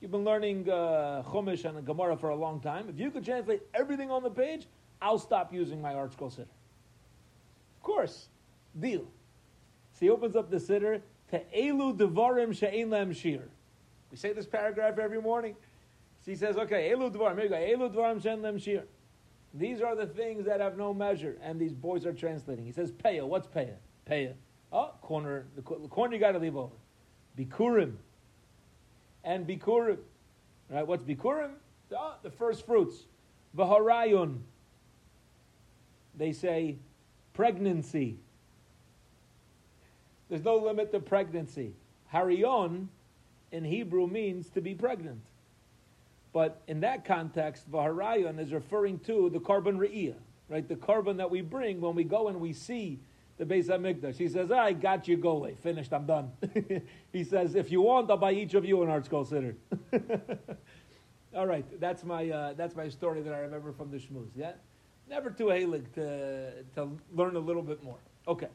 You've 0.00 0.10
been 0.10 0.24
learning 0.24 0.70
uh, 0.70 1.22
Chumash 1.26 1.66
and 1.66 1.84
Gemara 1.84 2.16
for 2.16 2.30
a 2.30 2.34
long 2.34 2.58
time. 2.60 2.88
If 2.88 2.98
you 2.98 3.10
could 3.10 3.26
translate 3.26 3.60
everything 3.74 4.10
on 4.10 4.22
the 4.22 4.30
page, 4.30 4.68
I'll 5.02 5.18
stop 5.18 5.52
using 5.52 5.82
my 5.82 5.92
ArtScroll 5.92 6.34
siddur. 6.34 6.46
Of 7.76 7.82
course, 7.82 8.28
deal. 8.80 9.02
So 9.92 10.00
he 10.00 10.08
opens 10.08 10.34
up 10.34 10.50
the 10.50 10.56
siddur 10.56 11.02
to 11.32 11.42
Elu 11.54 11.98
Devarim 11.98 12.56
She'en 12.56 12.88
Lem 12.88 13.12
Shir. 13.12 13.42
We 14.10 14.16
say 14.16 14.32
this 14.32 14.46
paragraph 14.46 14.98
every 14.98 15.20
morning. 15.20 15.56
So 16.24 16.30
he 16.30 16.38
says, 16.38 16.56
okay, 16.56 16.90
Elu 16.90 17.12
Devarim, 17.14 17.34
here 17.34 17.42
you 17.42 17.50
go, 17.50 17.86
Elu 17.86 17.94
Devarim 17.94 18.22
She'en 18.22 18.40
Lem 18.40 18.58
Shir. 18.58 18.84
These 19.52 19.82
are 19.82 19.94
the 19.94 20.06
things 20.06 20.46
that 20.46 20.60
have 20.60 20.78
no 20.78 20.94
measure, 20.94 21.36
and 21.42 21.60
these 21.60 21.74
boys 21.74 22.06
are 22.06 22.14
translating. 22.14 22.64
He 22.64 22.72
says, 22.72 22.90
Paya, 22.92 23.22
what's 23.22 23.46
Paya? 23.46 23.74
Paya. 24.08 24.34
Oh, 24.72 24.92
corner, 25.02 25.46
the, 25.56 25.62
corner 25.62 26.14
you 26.14 26.20
got 26.20 26.32
to 26.32 26.38
leave 26.38 26.56
over. 26.56 26.74
Bikurim. 27.38 27.94
And 29.24 29.46
Bikurim. 29.46 29.98
Right, 30.70 30.86
what's 30.86 31.04
Bikurim? 31.04 31.52
Oh, 31.96 32.14
the 32.22 32.30
first 32.30 32.66
fruits. 32.66 32.96
Vaharayun. 33.56 34.38
They 36.16 36.32
say 36.32 36.76
pregnancy. 37.34 38.18
There's 40.28 40.44
no 40.44 40.56
limit 40.56 40.92
to 40.92 41.00
pregnancy. 41.00 41.72
Harion 42.12 42.88
in 43.52 43.64
Hebrew 43.64 44.06
means 44.06 44.48
to 44.50 44.60
be 44.60 44.74
pregnant. 44.74 45.20
But 46.32 46.60
in 46.66 46.80
that 46.80 47.04
context, 47.04 47.70
Vaharayon 47.70 48.38
is 48.38 48.52
referring 48.52 48.98
to 49.00 49.30
the 49.30 49.40
carbon 49.40 49.78
re'iyah, 49.78 50.16
right? 50.48 50.68
The 50.68 50.76
carbon 50.76 51.16
that 51.18 51.30
we 51.30 51.40
bring 51.40 51.80
when 51.80 51.94
we 51.94 52.04
go 52.04 52.28
and 52.28 52.40
we 52.40 52.52
see 52.52 52.98
the 53.38 53.44
Beis 53.44 53.66
Hamikdash. 53.66 54.16
He 54.16 54.28
says, 54.28 54.50
I 54.50 54.72
got 54.72 55.06
you, 55.08 55.16
go 55.16 55.30
away. 55.30 55.54
Finished, 55.62 55.92
I'm 55.92 56.06
done. 56.06 56.32
he 57.12 57.24
says, 57.24 57.54
if 57.54 57.70
you 57.70 57.82
want, 57.82 58.10
I'll 58.10 58.16
buy 58.16 58.32
each 58.32 58.54
of 58.54 58.64
you 58.64 58.82
an 58.82 58.88
ArtScroll 58.88 59.28
siddur. 59.28 59.54
All 61.36 61.46
right, 61.46 61.64
that's 61.80 62.02
my, 62.02 62.30
uh, 62.30 62.54
that's 62.54 62.74
my 62.74 62.88
story 62.88 63.20
that 63.22 63.34
I 63.34 63.40
remember 63.40 63.72
from 63.72 63.90
the 63.90 63.98
Shmuz, 63.98 64.28
yeah? 64.34 64.52
Never 65.08 65.30
too 65.30 65.46
halig 65.46 65.92
to, 65.94 66.62
to 66.74 66.90
learn 67.12 67.36
a 67.36 67.40
little 67.40 67.62
bit 67.62 67.82
more. 67.84 67.98
Okay. 68.26 68.48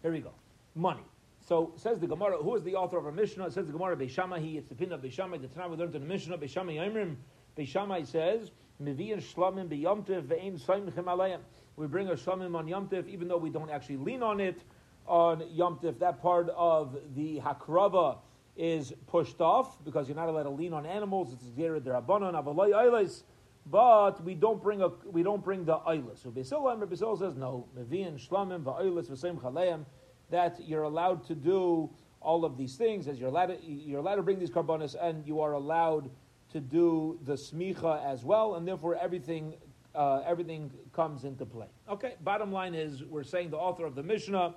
Here 0.00 0.10
we 0.10 0.20
go. 0.20 0.32
Money. 0.74 1.02
So 1.46 1.72
says 1.76 1.98
the 1.98 2.06
Gemara, 2.06 2.38
who 2.38 2.54
is 2.56 2.62
the 2.62 2.74
author 2.74 2.96
of 2.96 3.06
our 3.06 3.12
Mishnah? 3.12 3.46
It 3.46 3.52
says 3.52 3.66
the 3.66 3.72
Gemara, 3.72 3.96
He. 3.96 4.56
it's 4.56 4.68
the 4.68 4.74
pin 4.74 4.92
of 4.92 5.02
Beis 5.02 5.12
Shammai, 5.12 5.38
the 5.38 5.48
Tanah 5.48 5.70
we 5.70 5.76
learned 5.76 5.94
in 5.94 6.02
the 6.02 6.08
Mishnah, 6.08 6.38
Beis 6.38 6.50
Shammai 6.50 6.74
Yomrim. 6.76 7.16
Beis 7.56 7.68
Shammai 7.68 8.04
says, 8.04 8.50
Mevi'in 8.82 9.22
shlamim 9.22 9.68
b'yomtiv 9.68 10.22
ve'ein 10.22 10.60
soimchem 10.60 11.04
alayim. 11.04 11.40
We 11.82 11.88
bring 11.88 12.06
a 12.06 12.12
shlamim 12.12 12.54
on 12.54 12.68
Yom 12.68 12.86
yomtiv, 12.86 13.08
even 13.08 13.26
though 13.26 13.38
we 13.38 13.50
don't 13.50 13.68
actually 13.68 13.96
lean 13.96 14.22
on 14.22 14.38
it 14.38 14.62
on 15.04 15.42
Yom 15.52 15.80
yomtiv. 15.82 15.98
That 15.98 16.22
part 16.22 16.48
of 16.50 16.96
the 17.16 17.40
hakrava 17.40 18.18
is 18.56 18.92
pushed 19.08 19.40
off 19.40 19.84
because 19.84 20.06
you're 20.06 20.14
not 20.14 20.28
allowed 20.28 20.44
to 20.44 20.50
lean 20.50 20.74
on 20.74 20.86
animals. 20.86 21.32
It's 21.32 21.44
zera 21.46 21.80
derabanan 21.80 22.40
avaloi 22.40 22.70
eilis, 22.70 23.24
but 23.66 24.22
we 24.24 24.36
don't 24.36 24.62
bring 24.62 24.80
a 24.80 24.90
we 25.10 25.24
don't 25.24 25.42
bring 25.42 25.64
the 25.64 25.78
eilis. 25.78 26.22
So 26.22 26.30
Beisil 26.30 26.72
and 26.72 26.80
Beisil 26.84 27.18
says 27.18 27.34
no. 27.34 27.66
Mevi'in 27.76 28.14
shlamim 28.28 28.62
va'eilis 28.62 29.10
v'seim 29.10 29.40
chalayim 29.40 29.84
that 30.30 30.60
you're 30.64 30.84
allowed 30.84 31.26
to 31.26 31.34
do 31.34 31.90
all 32.20 32.44
of 32.44 32.56
these 32.56 32.76
things, 32.76 33.08
as 33.08 33.18
you're 33.18 33.30
allowed 33.30 33.46
to, 33.46 33.60
you're 33.60 33.98
allowed 33.98 34.14
to 34.14 34.22
bring 34.22 34.38
these 34.38 34.50
carbonas, 34.50 34.94
and 34.94 35.26
you 35.26 35.40
are 35.40 35.54
allowed 35.54 36.08
to 36.52 36.60
do 36.60 37.18
the 37.24 37.32
smicha 37.32 38.00
as 38.06 38.24
well, 38.24 38.54
and 38.54 38.68
therefore 38.68 38.94
everything 38.94 39.54
uh, 39.94 40.22
everything 40.26 40.70
comes 40.92 41.24
into 41.24 41.44
play. 41.44 41.66
Okay, 41.88 42.14
bottom 42.22 42.52
line 42.52 42.74
is 42.74 43.04
we're 43.04 43.22
saying 43.22 43.50
the 43.50 43.58
author 43.58 43.84
of 43.84 43.94
the 43.94 44.02
Mishnah 44.02 44.54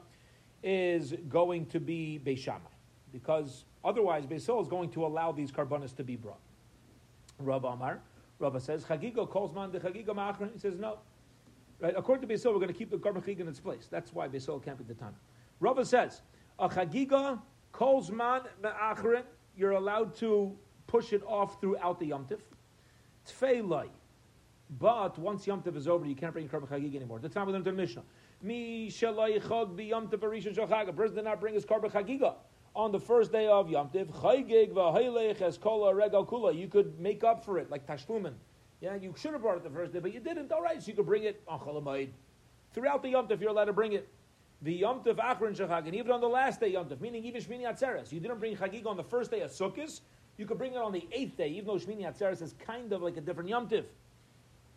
is 0.64 1.14
going 1.30 1.66
to 1.68 1.80
be 1.80 2.20
Beis 2.26 2.40
Shammai, 2.40 2.70
because 3.12 3.66
otherwise 3.84 4.26
Beisil 4.26 4.62
is 4.62 4.68
going 4.68 4.90
to 4.92 5.06
allow 5.06 5.32
these 5.32 5.52
carbonas 5.52 5.94
to 5.94 6.04
be 6.04 6.16
brought. 6.16 6.40
Rav 7.40 7.66
Amar, 7.66 8.02
Rav 8.40 8.62
says, 8.62 8.84
Chagiga 8.84 9.30
calls 9.30 9.54
man 9.54 9.72
the 9.72 9.80
Chagiga 9.80 10.10
Ma'achron. 10.10 10.54
He 10.54 10.60
says, 10.60 10.78
no. 10.78 11.00
Right? 11.80 11.94
According 11.96 12.28
to 12.28 12.34
Beisil, 12.34 12.54
we're 12.54 12.60
going 12.60 12.68
to 12.68 12.74
keep 12.74 12.90
the 12.90 12.98
carbon 12.98 13.24
in 13.28 13.48
its 13.48 13.60
place. 13.60 13.88
That's 13.92 14.14
why 14.14 14.28
Beisil 14.28 14.64
can't 14.64 14.78
be 14.78 14.84
the 14.86 14.94
time. 14.94 15.16
Rava 15.60 15.86
says, 15.86 16.22
a 16.58 16.70
chagiga 16.70 17.42
kolzman 17.74 18.44
me'achrin, 18.64 19.24
you're 19.58 19.72
allowed 19.72 20.16
to 20.16 20.56
push 20.88 21.14
it 21.14 21.24
off 21.28 21.60
throughout 21.60 22.00
the 22.00 22.10
yomtiv. 22.10 22.40
Tfeilai. 23.28 23.90
But 24.70 25.18
once 25.20 25.46
yomtiv 25.46 25.76
is 25.76 25.88
over, 25.88 26.06
you 26.06 26.16
can't 26.16 26.34
bring 26.34 26.50
korban 26.50 26.68
chagiga 26.68 26.96
anymore. 26.96 27.20
That's 27.20 27.36
not 27.36 27.46
within 27.46 27.64
the 27.64 27.72
Mishnah. 27.72 28.04
Mi 28.42 28.90
shalai 28.90 29.42
chag 29.42 29.76
bi 29.78 29.84
yomtiv 29.84 30.20
arishan 30.20 30.56
shachag. 30.56 30.90
A 30.90 30.94
person 30.94 31.16
did 31.16 31.26
not 31.26 31.40
bring 31.40 31.54
his 31.54 31.66
korban 31.66 31.92
chagiga 31.92 32.36
on 32.76 32.92
the 32.92 33.00
first 33.00 33.32
day 33.32 33.48
of 33.48 33.68
yomtiv. 33.68 34.08
Chaygig 34.08 34.74
v'haylech 34.74 35.42
es 35.42 35.58
kol 35.58 35.94
regal 35.94 36.26
kula. 36.26 36.58
You 36.58 36.68
could 36.68 37.00
make 37.00 37.24
up 37.24 37.46
for 37.46 37.60
it 37.60 37.70
like 37.70 37.86
tashlumin. 37.86 38.34
Yeah, 38.82 38.96
you 38.96 39.14
should 39.18 39.34
have 39.34 39.42
brought 39.42 39.58
it 39.58 39.64
the 39.64 39.70
first 39.70 39.94
day, 39.94 40.00
but 40.00 40.14
you 40.14 40.20
didn't. 40.20 40.52
All 40.52 40.62
right, 40.62 40.82
so 40.82 40.88
you 40.88 40.96
could 40.96 41.06
bring 41.06 41.24
it 41.24 41.42
on 41.48 41.60
chalamayid. 41.60 42.10
Throughout 42.74 43.04
the 43.04 43.14
yomtiv, 43.14 43.40
you're 43.40 43.52
allowed 43.52 43.66
to 43.66 43.74
bring 43.74 43.94
it 43.94 44.10
the 44.62 44.74
Yom 44.74 45.02
Tov 45.02 45.18
Achron 45.18 45.86
and 45.86 45.96
even 45.96 46.12
on 46.12 46.22
the 46.22 46.28
last 46.28 46.60
day 46.60 46.70
Yom 46.70 46.88
Tov, 46.88 47.00
meaning 47.02 47.24
even 47.24 47.42
Shmini 47.42 47.64
Atzeres. 47.64 48.12
You 48.12 48.20
didn't 48.20 48.40
bring 48.40 48.56
Chagig 48.56 48.86
on 48.86 48.98
the 48.98 49.04
first 49.04 49.32
day 49.32 49.42
of 49.42 49.52
Sukkot, 49.52 50.02
you 50.38 50.46
could 50.46 50.58
bring 50.58 50.74
it 50.74 50.78
on 50.78 50.92
the 50.92 51.08
eighth 51.12 51.38
day, 51.38 51.50
even 51.50 51.68
though 51.68 51.76
Shmini 51.76 52.02
Atzeres 52.02 52.42
is 52.42 52.56
kind 52.66 52.92
of 52.92 53.02
like 53.02 53.18
a 53.18 53.22
different 53.22 53.50
Yom 53.50 53.68
Tov. 53.68 53.86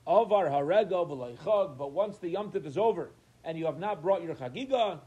Avar 0.09 0.47
Harega 0.47 1.07
Chag, 1.45 1.77
but 1.77 1.93
once 1.93 2.19
the 2.19 2.31
Yom 2.31 2.51
Tov 2.51 2.67
is 2.67 2.79
over, 2.79 3.11
and 3.45 3.59
you 3.59 3.67
have 3.67 3.79
not 3.79 4.03
brought 4.03 4.23
your 4.23 4.35
Chagiga, 4.35 4.99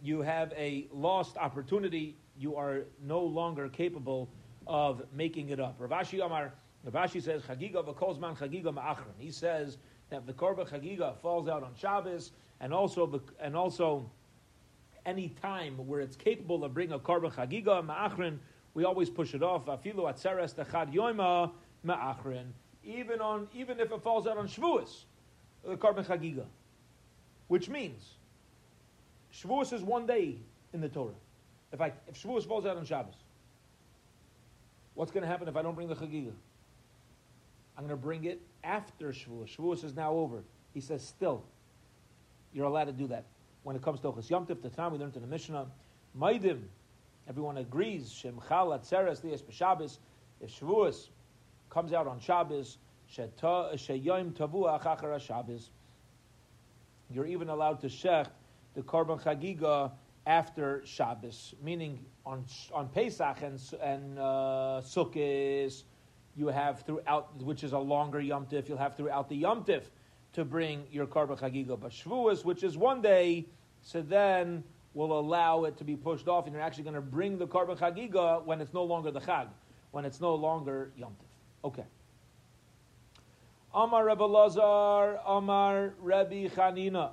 you 0.00 0.22
have 0.22 0.52
a 0.56 0.88
lost 0.92 1.36
opportunity, 1.36 2.16
you 2.38 2.56
are 2.56 2.84
no 3.02 3.20
longer 3.20 3.68
capable 3.68 4.30
of 4.66 5.02
making 5.12 5.50
it 5.50 5.60
up. 5.60 5.74
Rav 5.78 5.90
Ashi 5.90 6.24
Amar, 6.24 6.54
Rav 6.84 7.10
Ashi 7.10 7.20
says, 7.22 7.42
Chagiga 7.42 7.84
v'kolzman 7.84 8.38
Chagiga 8.38 8.72
ma'achron. 8.72 9.18
He 9.18 9.30
says, 9.30 9.76
that 10.10 10.26
the 10.26 10.32
korban 10.32 10.68
chagiga 10.68 11.16
falls 11.18 11.48
out 11.48 11.62
on 11.62 11.74
Shabbos, 11.74 12.32
and 12.60 12.72
also 12.72 13.22
and 13.40 13.54
also 13.56 14.10
any 15.06 15.28
time 15.40 15.74
where 15.86 16.00
it's 16.00 16.16
capable 16.16 16.64
of 16.64 16.74
bringing 16.74 16.94
a 16.94 16.98
korban 16.98 17.32
chagiga 17.32 17.84
ma'achrin, 17.84 18.38
we 18.78 18.84
always 18.84 19.10
push 19.10 19.34
it 19.34 19.42
off. 19.42 19.62
Even 22.84 23.20
on 23.20 23.48
even 23.52 23.80
if 23.80 23.90
it 23.90 24.02
falls 24.02 24.26
out 24.28 24.38
on 24.38 24.46
Shavuos, 24.46 25.02
the 25.66 25.76
korban 25.76 26.06
chagiga, 26.06 26.44
which 27.48 27.68
means 27.68 28.12
Shavuos 29.34 29.72
is 29.72 29.82
one 29.82 30.06
day 30.06 30.36
in 30.72 30.80
the 30.80 30.88
Torah. 30.88 31.10
If 31.72 31.80
I 31.80 31.92
if 32.06 32.22
Shavuos 32.22 32.46
falls 32.46 32.66
out 32.66 32.76
on 32.76 32.84
Shabbos, 32.84 33.16
what's 34.94 35.10
going 35.10 35.22
to 35.22 35.28
happen 35.28 35.48
if 35.48 35.56
I 35.56 35.62
don't 35.62 35.74
bring 35.74 35.88
the 35.88 35.96
chagiga? 35.96 36.30
I'm 37.76 37.84
going 37.84 37.88
to 37.88 37.96
bring 37.96 38.26
it 38.26 38.40
after 38.62 39.08
Shavuos. 39.08 39.56
Shavuos 39.56 39.82
is 39.82 39.96
now 39.96 40.12
over. 40.12 40.44
He 40.72 40.80
says, 40.80 41.04
still, 41.04 41.42
you're 42.52 42.66
allowed 42.66 42.84
to 42.84 42.92
do 42.92 43.08
that. 43.08 43.24
When 43.64 43.74
it 43.74 43.82
comes 43.82 43.98
to 44.00 44.12
Ochas 44.12 44.30
Yom 44.30 44.46
Tif, 44.46 44.62
the 44.62 44.70
time 44.70 44.92
we 44.92 44.98
learned 44.98 45.16
in 45.16 45.22
the 45.22 45.28
Mishnah, 45.28 45.66
Maidim, 46.16 46.60
everyone 47.28 47.58
agrees, 47.58 48.10
Shem 48.10 48.40
Chal 48.48 48.68
Atzeres 48.68 49.22
Lias 49.22 49.42
B'Shabbos, 49.42 49.98
if 50.40 50.58
Shavuos 50.58 51.08
comes 51.68 51.92
out 51.92 52.06
on 52.06 52.18
Shabbos, 52.20 52.78
Sheyom 53.14 54.32
Tavu 54.32 54.80
Achachar 54.80 55.20
Shabbos, 55.20 55.70
you're 57.10 57.26
even 57.26 57.48
allowed 57.48 57.80
to 57.80 57.88
shech 57.88 58.26
the 58.74 58.82
Korban 58.82 59.20
Chagiga 59.22 59.92
after 60.26 60.82
Shabbos, 60.84 61.54
meaning 61.62 62.04
on 62.24 62.44
on 62.72 62.88
Pesach 62.88 63.42
and 63.42 63.60
and 63.82 64.18
uh, 64.18 64.82
you 66.36 66.46
have 66.46 66.82
throughout, 66.82 67.42
which 67.42 67.64
is 67.64 67.72
a 67.72 67.78
longer 67.78 68.20
Yom 68.20 68.46
Tif, 68.46 68.68
you'll 68.68 68.78
have 68.78 68.96
throughout 68.96 69.28
the 69.28 69.36
Yom 69.36 69.64
Tif 69.64 69.84
to 70.34 70.44
bring 70.44 70.84
your 70.92 71.06
Karba 71.06 71.38
Chagiga. 71.38 71.80
But 71.80 71.90
Shavuos, 71.90 72.44
which 72.44 72.62
is 72.62 72.76
one 72.76 73.00
day, 73.00 73.46
so 73.82 74.02
then 74.02 74.62
will 74.94 75.18
allow 75.18 75.64
it 75.64 75.76
to 75.78 75.84
be 75.84 75.96
pushed 75.96 76.28
off, 76.28 76.46
and 76.46 76.54
you're 76.54 76.62
actually 76.62 76.84
going 76.84 76.94
to 76.94 77.00
bring 77.00 77.38
the 77.38 77.46
Karba 77.46 77.78
Chagiga 77.78 78.44
when 78.44 78.60
it's 78.60 78.72
no 78.72 78.84
longer 78.84 79.10
the 79.10 79.20
Chag, 79.20 79.48
when 79.90 80.04
it's 80.04 80.20
no 80.20 80.34
longer 80.34 80.90
Yom 80.96 81.12
Tif. 81.12 81.66
Okay. 81.68 81.84
Amar 83.74 84.06
Rebbe 84.06 84.24
Lazar, 84.24 85.20
Amar 85.26 85.94
Rebbe 86.00 86.48
Chanina. 86.54 87.10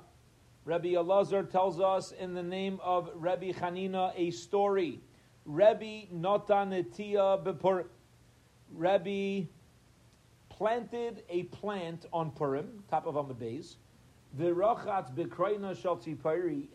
Rebbe 0.64 0.88
Elazar 0.88 1.48
tells 1.48 1.80
us 1.80 2.12
in 2.12 2.34
the 2.34 2.42
name 2.42 2.80
of 2.82 3.10
Rebbe 3.14 3.52
Chanina 3.52 4.12
a 4.16 4.30
story. 4.32 5.00
Rebbe 5.44 6.06
Notanetia 6.12 7.44
Bepur. 7.44 7.84
Rabbi 8.72 9.44
planted 10.48 11.22
a 11.28 11.44
plant 11.44 12.06
on 12.12 12.30
Purim, 12.32 12.82
top 12.90 13.06
of 13.06 13.14
Amud 13.14 13.38
Shal 14.38 16.00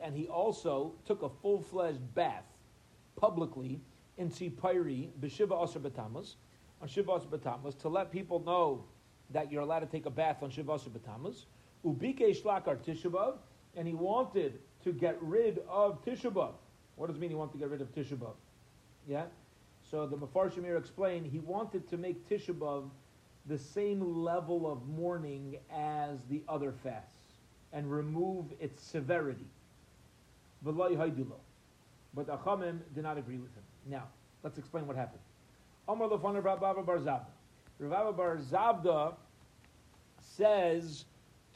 and 0.01 0.15
he 0.15 0.27
also 0.27 0.93
took 1.05 1.21
a 1.21 1.29
full 1.29 1.61
fledged 1.61 2.15
bath 2.15 2.45
publicly 3.15 3.79
in 4.17 4.29
Tzipiri 4.29 5.09
B'Shiva 5.19 5.49
Asr 5.49 5.79
B'Tamas, 5.81 6.35
on 6.81 6.87
Shiva 6.87 7.11
Asr 7.11 7.79
to 7.79 7.89
let 7.89 8.11
people 8.11 8.39
know 8.39 8.83
that 9.29 9.51
you're 9.51 9.61
allowed 9.61 9.79
to 9.79 9.85
take 9.85 10.05
a 10.05 10.09
bath 10.09 10.41
on 10.41 10.49
Shiva 10.49 10.73
Asr. 10.73 10.89
Ubike 11.85 12.41
Shlakar 12.41 12.77
Tishabav, 12.77 13.37
and 13.75 13.87
he 13.87 13.93
wanted 13.93 14.59
to 14.83 14.91
get 14.91 15.17
rid 15.21 15.59
of 15.69 16.03
Tishabav. 16.03 16.53
What 16.95 17.07
does 17.07 17.15
it 17.15 17.19
mean 17.19 17.29
he 17.29 17.35
wanted 17.35 17.53
to 17.53 17.57
get 17.57 17.69
rid 17.69 17.81
of 17.81 17.93
Tishabav? 17.93 18.33
Yeah? 19.07 19.25
So 19.89 20.05
the 20.05 20.17
Mepharshim 20.17 20.63
here 20.63 20.77
explained 20.77 21.25
he 21.25 21.39
wanted 21.39 21.87
to 21.89 21.97
make 21.97 22.27
Tishabav 22.29 22.89
the 23.47 23.57
same 23.57 24.23
level 24.23 24.71
of 24.71 24.87
mourning 24.87 25.57
as 25.71 26.23
the 26.29 26.43
other 26.47 26.71
fasts 26.71 27.20
and 27.73 27.91
remove 27.91 28.45
its 28.59 28.81
severity. 28.83 29.47
But 30.63 30.75
Achamim 32.27 32.79
did 32.93 33.03
not 33.03 33.17
agree 33.17 33.37
with 33.37 33.53
him. 33.55 33.63
Now, 33.87 34.03
let's 34.43 34.57
explain 34.57 34.85
what 34.87 34.95
happened. 34.95 35.21
Rabba 35.87 36.17
Bar 38.13 38.37
Zabda. 38.37 39.13
Says 40.23 41.05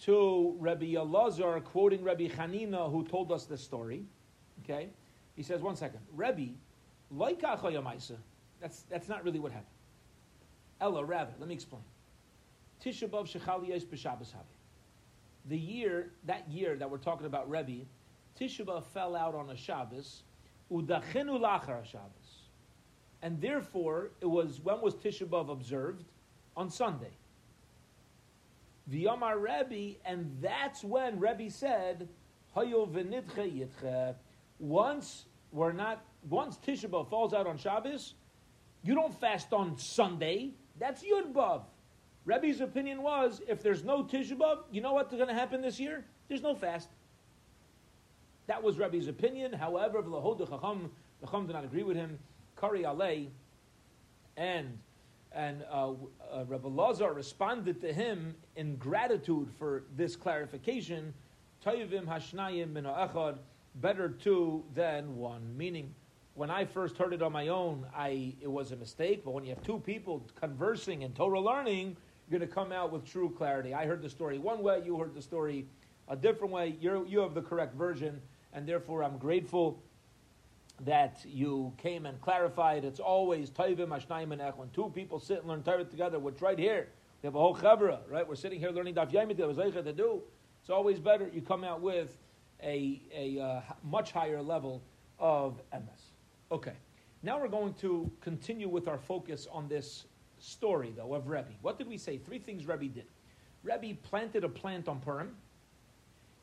to 0.01 0.56
Rabbi 0.60 0.93
Elazar, 0.93 1.63
quoting 1.63 2.04
Rabbi 2.04 2.28
Chanina, 2.28 2.91
who 2.91 3.04
told 3.06 3.32
us 3.32 3.45
this 3.45 3.62
story. 3.62 4.04
Okay, 4.63 4.89
he 5.36 5.43
says, 5.43 5.62
one 5.62 5.75
second, 5.75 5.99
Rabbi, 6.13 6.47
like 7.12 7.41
that's 7.41 8.82
that's 8.89 9.08
not 9.08 9.23
really 9.23 9.39
what 9.39 9.51
happened. 9.51 9.69
Ella, 10.82 11.06
rather, 11.06 11.32
let 11.39 11.47
me 11.47 11.54
explain. 11.54 11.84
Tisha 12.84 13.08
B'av 13.08 13.28
Shechaliyos 13.28 13.86
B'Shabbos 13.86 14.34
The 15.47 15.58
year, 15.58 16.12
that 16.25 16.49
year 16.49 16.75
that 16.75 16.89
we're 16.89 16.97
talking 16.97 17.27
about, 17.27 17.49
Rebbe, 17.49 17.86
Tisha 18.39 18.65
B'av 18.65 18.84
fell 18.86 19.15
out 19.15 19.36
on 19.36 19.49
a 19.49 19.55
Shabbos, 19.55 20.23
Udachenu 20.71 21.39
Lachar 21.39 21.86
Shabbos. 21.86 22.49
And 23.21 23.39
therefore, 23.39 24.12
it 24.21 24.25
was, 24.25 24.60
when 24.63 24.81
was 24.81 24.95
Tisha 24.95 25.27
B'av 25.27 25.49
observed? 25.49 26.03
On 26.58 26.69
Sunday. 26.69 27.12
V'yamar 28.89 29.41
Rebbe, 29.41 29.97
and 30.05 30.38
that's 30.41 30.84
when 30.84 31.19
Rebbe 31.19 31.49
said, 31.49 32.08
Hayo 32.55 32.88
yitche. 32.88 34.15
Once 34.60 35.25
we're 35.51 35.73
not, 35.73 36.03
once 36.29 36.58
Tisha 36.65 36.89
B'av 36.89 37.10
falls 37.10 37.34
out 37.34 37.45
on 37.45 37.58
Shabbos, 37.58 38.13
you 38.84 38.95
don't 38.95 39.19
fast 39.19 39.51
on 39.53 39.77
Sunday. 39.77 40.51
That's 40.79 41.03
Yud 41.03 41.34
B'av. 41.34 41.63
Rebbe's 42.26 42.60
opinion 42.60 43.04
was, 43.04 43.42
if 43.48 43.62
there's 43.62 43.84
no 43.84 44.04
Tisha 44.04 44.58
you 44.72 44.82
know 44.82 44.94
what's 44.94 45.14
going 45.14 45.28
to 45.28 45.34
happen 45.34 45.62
this 45.62 45.80
year? 45.80 46.04
There's 46.28 46.42
no 46.42 46.56
fast. 46.56 46.90
That 48.48 48.62
was 48.62 48.78
Rebbe's 48.78 49.08
opinion. 49.08 49.54
However, 49.54 50.02
the 50.02 50.46
Chacham, 50.46 50.92
the 51.22 51.28
Chacham 51.28 51.48
did 51.48 51.54
not 51.54 51.64
agree 51.64 51.84
with 51.84 51.96
him. 51.96 52.20
Kari 52.60 52.84
Alei 52.84 53.28
and 54.38 54.78
and 55.32 55.64
uh, 55.70 55.92
uh, 56.32 56.46
Rabbi 56.48 56.70
Lazar 56.70 57.12
responded 57.12 57.82
to 57.82 57.92
him 57.92 58.34
in 58.56 58.78
gratitude 58.78 59.50
for 59.60 59.84
this 59.98 60.16
clarification. 60.16 61.14
Toyivim 61.64 62.06
hashnayim 62.06 62.72
min 62.72 62.86
echad, 62.86 63.38
better 63.76 64.08
two 64.08 64.64
than 64.74 65.18
one. 65.18 65.42
Meaning, 65.58 65.94
when 66.36 66.50
I 66.50 66.64
first 66.64 66.98
heard 66.98 67.12
it 67.12 67.22
on 67.22 67.34
my 67.34 67.50
own, 67.50 67.86
I 67.94 68.34
it 68.42 68.50
was 68.50 68.72
a 68.72 68.78
mistake. 68.78 69.24
But 69.26 69.32
when 69.32 69.44
you 69.44 69.54
have 69.54 69.64
two 69.64 69.80
people 69.80 70.26
conversing 70.40 71.04
and 71.04 71.14
Torah 71.14 71.42
learning, 71.42 71.98
you're 72.28 72.40
going 72.40 72.48
to 72.48 72.54
come 72.54 72.72
out 72.72 72.92
with 72.92 73.06
true 73.06 73.30
clarity. 73.30 73.74
I 73.74 73.86
heard 73.86 74.02
the 74.02 74.10
story 74.10 74.40
one 74.40 74.64
way, 74.64 74.82
you 74.84 74.98
heard 74.98 75.14
the 75.14 75.22
story 75.22 75.68
a 76.08 76.16
different 76.16 76.54
way. 76.54 76.76
you 76.80 77.06
you 77.08 77.20
have 77.20 77.34
the 77.34 77.42
correct 77.42 77.76
version, 77.76 78.22
and 78.54 78.68
therefore 78.68 79.04
I'm 79.04 79.18
grateful 79.18 79.82
that 80.82 81.22
you 81.26 81.74
came 81.78 82.06
and 82.06 82.20
clarified. 82.22 82.84
It's 82.84 83.00
always 83.00 83.50
Taivim 83.50 83.88
Ashnayim 83.88 84.32
and 84.34 84.42
When 84.58 84.70
two 84.72 84.92
people 84.94 85.20
sit 85.20 85.40
and 85.40 85.48
learn 85.48 85.64
Torah 85.64 85.86
together, 85.86 86.20
which 86.20 86.42
right 86.42 86.60
here, 86.60 86.90
we 87.22 87.28
have 87.28 87.36
a 87.36 87.40
whole 87.40 87.56
chavra, 87.56 88.00
right? 88.10 88.28
We're 88.28 88.36
sitting 88.36 88.60
here 88.60 88.72
learning 88.72 88.96
Daf 88.96 89.12
Yomid, 89.12 89.38
there 89.38 89.48
was 89.48 89.58
to 89.58 89.94
do. 89.94 90.22
It's 90.62 90.70
always 90.70 91.00
better 91.00 91.30
you 91.34 91.42
come 91.42 91.64
out 91.64 91.82
with 91.82 92.18
a, 92.62 93.02
a 93.16 93.40
uh, 93.40 93.62
much 93.84 94.12
higher 94.12 94.42
level 94.42 94.82
of 95.20 95.62
MS. 95.72 96.12
Okay, 96.52 96.74
now 97.24 97.40
we're 97.40 97.48
going 97.48 97.74
to 97.76 98.12
continue 98.22 98.68
with 98.68 98.88
our 98.88 98.98
focus 98.98 99.48
on 99.52 99.68
this 99.68 100.06
story, 100.45 100.93
though, 100.95 101.13
of 101.13 101.27
Rebbe. 101.27 101.51
What 101.62 101.77
did 101.77 101.88
we 101.88 101.97
say? 101.97 102.17
Three 102.17 102.39
things 102.39 102.67
Rebbe 102.67 102.86
did. 102.86 103.05
Rebbe 103.63 103.97
planted 104.03 104.43
a 104.43 104.49
plant 104.49 104.88
on 104.88 104.99
Purim. 104.99 105.36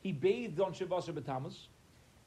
He 0.01 0.11
bathed 0.11 0.59
on 0.59 0.73
Shavasar 0.73 1.13
B'Tammuz 1.13 1.67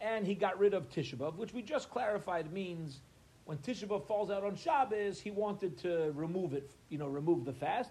and 0.00 0.26
he 0.26 0.34
got 0.34 0.58
rid 0.58 0.74
of 0.74 0.88
Tishabov, 0.90 1.36
which 1.36 1.52
we 1.52 1.62
just 1.62 1.90
clarified 1.90 2.52
means 2.52 3.00
when 3.44 3.58
Tishabov 3.58 4.06
falls 4.06 4.30
out 4.30 4.44
on 4.44 4.56
Shabbos, 4.56 5.20
he 5.20 5.30
wanted 5.30 5.78
to 5.78 6.12
remove 6.14 6.52
it, 6.52 6.70
you 6.88 6.98
know, 6.98 7.06
remove 7.06 7.44
the 7.44 7.52
fast. 7.52 7.90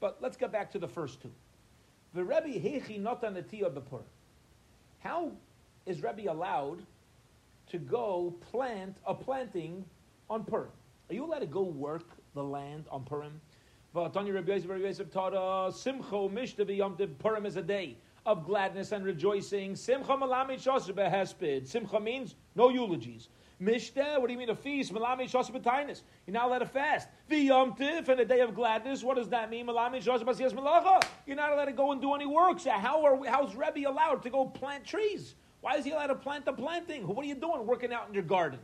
But 0.00 0.18
let's 0.20 0.36
get 0.36 0.52
back 0.52 0.70
to 0.72 0.78
the 0.78 0.88
first 0.88 1.22
two. 1.22 1.30
The 2.14 2.24
Rebbe 2.24 2.48
Hechi. 2.48 3.02
How 5.00 5.32
is 5.86 6.02
Rebbe 6.02 6.30
allowed 6.30 6.82
to 7.68 7.78
go 7.78 8.34
plant 8.50 8.96
a 9.06 9.14
planting 9.14 9.84
on 10.28 10.44
Purim? 10.44 10.70
Are 11.10 11.14
you 11.14 11.24
allowed 11.24 11.40
to 11.40 11.46
go 11.46 11.62
work 11.62 12.06
the 12.38 12.44
land 12.44 12.86
on 12.90 13.04
Purim? 13.04 13.40
Simcha, 13.94 14.14
Mishta, 15.72 16.64
Viyomtiv. 16.64 17.18
Purim 17.18 17.44
is 17.44 17.56
a 17.56 17.62
day 17.62 17.96
of 18.24 18.46
gladness 18.46 18.92
and 18.92 19.04
rejoicing. 19.04 19.74
Simcha. 19.74 20.16
Simcha 21.64 22.00
means 22.00 22.36
no 22.54 22.68
eulogies. 22.68 23.28
Mishte, 23.60 24.20
what 24.20 24.28
do 24.28 24.32
you 24.32 24.38
mean 24.38 24.50
a 24.50 24.54
feast? 24.54 24.92
Malami 24.92 25.28
shosbetainis. 25.28 26.02
You're 26.26 26.34
not 26.34 26.46
allowed 26.46 26.60
to 26.60 26.66
fast. 26.66 27.08
V'yomtiv, 27.28 28.08
and 28.08 28.20
a 28.20 28.24
day 28.24 28.38
of 28.38 28.54
gladness. 28.54 29.02
What 29.02 29.16
does 29.16 29.28
that 29.30 29.50
mean? 29.50 29.66
Malami 29.66 30.00
shosbetainis 30.00 30.52
malacha. 30.52 31.02
You're 31.26 31.36
not 31.36 31.52
allowed 31.52 31.64
to 31.64 31.72
go 31.72 31.90
and 31.90 32.00
do 32.00 32.14
any 32.14 32.26
work. 32.26 32.60
So 32.60 32.70
how 32.70 33.04
are 33.04 33.16
we, 33.16 33.26
how's 33.26 33.56
Rebbe 33.56 33.88
allowed 33.88 34.22
to 34.22 34.30
go 34.30 34.46
plant 34.46 34.84
trees? 34.84 35.34
Why 35.60 35.74
is 35.74 35.84
he 35.84 35.90
allowed 35.90 36.06
to 36.06 36.14
plant 36.14 36.44
the 36.44 36.52
planting? 36.52 37.04
What 37.04 37.24
are 37.24 37.28
you 37.28 37.34
doing 37.34 37.66
working 37.66 37.92
out 37.92 38.06
in 38.06 38.14
your 38.14 38.22
garden? 38.22 38.60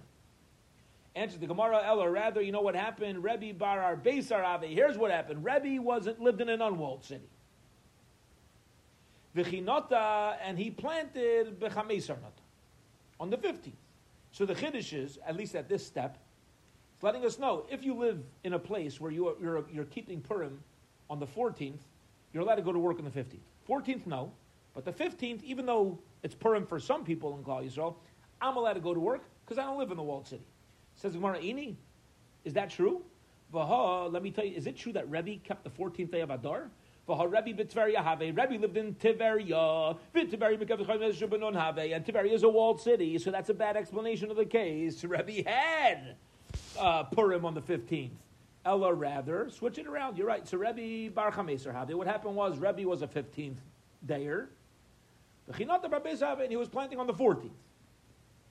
Answer 1.17 1.39
the 1.39 1.47
Gemara, 1.47 1.81
Ella, 1.85 2.11
rather, 2.11 2.41
you 2.41 2.51
know 2.51 2.61
what 2.61 2.75
happened? 2.75 3.23
Rebbe 3.23 3.57
bar 3.57 3.81
our 3.81 3.95
Ave. 3.95 4.75
Here's 4.75 4.99
what 4.99 5.13
happened. 5.13 5.45
Rebbe 5.45 5.81
wasn't 5.81 6.21
lived 6.21 6.41
in 6.41 6.49
an 6.49 6.61
unwalled 6.61 7.05
city. 7.05 7.29
V'chinota, 9.37 10.37
and 10.43 10.59
he 10.59 10.71
planted 10.71 11.61
b'chameisar 11.61 12.17
on 13.21 13.31
the 13.31 13.37
15th. 13.37 13.73
So 14.33 14.45
the 14.45 14.55
Chiddush 14.55 14.93
is, 14.93 15.19
at 15.27 15.37
least 15.37 15.55
at 15.55 15.69
this 15.69 15.87
step, 15.87 16.19
it's 16.95 17.03
letting 17.03 17.25
us 17.25 17.39
know, 17.39 17.67
if 17.71 17.85
you 17.85 17.95
live 17.95 18.19
in 18.43 18.55
a 18.55 18.59
place 18.59 19.01
where 19.01 19.13
you 19.13 19.29
are, 19.29 19.35
you're, 19.41 19.65
you're 19.73 19.85
keeping 19.85 20.21
Purim 20.21 20.59
on 21.09 21.21
the 21.21 21.27
14th, 21.27 21.79
you're 22.33 22.43
allowed 22.43 22.57
to 22.57 22.63
go 22.63 22.73
to 22.73 22.79
work 22.79 22.99
on 22.99 23.05
the 23.05 23.11
15th. 23.11 23.39
14th, 23.69 24.07
no. 24.07 24.33
But 24.75 24.85
the 24.85 24.93
15th, 24.93 25.43
even 25.45 25.67
though 25.67 25.99
it's 26.25 26.35
Purim 26.35 26.67
for 26.67 26.81
some 26.81 27.05
people 27.05 27.37
in 27.37 27.45
Klal 27.45 27.65
Yisrael, 27.65 27.95
I'm 28.41 28.57
allowed 28.57 28.75
to 28.75 28.81
go 28.81 28.93
to 28.93 29.01
work 29.01 29.23
because 29.45 29.59
I 29.59 29.65
don't 29.65 29.79
live 29.79 29.93
in 29.93 29.97
the 29.97 30.03
walled 30.03 30.27
city. 30.27 30.43
Says 30.97 31.15
Gemara, 31.15 31.39
Ini, 31.39 31.75
is 32.45 32.55
that 32.55 32.71
true? 32.71 33.03
Vaha, 33.53 34.13
let 34.13 34.23
me 34.23 34.31
tell 34.31 34.45
you, 34.45 34.57
is 34.57 34.67
it 34.67 34.77
true 34.77 34.93
that 34.93 35.09
Rebbe 35.11 35.37
kept 35.45 35.65
the 35.65 35.71
14th 35.71 36.11
day 36.11 36.21
of 36.21 36.31
Adar? 36.31 36.71
Rebbe 37.07 37.53
b'Tveria 37.53 38.03
have. 38.03 38.21
Rebbe 38.21 38.57
lived 38.59 38.77
in 38.77 38.95
Tiberia. 38.95 39.97
And 40.15 40.31
Tiberia 42.07 42.33
is 42.33 42.43
a 42.43 42.49
walled 42.49 42.81
city, 42.81 43.19
so 43.19 43.31
that's 43.31 43.51
a 43.51 43.55
bad 43.55 43.77
explanation 43.77 44.31
of 44.31 44.37
the 44.37 44.47
case. 44.47 45.05
Rebbe 45.05 45.49
had 45.49 46.17
uh, 46.79 47.05
Purim 47.05 47.45
on 47.45 47.55
the 47.55 47.61
15th. 47.61 48.11
Ella 48.65 48.95
rather, 48.95 49.51
switch 49.51 49.77
it 49.77 49.87
around. 49.87 50.17
You're 50.17 50.27
right. 50.27 50.49
So 50.49 50.57
Rebbe 50.57 51.15
Bar 51.15 51.31
Chameser 51.31 51.73
have. 51.73 51.91
What 51.91 52.07
happened 52.07 52.35
was 52.35 52.59
Rebbe 52.59 52.89
was 52.89 53.03
a 53.03 53.07
15th 53.07 53.59
dayer. 54.07 54.47
And 55.47 56.51
he 56.51 56.57
was 56.57 56.69
planting 56.71 56.99
on 56.99 57.07
the 57.07 57.13
14th. 57.13 57.51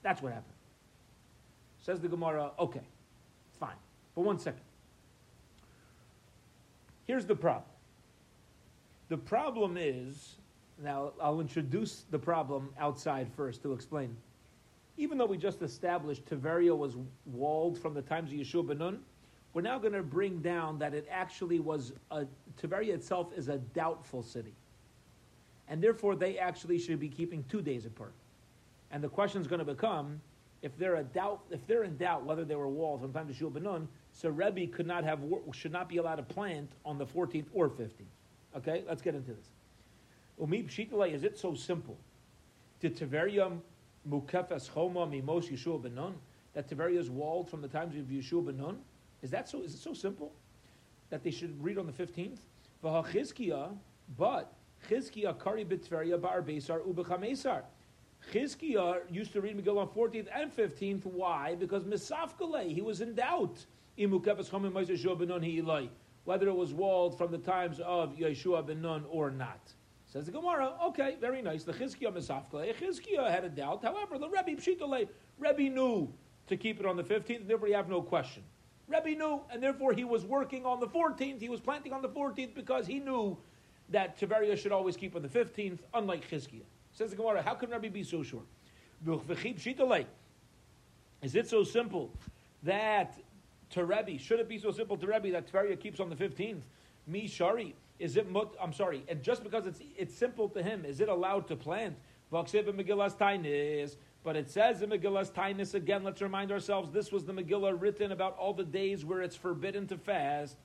That's 0.02 0.22
what 0.22 0.32
happened. 0.32 0.53
Says 1.84 2.00
the 2.00 2.08
Gemara, 2.08 2.50
okay, 2.58 2.80
fine. 3.60 3.76
But 4.14 4.22
one 4.22 4.38
second. 4.38 4.62
Here's 7.06 7.26
the 7.26 7.36
problem. 7.36 7.68
The 9.10 9.18
problem 9.18 9.76
is, 9.78 10.36
now 10.82 11.12
I'll 11.20 11.40
introduce 11.40 12.06
the 12.10 12.18
problem 12.18 12.70
outside 12.80 13.28
first 13.36 13.62
to 13.64 13.74
explain. 13.74 14.16
Even 14.96 15.18
though 15.18 15.26
we 15.26 15.36
just 15.36 15.60
established 15.60 16.24
Tiberia 16.24 16.74
was 16.74 16.96
walled 17.26 17.78
from 17.78 17.92
the 17.92 18.02
times 18.02 18.32
of 18.32 18.38
Yeshua 18.38 18.66
ben 18.66 18.78
Nun, 18.78 19.00
we're 19.52 19.60
now 19.60 19.78
going 19.78 19.92
to 19.92 20.02
bring 20.02 20.38
down 20.38 20.78
that 20.78 20.94
it 20.94 21.06
actually 21.10 21.60
was, 21.60 21.92
a, 22.10 22.24
Tiberia 22.56 22.94
itself 22.94 23.28
is 23.36 23.48
a 23.48 23.58
doubtful 23.58 24.22
city. 24.22 24.54
And 25.68 25.82
therefore, 25.82 26.16
they 26.16 26.38
actually 26.38 26.78
should 26.78 26.98
be 26.98 27.08
keeping 27.08 27.44
two 27.50 27.60
days 27.60 27.84
apart. 27.84 28.14
And 28.90 29.04
the 29.04 29.08
question 29.08 29.42
is 29.42 29.46
going 29.46 29.58
to 29.58 29.64
become, 29.66 30.20
if 30.64 30.78
they're 30.78 30.96
a 30.96 31.04
doubt, 31.04 31.42
if 31.50 31.64
they're 31.66 31.84
in 31.84 31.94
doubt 31.98 32.24
whether 32.24 32.42
they 32.42 32.56
were 32.56 32.64
from 32.98 33.12
the 33.12 33.18
time 33.18 33.28
of 33.28 33.36
Yeshua 33.36 33.52
ben 33.52 33.64
Nun, 33.64 33.86
so 34.12 34.30
Rebbe 34.30 34.66
could 34.72 34.86
not 34.86 35.04
have, 35.04 35.20
should 35.52 35.72
not 35.72 35.90
be 35.90 35.98
allowed 35.98 36.16
to 36.16 36.22
plant 36.22 36.72
on 36.86 36.96
the 36.96 37.04
14th 37.04 37.44
or 37.52 37.68
15th. 37.68 37.90
Okay, 38.56 38.82
let's 38.88 39.02
get 39.02 39.14
into 39.14 39.34
this. 39.34 39.50
Umi 40.40 40.62
pshitale, 40.62 41.12
is 41.12 41.22
it 41.22 41.38
so 41.38 41.54
simple? 41.54 41.98
Did 42.80 42.96
Tiveria 42.96 43.52
mukefes 44.08 44.72
choma 44.72 45.06
mimos 45.06 45.50
Yeshua 45.50 45.82
ben 45.82 45.94
Nun? 45.94 46.14
That 46.54 46.66
Tiveria 46.66 46.98
is 46.98 47.10
walled 47.10 47.50
from 47.50 47.60
the 47.60 47.68
times 47.68 47.94
of 47.96 48.04
Yeshua 48.06 48.46
ben 48.46 48.56
Nun? 48.56 48.78
Is 49.22 49.30
that 49.32 49.50
so? 49.50 49.60
Is 49.60 49.74
it 49.74 49.80
so 49.80 49.92
simple 49.92 50.32
that 51.10 51.22
they 51.22 51.30
should 51.30 51.62
read 51.62 51.76
on 51.76 51.84
the 51.84 51.92
fifteenth? 51.92 52.40
V'hachizkia, 52.82 53.76
but 54.16 54.50
Chizkia 54.88 55.38
kari 55.38 55.66
b'Tveria 55.66 56.18
bar 56.18 56.40
besar 56.40 56.80
ubechamesar. 56.80 57.64
Chizkia 58.32 59.00
used 59.10 59.32
to 59.32 59.40
read 59.40 59.56
Megillah 59.62 59.82
on 59.82 59.88
14th 59.88 60.28
and 60.34 60.54
15th. 60.54 61.04
Why? 61.04 61.54
Because 61.54 61.84
Misafkale, 61.84 62.72
he 62.72 62.80
was 62.80 63.00
in 63.00 63.14
doubt. 63.14 63.64
Whether 66.24 66.48
it 66.48 66.56
was 66.56 66.72
walled 66.72 67.18
from 67.18 67.30
the 67.30 67.38
times 67.38 67.80
of 67.80 68.16
Yehoshua 68.16 68.66
ben 68.66 68.82
Nun 68.82 69.04
or 69.08 69.30
not. 69.30 69.72
Says 70.06 70.26
the 70.26 70.32
Gemara, 70.32 70.72
okay, 70.86 71.16
very 71.20 71.42
nice. 71.42 71.64
The 71.64 71.72
Chizkiah 71.72 72.12
Misafkale. 72.12 72.74
Chizkiah 72.74 73.30
had 73.30 73.44
a 73.44 73.48
doubt. 73.48 73.82
However, 73.82 74.18
the 74.18 74.28
Rebbe 74.28 74.60
Pshitale, 74.60 75.08
Rebbe 75.38 75.74
knew 75.74 76.12
to 76.46 76.56
keep 76.56 76.80
it 76.80 76.86
on 76.86 76.96
the 76.96 77.04
15th, 77.04 77.46
therefore 77.46 77.68
you 77.68 77.74
have 77.74 77.88
no 77.88 78.02
question. 78.02 78.42
Rebbe 78.86 79.18
knew, 79.18 79.40
and 79.50 79.62
therefore 79.62 79.92
he 79.92 80.04
was 80.04 80.24
working 80.24 80.66
on 80.66 80.78
the 80.78 80.86
14th. 80.86 81.40
He 81.40 81.48
was 81.48 81.60
planting 81.60 81.92
on 81.92 82.02
the 82.02 82.08
14th 82.08 82.54
because 82.54 82.86
he 82.86 83.00
knew 83.00 83.36
that 83.90 84.18
Tiberia 84.18 84.56
should 84.56 84.72
always 84.72 84.96
keep 84.96 85.16
on 85.16 85.22
the 85.22 85.28
15th, 85.28 85.80
unlike 85.94 86.28
Chizkiah. 86.28 86.62
Says 86.94 87.10
the 87.10 87.16
Gemara, 87.16 87.42
how 87.42 87.54
can 87.54 87.70
Rabbi 87.70 87.88
be 87.88 88.02
so 88.02 88.22
sure? 88.22 88.42
Is 91.22 91.34
it 91.34 91.48
so 91.48 91.64
simple 91.64 92.10
that 92.62 93.18
to 93.70 93.84
Rebbe, 93.84 94.18
should 94.18 94.40
it 94.40 94.48
be 94.48 94.58
so 94.58 94.70
simple 94.70 94.96
to 94.96 95.06
Rebbe 95.06 95.32
that 95.32 95.46
Tiberia 95.50 95.76
keeps 95.78 96.00
on 96.00 96.08
the 96.08 96.16
15th? 96.16 96.62
Me 97.06 97.26
Shari, 97.26 97.74
is 97.98 98.16
it 98.16 98.30
mut, 98.30 98.54
I'm 98.62 98.72
sorry, 98.72 99.04
and 99.08 99.22
just 99.22 99.42
because 99.42 99.66
it's 99.66 99.80
it's 99.96 100.14
simple 100.14 100.48
to 100.50 100.62
him, 100.62 100.84
is 100.84 101.00
it 101.00 101.08
allowed 101.08 101.48
to 101.48 101.56
plant? 101.56 101.96
But 102.30 102.46
it 102.46 102.50
says 104.50 104.82
in 104.82 104.90
Megillas 104.90 105.32
Tainis 105.32 105.74
again, 105.74 106.02
let's 106.02 106.22
remind 106.22 106.50
ourselves 106.50 106.90
this 106.90 107.12
was 107.12 107.24
the 107.24 107.32
Megillah 107.32 107.80
written 107.80 108.12
about 108.12 108.36
all 108.38 108.54
the 108.54 108.64
days 108.64 109.04
where 109.04 109.20
it's 109.20 109.36
forbidden 109.36 109.86
to 109.88 109.98
fast. 109.98 110.56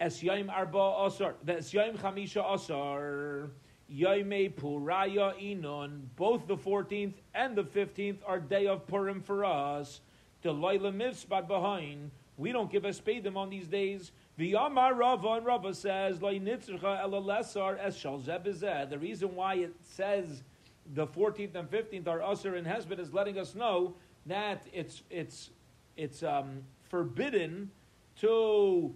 Esyayim 0.00 0.50
Arba 0.50 1.06
Asar, 1.06 1.34
the 1.44 1.54
Esyayim 1.54 1.96
Chamisha 1.96 2.54
Asar, 2.54 3.50
Yaime 3.90 4.52
Puraya 4.52 5.34
Inon, 5.40 6.02
both 6.16 6.46
the 6.46 6.56
14th 6.56 7.14
and 7.34 7.56
the 7.56 7.64
15th 7.64 8.18
are 8.26 8.40
day 8.40 8.66
of 8.66 8.86
Purim 8.86 9.20
for 9.20 9.44
us. 9.44 10.00
The 10.42 10.52
Laila 10.52 10.92
Mivspat 10.92 11.46
behind, 11.46 12.10
we 12.36 12.52
don't 12.52 12.70
give 12.70 12.84
a 12.84 12.90
spadim 12.90 13.36
on 13.36 13.50
these 13.50 13.68
days. 13.68 14.12
V'yamar 14.38 14.96
Rava, 14.96 15.32
and 15.32 15.46
Rava 15.46 15.74
says, 15.74 16.18
The 16.18 16.28
reason 19.00 19.34
why 19.34 19.54
it 19.54 19.74
says 19.82 20.42
the 20.94 21.06
14th 21.06 21.54
and 21.54 21.70
15th 21.70 22.08
are 22.08 22.18
Usr 22.20 22.56
and 22.56 22.66
Hesbet 22.66 22.98
is 22.98 23.12
letting 23.12 23.38
us 23.38 23.54
know 23.54 23.94
that 24.26 24.66
it's, 24.72 25.02
it's, 25.10 25.50
it's 25.96 26.22
um, 26.22 26.62
forbidden 26.88 27.70
to 28.20 28.94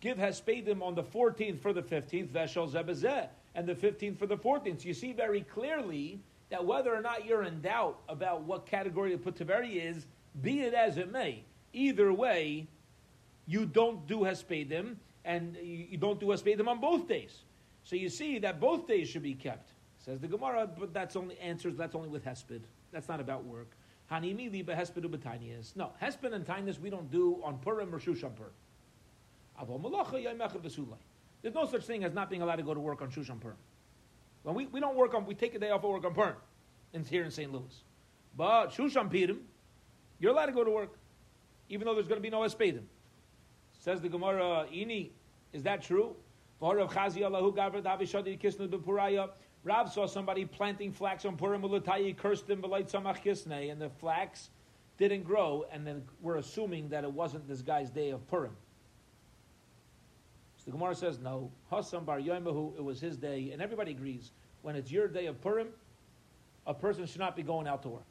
give 0.00 0.18
Hespedim 0.18 0.82
on 0.82 0.94
the 0.94 1.02
14th 1.02 1.60
for 1.60 1.72
the 1.72 1.82
15th, 1.82 2.28
Veshal 2.28 2.70
Zebezeh, 2.70 3.28
and 3.54 3.66
the 3.66 3.74
15th 3.74 4.18
for 4.18 4.26
the 4.26 4.36
14th. 4.36 4.82
So 4.82 4.88
you 4.88 4.94
see 4.94 5.12
very 5.12 5.42
clearly 5.42 6.20
that 6.50 6.64
whether 6.64 6.94
or 6.94 7.00
not 7.00 7.24
you're 7.24 7.44
in 7.44 7.60
doubt 7.60 8.00
about 8.08 8.42
what 8.42 8.66
category 8.66 9.10
to 9.10 9.18
put 9.18 9.36
Taveri 9.36 9.76
is, 9.82 10.06
be 10.40 10.62
it 10.62 10.74
as 10.74 10.96
it 10.96 11.10
may, 11.10 11.44
either 11.72 12.12
way, 12.12 12.66
you 13.46 13.66
don't 13.66 14.06
do 14.06 14.20
Hespedim, 14.20 14.96
and 15.24 15.56
you 15.62 15.96
don't 15.98 16.20
do 16.20 16.26
Hespedim 16.26 16.68
on 16.68 16.80
both 16.80 17.08
days. 17.08 17.44
So 17.84 17.96
you 17.96 18.08
see 18.08 18.38
that 18.40 18.60
both 18.60 18.86
days 18.86 19.08
should 19.08 19.22
be 19.22 19.34
kept. 19.34 19.72
Says 19.98 20.20
the 20.20 20.28
Gemara, 20.28 20.68
but 20.78 20.92
that's 20.92 21.16
only 21.16 21.38
answers, 21.38 21.76
that's 21.76 21.94
only 21.94 22.08
with 22.08 22.24
Hesped. 22.24 22.62
That's 22.92 23.08
not 23.08 23.20
about 23.20 23.44
work. 23.44 23.70
Hanimi 24.10 24.50
liba 24.50 24.74
Hesped 24.74 25.04
ubetinias. 25.04 25.76
No, 25.76 25.92
Hesped 26.02 26.32
and 26.32 26.44
Tinus 26.44 26.80
we 26.80 26.90
don't 26.90 27.10
do 27.10 27.40
on 27.44 27.58
Purim 27.58 27.94
or 27.94 27.98
Shushan 27.98 28.34
Purim. 28.34 28.52
There's 31.42 31.54
no 31.54 31.66
such 31.66 31.84
thing 31.84 32.04
as 32.04 32.14
not 32.14 32.30
being 32.30 32.40
allowed 32.42 32.56
to 32.56 32.62
go 32.62 32.72
to 32.72 32.80
work 32.80 33.02
on 33.02 33.10
Shushan 33.10 33.40
Purim. 33.40 33.56
When 34.44 34.54
we, 34.54 34.66
we 34.66 34.80
don't 34.80 34.96
work 34.96 35.14
on, 35.14 35.26
we 35.26 35.34
take 35.34 35.54
a 35.54 35.58
day 35.58 35.70
off 35.70 35.84
of 35.84 35.90
work 35.90 36.04
on 36.04 36.14
Purim, 36.14 36.36
in, 36.92 37.04
here 37.04 37.24
in 37.24 37.30
St. 37.30 37.52
Louis. 37.52 37.82
But 38.36 38.68
Shushan 38.68 39.10
Purim, 39.10 39.40
you're 40.18 40.32
allowed 40.32 40.46
to 40.46 40.52
go 40.52 40.64
to 40.64 40.70
work, 40.70 40.96
even 41.68 41.86
though 41.86 41.94
there's 41.94 42.08
going 42.08 42.18
to 42.18 42.22
be 42.22 42.30
no 42.30 42.40
Espedim. 42.40 42.84
Says 43.80 44.00
the 44.00 44.08
Gemara, 44.08 44.66
Ini, 44.72 45.10
is 45.52 45.64
that 45.64 45.82
true? 45.82 46.14
Rav 49.64 49.92
saw 49.92 50.06
somebody 50.06 50.44
planting 50.44 50.92
flax 50.92 51.24
on 51.24 51.36
Purim 51.36 51.62
Ulatayi, 51.62 52.16
cursed 52.16 52.48
him, 52.48 52.64
and 52.64 53.80
the 53.80 53.90
flax 54.00 54.50
didn't 54.98 55.22
grow, 55.24 55.64
and 55.72 55.86
then 55.86 56.02
we're 56.20 56.36
assuming 56.36 56.88
that 56.90 57.02
it 57.04 57.12
wasn't 57.12 57.48
this 57.48 57.62
guy's 57.62 57.90
day 57.90 58.10
of 58.10 58.26
Purim. 58.28 58.56
So 60.64 60.70
the 60.70 60.76
Gemara 60.76 60.94
says, 60.94 61.18
no, 61.18 61.50
Hassam 61.70 62.04
Bar 62.04 62.20
Yoimahu, 62.20 62.76
it 62.76 62.84
was 62.84 63.00
his 63.00 63.16
day, 63.16 63.50
and 63.52 63.60
everybody 63.60 63.90
agrees, 63.90 64.30
when 64.62 64.76
it's 64.76 64.90
your 64.92 65.08
day 65.08 65.26
of 65.26 65.40
Purim, 65.40 65.68
a 66.66 66.74
person 66.74 67.04
should 67.06 67.18
not 67.18 67.34
be 67.34 67.42
going 67.42 67.66
out 67.66 67.82
to 67.82 67.88
work. 67.88 68.06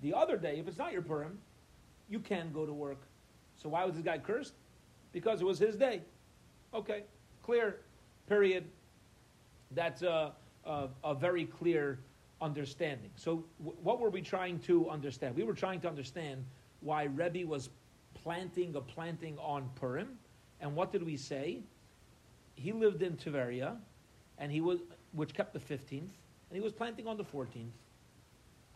The 0.00 0.14
other 0.14 0.38
day, 0.38 0.58
if 0.58 0.66
it's 0.66 0.78
not 0.78 0.92
your 0.92 1.02
Purim, 1.02 1.38
you 2.08 2.18
can 2.18 2.50
go 2.52 2.64
to 2.64 2.72
work. 2.72 3.02
So 3.56 3.68
why 3.68 3.84
was 3.84 3.94
this 3.94 4.04
guy 4.04 4.16
cursed? 4.18 4.54
because 5.12 5.40
it 5.40 5.44
was 5.44 5.58
his 5.58 5.76
day. 5.76 6.02
Okay, 6.72 7.02
clear, 7.42 7.80
period. 8.28 8.64
That's 9.72 10.02
a, 10.02 10.32
a, 10.64 10.88
a 11.04 11.14
very 11.14 11.44
clear 11.44 11.98
understanding. 12.40 13.10
So, 13.16 13.44
w- 13.58 13.76
what 13.82 14.00
were 14.00 14.10
we 14.10 14.22
trying 14.22 14.58
to 14.60 14.88
understand? 14.88 15.36
We 15.36 15.42
were 15.42 15.54
trying 15.54 15.80
to 15.80 15.88
understand 15.88 16.44
why 16.80 17.04
Rebbe 17.04 17.46
was 17.46 17.70
planting 18.14 18.74
a 18.76 18.80
planting 18.80 19.38
on 19.38 19.68
Purim, 19.74 20.18
and 20.60 20.74
what 20.74 20.92
did 20.92 21.02
we 21.02 21.16
say? 21.16 21.60
He 22.54 22.72
lived 22.72 23.02
in 23.02 23.16
Tiberia, 23.16 23.76
and 24.38 24.52
he 24.52 24.60
was 24.60 24.80
which 25.12 25.34
kept 25.34 25.52
the 25.52 25.60
fifteenth, 25.60 26.12
and 26.50 26.56
he 26.56 26.60
was 26.60 26.72
planting 26.72 27.06
on 27.06 27.16
the 27.16 27.24
fourteenth. 27.24 27.72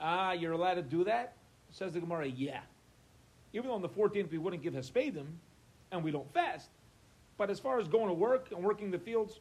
Ah, 0.01 0.33
you're 0.33 0.53
allowed 0.53 0.75
to 0.75 0.83
do 0.83 1.05
that? 1.05 1.35
Says 1.71 1.93
the 1.93 2.01
Gemara, 2.01 2.27
yeah. 2.27 2.61
Even 3.53 3.69
though 3.69 3.75
on 3.75 3.83
the 3.83 3.89
fourteenth 3.89 4.31
we 4.31 4.39
wouldn't 4.39 4.63
give 4.63 4.75
Hespedim, 4.75 5.27
and 5.93 6.03
we 6.03 6.11
don't 6.11 6.33
fast. 6.33 6.69
But 7.37 7.51
as 7.51 7.59
far 7.59 7.79
as 7.79 7.89
going 7.89 8.09
to 8.09 8.15
work 8.15 8.49
and 8.51 8.63
working 8.63 8.91
the 8.91 8.99
fields, 8.99 9.41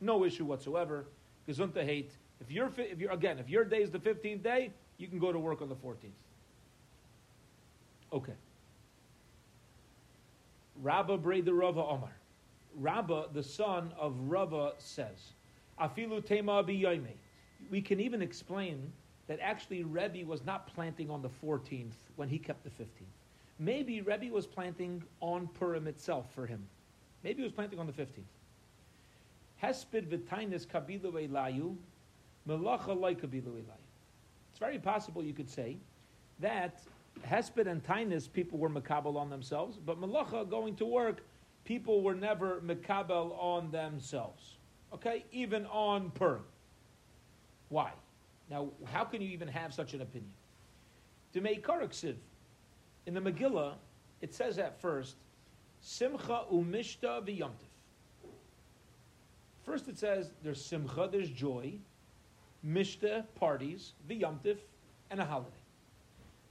no 0.00 0.24
issue 0.24 0.44
whatsoever. 0.44 1.06
Gesundheit 1.48 1.84
hate. 1.84 2.10
If 2.40 2.50
you're, 2.50 2.70
if 2.76 2.98
you're 2.98 3.12
again, 3.12 3.38
if 3.38 3.48
your 3.48 3.64
day 3.64 3.82
is 3.82 3.90
the 3.90 3.98
15th 3.98 4.42
day, 4.42 4.72
you 4.98 5.08
can 5.08 5.18
go 5.18 5.32
to 5.32 5.38
work 5.38 5.62
on 5.62 5.68
the 5.68 5.74
14th. 5.74 6.10
Okay. 8.12 8.34
Rabba 10.82 11.16
Breda 11.16 11.54
Rava 11.54 11.80
Omar. 11.80 12.12
Rabba, 12.78 13.26
the 13.32 13.42
son 13.42 13.92
of 13.98 14.14
Rava, 14.18 14.72
says, 14.78 15.32
Afilu 15.80 16.24
Tema 16.24 16.64
biyoime. 16.64 17.14
We 17.70 17.80
can 17.80 18.00
even 18.00 18.20
explain 18.20 18.92
that 19.28 19.38
actually 19.40 19.84
Rebbe 19.84 20.26
was 20.26 20.44
not 20.44 20.66
planting 20.66 21.08
on 21.08 21.22
the 21.22 21.28
14th 21.28 21.92
when 22.16 22.28
he 22.28 22.38
kept 22.38 22.64
the 22.64 22.70
15th. 22.70 23.06
Maybe 23.58 24.00
Rebbe 24.00 24.32
was 24.32 24.46
planting 24.46 25.02
on 25.20 25.48
Purim 25.58 25.86
itself 25.86 26.26
for 26.34 26.46
him. 26.46 26.66
Maybe 27.22 27.38
he 27.38 27.42
was 27.44 27.52
planting 27.52 27.78
on 27.78 27.86
the 27.86 27.92
15th. 27.92 28.24
Hesped 29.62 30.08
v'tainis 30.08 30.66
kabilu 30.66 31.12
elayu, 31.12 31.76
melacha 32.48 32.98
loy 32.98 33.14
kabilu 33.14 33.44
elayu. 33.44 33.86
It's 34.50 34.58
very 34.58 34.78
possible 34.78 35.22
you 35.22 35.32
could 35.32 35.48
say 35.48 35.76
that 36.40 36.82
Hesped 37.20 37.66
and 37.66 37.82
Tainus 37.82 38.30
people 38.30 38.58
were 38.58 38.70
makabel 38.70 39.16
on 39.16 39.30
themselves, 39.30 39.78
but 39.78 40.00
melacha 40.00 40.48
going 40.48 40.76
to 40.76 40.84
work, 40.84 41.24
people 41.64 42.02
were 42.02 42.14
never 42.14 42.60
makabel 42.60 43.36
on 43.40 43.70
themselves. 43.70 44.56
Okay, 44.92 45.24
even 45.32 45.66
on 45.66 46.10
Purim. 46.10 46.44
Why? 47.68 47.92
Now, 48.50 48.68
how 48.84 49.04
can 49.04 49.22
you 49.22 49.28
even 49.30 49.48
have 49.48 49.72
such 49.72 49.94
an 49.94 50.02
opinion? 50.02 50.32
To 51.32 51.40
make 51.40 51.66
karaksiv, 51.66 52.16
in 53.06 53.14
the 53.14 53.20
Megillah, 53.20 53.74
it 54.20 54.34
says 54.34 54.58
at 54.58 54.80
first, 54.80 55.16
Simcha 55.80 56.44
umishta 56.52 57.24
v'yomtiv. 57.26 57.72
First 59.64 59.88
it 59.88 59.98
says 59.98 60.32
there's 60.42 60.62
simcha, 60.62 61.08
there's 61.10 61.30
joy, 61.30 61.74
mishta, 62.66 63.24
parties, 63.36 63.92
v'yomtiv, 64.08 64.58
and 65.10 65.20
a 65.20 65.24
holiday. 65.24 65.61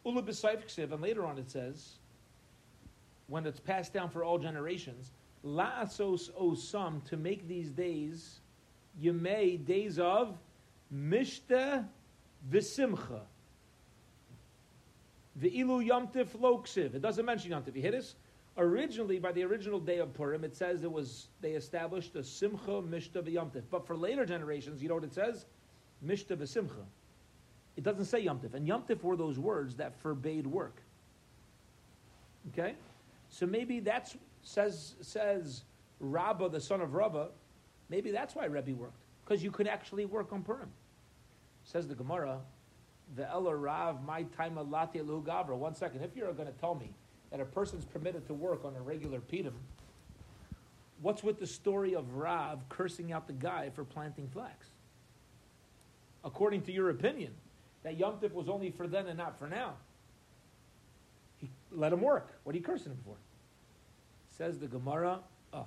Ula 0.06 0.24
b'sayf 0.24 0.92
and 0.92 1.02
later 1.02 1.26
on 1.26 1.38
it 1.38 1.50
says, 1.50 1.98
when 3.28 3.46
it's 3.46 3.60
passed 3.60 3.94
down 3.94 4.10
for 4.10 4.24
all 4.24 4.38
generations, 4.38 5.12
la'asos 5.46 6.32
osam, 6.34 7.04
to 7.06 7.18
make 7.18 7.48
these 7.48 7.70
days, 7.70 8.42
yemei, 9.02 9.64
days 9.64 10.00
of 10.00 10.38
mishta 10.94 11.86
v'simcha, 12.52 13.22
the 15.38 15.50
ilu 15.60 15.82
yomtiv 15.82 16.28
loksiv. 16.40 16.94
It 16.94 17.02
doesn't 17.02 17.26
mention 17.26 17.52
yomtiv. 17.52 17.76
You 17.76 17.82
hear 17.82 17.92
this? 17.92 18.16
Originally, 18.58 19.18
by 19.18 19.32
the 19.32 19.44
original 19.46 19.80
day 19.80 20.00
of 20.00 20.14
Purim, 20.14 20.44
it 20.44 20.56
says 20.56 20.84
it 20.84 20.92
was 20.92 21.28
they 21.40 21.52
established 21.52 22.16
a 22.16 22.24
simcha 22.24 22.82
mishta 22.82 23.22
v'yomtiv. 23.24 23.64
But 23.70 23.88
for 23.88 23.96
later 23.96 24.26
generations, 24.26 24.82
you 24.82 24.90
know 24.90 24.96
what 24.96 25.06
it 25.06 25.14
says? 25.14 25.46
Mishta 26.06 26.36
v'simcha. 26.36 26.84
It 27.78 27.84
doesn't 27.84 28.06
say 28.06 28.26
yomtiv, 28.26 28.54
and 28.54 28.68
yomtiv 28.68 29.02
were 29.02 29.16
those 29.16 29.40
words 29.40 29.76
that 29.76 29.96
forbade 30.02 30.46
work. 30.46 30.82
Okay, 32.52 32.76
so 33.30 33.46
maybe 33.46 33.80
that's 33.80 34.18
says 34.44 34.96
says 35.02 35.64
Rabba, 36.00 36.50
the 36.50 36.60
son 36.60 36.82
of 36.82 36.94
Rabba. 36.94 37.30
Maybe 37.90 38.12
that's 38.12 38.36
why 38.36 38.46
Rebbe 38.46 38.74
worked 38.74 39.02
because 39.24 39.44
you 39.44 39.52
could 39.52 39.68
actually 39.68 40.06
work 40.06 40.34
on 40.34 40.44
Purim. 40.44 40.70
Says 41.64 41.88
the 41.88 41.96
Gemara, 41.96 42.40
the 43.16 43.30
Ella 43.30 43.56
Rav, 43.56 44.04
my 44.04 44.24
time 44.24 44.56
alati 44.56 45.02
gavra. 45.24 45.56
One 45.56 45.74
second, 45.76 46.02
if 46.02 46.16
you're 46.16 46.34
going 46.34 46.52
to 46.52 46.60
tell 46.60 46.76
me 46.76 46.94
that 47.30 47.40
a 47.40 47.46
person's 47.46 47.86
permitted 47.86 48.28
to 48.28 48.34
work 48.34 48.66
on 48.66 48.76
a 48.76 48.82
regular 48.82 49.22
Purim, 49.22 49.54
what's 51.02 51.24
with 51.24 51.40
the 51.40 51.48
story 51.48 51.96
of 51.96 52.16
Rav 52.16 52.68
cursing 52.68 53.14
out 53.14 53.28
the 53.28 53.34
guy 53.34 53.70
for 53.70 53.86
planting 53.86 54.28
flax? 54.28 54.68
According 56.24 56.64
to 56.64 56.72
your 56.72 56.90
opinion, 56.90 57.32
that 57.84 57.98
Yom 57.98 58.18
Tif 58.18 58.34
was 58.34 58.50
only 58.50 58.72
for 58.72 58.88
then 58.88 59.08
and 59.08 59.18
not 59.18 59.38
for 59.38 59.48
now. 59.48 59.74
He 61.38 61.50
let 61.72 61.92
him 61.92 62.02
work. 62.02 62.40
What 62.44 62.54
are 62.54 62.58
you 62.58 62.64
cursing 62.64 62.92
him 62.92 63.00
for? 63.04 63.16
Says 64.38 64.60
the 64.60 64.68
Gemara. 64.68 65.20
Oh, 65.54 65.66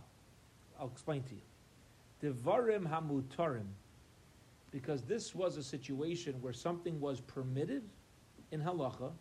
I'll 0.78 0.88
explain 0.88 1.22
to 1.24 1.34
you. 1.34 2.32
Devarim 2.32 2.88
hamutarim 2.88 3.66
because 4.74 5.02
this 5.02 5.36
was 5.36 5.56
a 5.56 5.62
situation 5.62 6.34
where 6.40 6.52
something 6.52 7.00
was 7.00 7.20
permitted 7.20 7.84
in 8.50 8.60
halacha, 8.60 9.12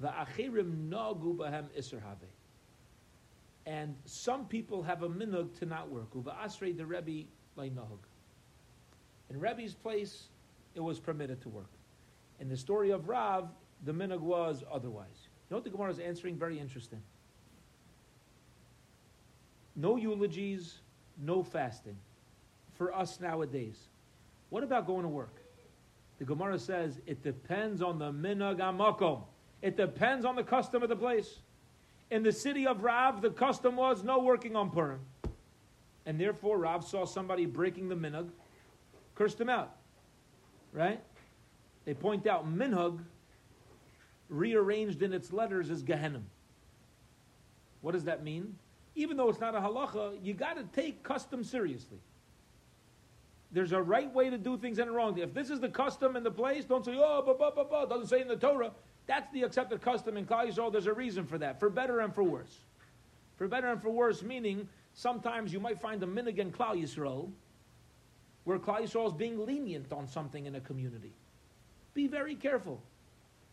the 0.00 0.08
achirim 0.08 0.88
nagu 0.88 1.36
bahem 1.36 1.66
iser 1.78 2.02
And 3.64 3.94
some 4.06 4.46
people 4.46 4.82
have 4.82 5.04
a 5.04 5.08
minhag 5.08 5.56
to 5.60 5.66
not 5.66 5.88
work. 5.88 6.08
Uva 6.16 6.34
asrei 6.44 6.76
the 6.76 6.84
Rebbe 6.84 7.28
by 7.54 7.68
nahug. 7.68 8.00
In 9.30 9.38
Rebbe's 9.38 9.74
place, 9.74 10.24
it 10.74 10.80
was 10.80 10.98
permitted 10.98 11.40
to 11.42 11.48
work. 11.48 11.70
In 12.40 12.48
the 12.48 12.56
story 12.56 12.90
of 12.90 13.08
Rav, 13.08 13.48
the 13.84 13.92
minhag 13.92 14.20
was 14.20 14.64
otherwise. 14.70 15.06
You 15.48 15.54
know 15.54 15.56
what 15.56 15.64
the 15.64 15.70
Gemara 15.70 15.90
is 15.90 15.98
answering? 15.98 16.36
Very 16.36 16.58
interesting. 16.58 17.02
No 19.76 19.96
eulogies, 19.96 20.78
no 21.18 21.42
fasting 21.42 21.96
for 22.74 22.94
us 22.94 23.20
nowadays. 23.20 23.76
What 24.50 24.62
about 24.62 24.86
going 24.86 25.02
to 25.02 25.08
work? 25.08 25.34
The 26.18 26.24
Gemara 26.24 26.58
says 26.58 27.00
it 27.06 27.22
depends 27.22 27.82
on 27.82 27.98
the 27.98 28.10
minhag 28.12 28.58
amakom. 28.58 29.22
It 29.62 29.76
depends 29.76 30.24
on 30.24 30.36
the 30.36 30.42
custom 30.42 30.82
of 30.82 30.88
the 30.88 30.96
place. 30.96 31.38
In 32.10 32.22
the 32.22 32.32
city 32.32 32.66
of 32.66 32.82
Rav, 32.82 33.20
the 33.20 33.30
custom 33.30 33.76
was 33.76 34.02
no 34.02 34.20
working 34.20 34.56
on 34.56 34.70
Purim. 34.70 35.00
And 36.06 36.18
therefore, 36.18 36.58
Rav 36.58 36.84
saw 36.84 37.04
somebody 37.04 37.44
breaking 37.44 37.88
the 37.88 37.94
minhag, 37.94 38.28
cursed 39.14 39.40
him 39.40 39.48
out. 39.48 39.76
Right? 40.72 41.00
They 41.84 41.94
point 41.94 42.26
out 42.26 42.46
minhag, 42.52 42.98
rearranged 44.28 45.02
in 45.02 45.12
its 45.12 45.32
letters, 45.32 45.70
is 45.70 45.82
Gehenim. 45.82 46.24
What 47.80 47.92
does 47.92 48.04
that 48.04 48.22
mean? 48.22 48.56
Even 48.94 49.16
though 49.16 49.28
it's 49.28 49.40
not 49.40 49.54
a 49.54 49.60
halacha, 49.60 50.18
you 50.22 50.34
got 50.34 50.56
to 50.56 50.64
take 50.78 51.02
custom 51.02 51.44
seriously. 51.44 51.98
There's 53.50 53.72
a 53.72 53.80
right 53.80 54.12
way 54.12 54.28
to 54.28 54.36
do 54.36 54.58
things 54.58 54.78
and 54.78 54.90
a 54.90 54.92
wrong. 54.92 55.16
If 55.18 55.32
this 55.32 55.48
is 55.50 55.60
the 55.60 55.68
custom 55.68 56.16
in 56.16 56.22
the 56.22 56.30
place, 56.30 56.64
don't 56.64 56.84
say, 56.84 56.96
oh, 56.96 57.22
but, 57.24 57.38
but, 57.38 57.54
but, 57.54 57.70
but. 57.70 57.88
Doesn't 57.88 58.08
say 58.08 58.20
in 58.20 58.28
the 58.28 58.36
Torah. 58.36 58.72
That's 59.06 59.30
the 59.32 59.42
accepted 59.42 59.80
custom 59.80 60.18
in 60.18 60.26
Klal 60.26 60.48
Yisrael. 60.48 60.70
There's 60.70 60.86
a 60.86 60.92
reason 60.92 61.24
for 61.24 61.38
that, 61.38 61.58
for 61.58 61.70
better 61.70 62.00
and 62.00 62.14
for 62.14 62.22
worse. 62.22 62.58
For 63.36 63.48
better 63.48 63.68
and 63.68 63.80
for 63.80 63.88
worse, 63.88 64.22
meaning 64.22 64.68
sometimes 64.92 65.52
you 65.52 65.60
might 65.60 65.80
find 65.80 66.02
a 66.02 66.06
minhag 66.06 66.38
in 66.38 66.52
Klal 66.52 66.76
Yisrael 66.76 67.30
where 68.44 68.58
Klal 68.58 68.82
Yisrael 68.82 69.06
is 69.06 69.12
being 69.12 69.44
lenient 69.44 69.92
on 69.92 70.06
something 70.06 70.46
in 70.46 70.54
a 70.54 70.60
community. 70.60 71.12
Be 71.98 72.06
very 72.06 72.36
careful 72.36 72.80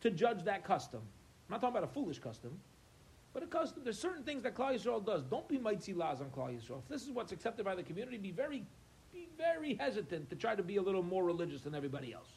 to 0.02 0.12
judge 0.12 0.44
that 0.44 0.64
custom. 0.64 1.00
I'm 1.02 1.54
not 1.54 1.62
talking 1.62 1.78
about 1.78 1.90
a 1.90 1.92
foolish 1.92 2.20
custom, 2.20 2.52
but 3.34 3.42
a 3.42 3.48
custom. 3.48 3.82
There's 3.84 3.98
certain 3.98 4.22
things 4.22 4.44
that 4.44 4.54
Klal 4.54 4.76
Yisrael 4.76 5.04
does. 5.04 5.24
Don't 5.24 5.48
be 5.48 5.58
mitzi 5.58 5.96
laz 5.96 6.22
on 6.22 6.28
Klal 6.28 6.56
Yisrael. 6.56 6.78
If 6.78 6.88
this 6.88 7.02
is 7.02 7.10
what's 7.10 7.32
accepted 7.32 7.66
by 7.66 7.74
the 7.74 7.82
community, 7.82 8.20
be 8.20 8.30
very 8.30 8.64
be 9.12 9.28
very 9.36 9.74
hesitant 9.74 10.30
to 10.30 10.36
try 10.36 10.54
to 10.54 10.62
be 10.62 10.76
a 10.76 10.82
little 10.84 11.02
more 11.02 11.24
religious 11.24 11.62
than 11.62 11.74
everybody 11.74 12.14
else. 12.14 12.30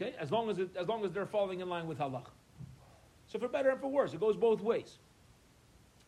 Okay, 0.00 0.14
as 0.18 0.30
long 0.30 0.48
as 0.48 0.58
it, 0.58 0.74
as 0.74 0.88
long 0.88 1.04
as 1.04 1.12
they're 1.12 1.26
falling 1.26 1.60
in 1.60 1.68
line 1.68 1.86
with 1.86 1.98
halach. 1.98 2.28
So 3.26 3.38
for 3.38 3.48
better 3.48 3.68
and 3.68 3.80
for 3.82 3.88
worse, 3.88 4.14
it 4.14 4.20
goes 4.20 4.34
both 4.34 4.62
ways. 4.62 4.96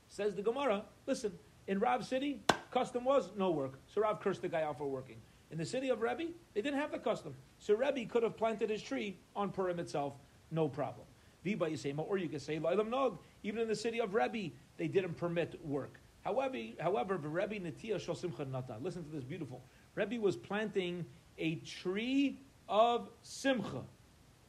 Says 0.08 0.34
the 0.34 0.40
Gemara. 0.40 0.82
Listen, 1.06 1.32
in 1.66 1.78
Rav 1.78 2.06
city, 2.06 2.40
custom 2.70 3.04
was 3.04 3.32
no 3.36 3.50
work. 3.50 3.78
So 3.94 4.00
Rav 4.00 4.22
cursed 4.22 4.40
the 4.40 4.48
guy 4.48 4.62
out 4.62 4.78
for 4.78 4.86
working. 4.88 5.16
In 5.50 5.58
the 5.58 5.66
city 5.66 5.90
of 5.90 6.00
Rebbe, 6.00 6.32
they 6.54 6.62
didn't 6.62 6.78
have 6.78 6.90
the 6.90 6.98
custom. 6.98 7.34
So 7.62 7.74
Rebbe 7.74 8.10
could 8.10 8.24
have 8.24 8.36
planted 8.36 8.70
his 8.70 8.82
tree 8.82 9.16
on 9.36 9.52
Purim 9.52 9.78
itself, 9.78 10.14
no 10.50 10.68
problem. 10.68 11.06
Or 11.46 12.18
you 12.18 12.28
could 12.28 12.42
say 12.42 12.58
Nog. 12.58 13.18
Even 13.44 13.60
in 13.60 13.68
the 13.68 13.76
city 13.76 14.00
of 14.00 14.14
Rebbe, 14.14 14.52
they 14.78 14.88
didn't 14.88 15.14
permit 15.14 15.64
work. 15.64 16.00
However, 16.24 16.58
however, 16.80 17.16
Rebbe 17.16 17.60
Natiya 17.60 18.00
Shal 18.00 18.16
Simcha 18.16 18.44
Nata. 18.44 18.78
Listen 18.80 19.04
to 19.04 19.10
this 19.10 19.22
beautiful. 19.22 19.62
Rebbe 19.94 20.20
was 20.20 20.36
planting 20.36 21.06
a 21.38 21.56
tree 21.56 22.40
of 22.68 23.08
Simcha. 23.22 23.82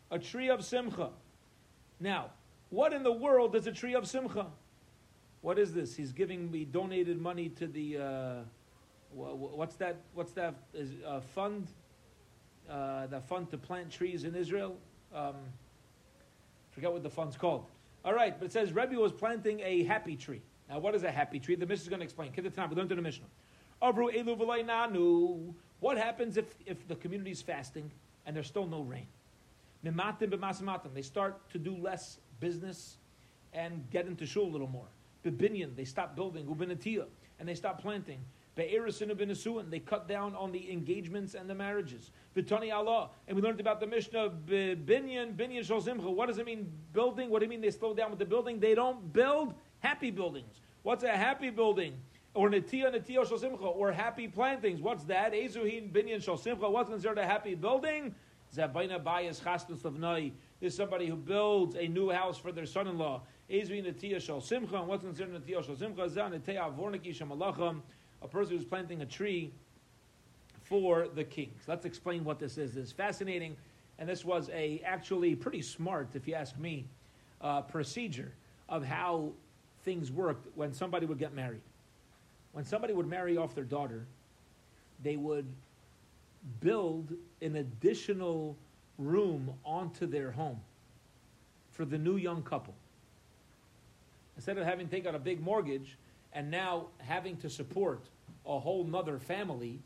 A 0.10 0.18
tree 0.18 0.50
of 0.50 0.66
Simcha. 0.66 1.10
Now, 2.00 2.32
what 2.72 2.94
in 2.94 3.04
the 3.04 3.12
world 3.12 3.56
is 3.56 3.68
a 3.68 3.72
tree 3.72 3.94
of 3.94 4.08
Simcha? 4.08 4.48
What 5.42 5.60
is 5.60 5.72
this? 5.72 5.96
He's 5.96 6.14
giving 6.14 6.50
me 6.50 6.66
donated 6.66 7.22
money 7.22 7.50
to 7.50 7.68
the 7.68 7.98
uh, 7.98 8.36
what's 9.14 9.76
that? 9.76 9.98
What's 10.16 10.32
that? 10.32 10.56
Is 10.74 10.90
uh, 11.06 11.20
fund? 11.20 11.68
Uh, 12.70 13.08
the 13.08 13.20
fund 13.22 13.50
to 13.52 13.58
plant 13.58 13.92
trees 13.92 14.24
in 14.24 14.36
Israel. 14.36 14.78
Um, 15.14 15.36
forget 16.72 16.92
what 16.92 17.04
the 17.04 17.10
fund's 17.10 17.38
called. 17.38 17.66
All 18.06 18.14
right, 18.14 18.38
but 18.38 18.46
it 18.46 18.52
says 18.52 18.74
Rebbe 18.74 18.96
was 18.96 19.12
planting 19.12 19.60
a 19.62 19.84
happy 19.84 20.16
tree. 20.16 20.42
Now, 20.70 20.80
what 20.80 20.96
is 20.96 21.04
a 21.04 21.12
happy 21.12 21.40
tree? 21.40 21.56
The 21.56 21.66
Mishnah 21.66 21.84
is 21.84 21.90
going 21.90 22.00
to 22.00 22.06
explain. 22.06 22.32
Give 22.32 22.44
the 22.44 22.50
time. 22.50 22.70
We 22.70 22.76
learned 22.76 22.92
in 22.92 22.98
the 22.98 23.04
Mishnah. 23.04 23.26
What 25.80 25.98
happens 25.98 26.38
if, 26.38 26.46
if 26.66 26.88
the 26.88 26.96
community 26.96 27.32
is 27.32 27.42
fasting 27.42 27.92
and 28.26 28.36
there's 28.36 28.48
still 28.48 28.66
no 28.66 28.82
rain? 28.82 29.08
They 29.84 31.02
start 31.02 31.50
to 31.50 31.60
do 31.60 31.76
less 31.76 32.20
business 32.40 32.98
and 33.52 33.86
get 33.92 34.08
into 34.08 34.26
shul 34.26 34.46
a 34.46 34.52
little 34.52 34.70
more. 34.70 34.88
Bibinyan, 35.26 35.76
they 35.76 35.84
stop 35.86 36.16
building. 36.16 36.46
Ubinatia, 36.46 37.06
and 37.40 37.48
they 37.48 37.56
stop 37.56 37.82
planting. 37.82 38.20
They 38.56 39.80
cut 39.80 40.08
down 40.08 40.36
on 40.36 40.52
the 40.52 40.72
engagements 40.72 41.34
and 41.34 41.50
the 41.50 41.56
marriages. 41.56 42.12
Vitani 42.36 42.72
Allah, 42.72 43.10
and 43.28 43.36
we 43.36 43.42
learned 43.42 43.60
about 43.60 43.80
the 43.80 43.88
Mishnah 43.88 44.30
Binyan, 44.48 45.36
Binyan 45.36 45.66
Shal 45.66 45.82
What 45.82 46.28
does 46.28 46.38
it 46.38 46.46
mean 46.46 46.72
building? 46.92 47.32
What 47.32 47.40
do 47.40 47.46
you 47.46 47.50
mean 47.50 47.62
they 47.62 47.72
slow 47.72 47.96
down 47.96 48.12
with 48.12 48.20
the 48.20 48.26
building? 48.26 48.60
They 48.60 48.76
don't 48.76 49.12
build 49.12 49.56
happy 49.80 50.12
buildings. 50.12 50.62
What's 50.84 51.04
a 51.04 51.10
happy 51.10 51.50
building? 51.50 51.96
Or 52.36 52.50
netia 52.50 52.94
netia 52.94 53.28
shal 53.28 53.38
simcha, 53.38 53.64
or 53.64 53.92
happy 53.92 54.28
plantings. 54.28 54.82
What's 54.82 55.04
that? 55.06 55.34
Ezuhin 55.34 55.92
binyan 55.92 56.22
shal. 56.22 56.38
What's 56.38 56.90
considered 56.90 57.18
a 57.20 57.26
happy 57.26 57.56
building? 57.56 58.14
Zabayna 58.56 59.04
bayas 59.04 59.42
chastus. 59.42 59.82
There's 60.60 60.76
somebody 60.76 61.08
who 61.08 61.16
builds 61.16 61.76
a 61.76 61.88
new 61.88 62.10
house 62.10 62.38
for 62.38 62.52
their 62.52 62.66
son-in-law. 62.66 63.22
Ezuhin 63.50 63.86
netia 63.86 64.22
shal. 64.22 64.44
And 64.52 64.88
what's 64.88 65.04
considered 65.04 65.44
netia 65.44 65.66
shal 65.66 65.76
simcha? 65.76 66.10
Zan 66.10 66.32
netia 66.32 66.76
vorniki 66.76 67.16
shamalacham. 67.16 67.82
A 68.24 68.28
person 68.28 68.56
who's 68.56 68.66
planting 68.66 69.02
a 69.02 69.06
tree 69.06 69.52
for 70.64 71.08
the 71.14 71.24
kings. 71.24 71.62
Let's 71.68 71.86
explain 71.86 72.24
what 72.24 72.40
this 72.40 72.58
is. 72.58 72.74
This 72.74 72.86
is 72.86 72.92
fascinating, 72.92 73.56
and 74.00 74.08
this 74.08 74.24
was 74.24 74.50
a 74.50 74.82
actually 74.86 75.36
pretty 75.36 75.62
smart, 75.62 76.10
if 76.14 76.28
you 76.28 76.34
ask 76.34 76.58
me, 76.58 76.86
uh, 77.42 77.62
procedure 77.62 78.32
of 78.70 78.86
how 78.86 79.32
things 79.84 80.12
worked 80.12 80.48
when 80.56 80.74
somebody 80.74 81.06
would 81.06 81.20
get 81.20 81.34
married. 81.34 81.62
When 82.54 82.64
somebody 82.64 82.94
would 82.94 83.08
marry 83.08 83.36
off 83.36 83.54
their 83.54 83.66
daughter, 83.66 84.06
they 85.04 85.18
would 85.18 85.46
build 86.62 87.14
an 87.42 87.58
additional 87.58 88.56
room 88.98 89.54
onto 89.66 90.06
their 90.06 90.32
home 90.32 90.60
for 91.72 91.84
the 91.84 91.98
new 91.98 92.16
young 92.16 92.42
couple. 92.44 92.74
Instead 94.38 94.58
of 94.58 94.66
having 94.66 94.88
to 94.88 94.96
take 94.96 95.06
out 95.06 95.16
a 95.16 95.20
big 95.20 95.42
mortgage 95.42 95.98
and 96.34 96.52
now 96.52 96.88
having 97.00 97.38
to 97.38 97.50
support 97.50 98.10
a 98.46 98.60
whole 98.60 98.84
nother 98.84 99.20
family 99.20 99.80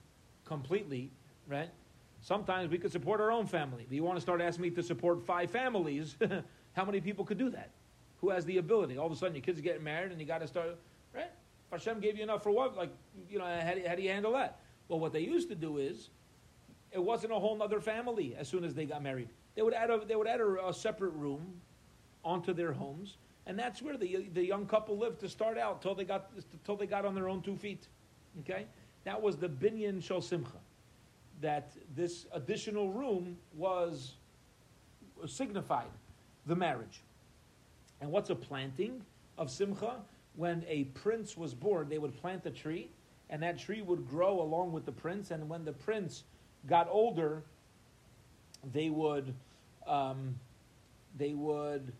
completely, 0.45 1.11
right? 1.47 1.69
Sometimes 2.21 2.69
we 2.71 2.77
could 2.77 2.91
support 2.91 3.21
our 3.21 3.31
own 3.31 3.45
family. 3.45 3.85
But 3.87 3.95
you 3.95 4.03
want 4.03 4.17
to 4.17 4.21
start 4.21 4.41
asking 4.41 4.63
me 4.63 4.69
to 4.71 4.83
support 4.83 5.21
five 5.25 5.51
families, 5.51 6.15
how 6.73 6.85
many 6.85 6.99
people 7.01 7.25
could 7.25 7.37
do 7.37 7.49
that? 7.51 7.71
who 8.21 8.29
has 8.29 8.45
the 8.45 8.57
ability. 8.57 8.97
All 8.97 9.05
of 9.05 9.11
a 9.11 9.15
sudden, 9.15 9.35
your 9.35 9.43
kids 9.43 9.59
are 9.59 9.63
getting 9.63 9.83
married, 9.83 10.11
and 10.11 10.19
you 10.19 10.25
got 10.25 10.41
to 10.41 10.47
start 10.47 10.77
right. 11.13 11.31
If 11.71 11.71
Hashem 11.71 11.99
gave 11.99 12.17
you 12.17 12.23
enough 12.23 12.43
for 12.43 12.51
what? 12.51 12.75
Like, 12.75 12.91
you 13.29 13.39
know, 13.39 13.45
how 13.45 13.73
do, 13.73 13.83
how 13.87 13.95
do 13.95 14.01
you 14.01 14.09
handle 14.09 14.33
that? 14.33 14.59
Well, 14.87 14.99
what 14.99 15.13
they 15.13 15.19
used 15.19 15.49
to 15.49 15.55
do 15.55 15.77
is, 15.77 16.09
it 16.91 17.03
wasn't 17.03 17.33
a 17.33 17.39
whole 17.39 17.61
other 17.61 17.81
family 17.81 18.35
as 18.37 18.47
soon 18.47 18.63
as 18.63 18.73
they 18.73 18.85
got 18.85 19.03
married. 19.03 19.29
They 19.55 19.61
would 19.61 19.73
add 19.73 19.89
a, 19.89 20.01
they 20.05 20.15
would 20.15 20.27
add 20.27 20.39
a, 20.39 20.67
a 20.67 20.73
separate 20.73 21.13
room 21.13 21.61
onto 22.23 22.53
their 22.53 22.71
homes, 22.71 23.17
and 23.47 23.57
that's 23.57 23.81
where 23.81 23.97
the 23.97 24.27
the 24.33 24.45
young 24.45 24.67
couple 24.67 24.97
lived 24.97 25.21
to 25.21 25.29
start 25.29 25.57
out 25.57 25.81
till 25.81 25.95
they 25.95 26.03
got 26.03 26.29
till 26.65 26.75
they 26.75 26.85
got 26.85 27.05
on 27.05 27.15
their 27.15 27.29
own 27.29 27.41
two 27.41 27.55
feet. 27.55 27.87
Okay, 28.41 28.67
that 29.05 29.19
was 29.19 29.37
the 29.37 29.47
binyan 29.47 30.03
shel 30.03 30.21
simcha. 30.21 30.59
That 31.41 31.71
this 31.95 32.25
additional 32.33 32.91
room 32.91 33.37
was 33.55 34.15
signified 35.25 35.89
the 36.45 36.55
marriage. 36.55 37.01
And 38.01 38.11
what's 38.11 38.29
a 38.29 38.35
planting 38.35 39.01
of 39.37 39.49
simcha? 39.49 39.95
When 40.35 40.63
a 40.67 40.83
prince 40.85 41.35
was 41.35 41.53
born, 41.53 41.89
they 41.89 41.97
would 41.97 42.15
plant 42.19 42.45
a 42.45 42.51
tree, 42.51 42.89
and 43.29 43.41
that 43.41 43.57
tree 43.57 43.81
would 43.81 44.07
grow 44.07 44.41
along 44.41 44.71
with 44.71 44.85
the 44.85 44.91
prince. 44.91 45.31
And 45.31 45.49
when 45.49 45.63
the 45.63 45.73
prince 45.73 46.23
got 46.67 46.87
older, 46.91 47.43
they 48.73 48.89
would 48.89 49.33
um, 49.87 50.35
they 51.17 51.33
would 51.33 51.93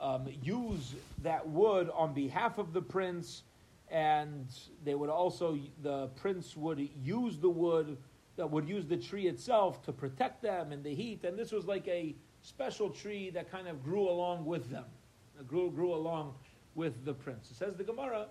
um, 0.00 0.28
use 0.42 0.94
that 1.22 1.46
wood 1.48 1.90
on 1.94 2.14
behalf 2.14 2.58
of 2.58 2.72
the 2.72 2.82
prince, 2.82 3.42
and 3.90 4.46
they 4.84 4.94
would 4.94 5.10
also 5.10 5.58
the 5.82 6.08
prince 6.16 6.56
would 6.56 6.88
use 7.02 7.38
the 7.38 7.48
wood 7.50 7.96
that 8.36 8.50
would 8.50 8.68
use 8.68 8.84
the 8.86 8.96
tree 8.96 9.28
itself 9.28 9.82
to 9.84 9.92
protect 9.92 10.42
them 10.42 10.72
in 10.72 10.82
the 10.82 10.94
heat. 10.94 11.24
And 11.24 11.38
this 11.38 11.52
was 11.52 11.66
like 11.66 11.86
a 11.86 12.14
special 12.42 12.90
tree 12.90 13.30
that 13.30 13.50
kind 13.50 13.68
of 13.68 13.82
grew 13.82 14.08
along 14.08 14.44
with 14.44 14.70
them, 14.70 14.84
grew 15.46 15.70
grew 15.70 15.94
along 15.94 16.34
with 16.74 17.04
the 17.04 17.14
prince. 17.14 17.50
It 17.50 17.56
says 17.56 17.76
the 17.76 17.84
Gemara, 17.84 18.26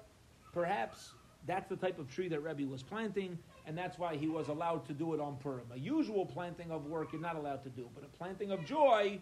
perhaps 0.53 1.11
that's 1.45 1.67
the 1.69 1.75
type 1.75 1.99
of 1.99 2.09
tree 2.13 2.27
that 2.29 2.41
Rebbe 2.41 2.69
was 2.69 2.83
planting, 2.83 3.37
and 3.65 3.77
that's 3.77 3.97
why 3.97 4.15
he 4.15 4.27
was 4.27 4.47
allowed 4.47 4.85
to 4.87 4.93
do 4.93 5.13
it 5.13 5.19
on 5.19 5.35
Purim. 5.37 5.65
A 5.73 5.79
usual 5.79 6.25
planting 6.25 6.71
of 6.71 6.85
work 6.85 7.11
you're 7.11 7.21
not 7.21 7.35
allowed 7.35 7.63
to 7.63 7.69
do, 7.69 7.89
but 7.93 8.03
a 8.03 8.17
planting 8.17 8.51
of 8.51 8.65
joy 8.65 9.19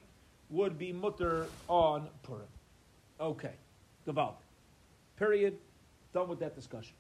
would 0.52 0.78
be 0.78 0.92
mutter 0.92 1.48
on 1.68 2.08
Purim. 2.24 2.48
Okay, 3.20 3.54
Gaval. 4.08 4.34
Period. 5.18 5.58
Done 6.14 6.28
with 6.28 6.40
that 6.40 6.56
discussion. 6.56 6.94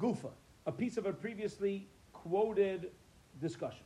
Gufa, 0.00 0.30
a 0.66 0.72
piece 0.72 0.96
of 0.96 1.06
a 1.06 1.12
previously 1.12 1.88
quoted 2.12 2.90
discussion. 3.40 3.84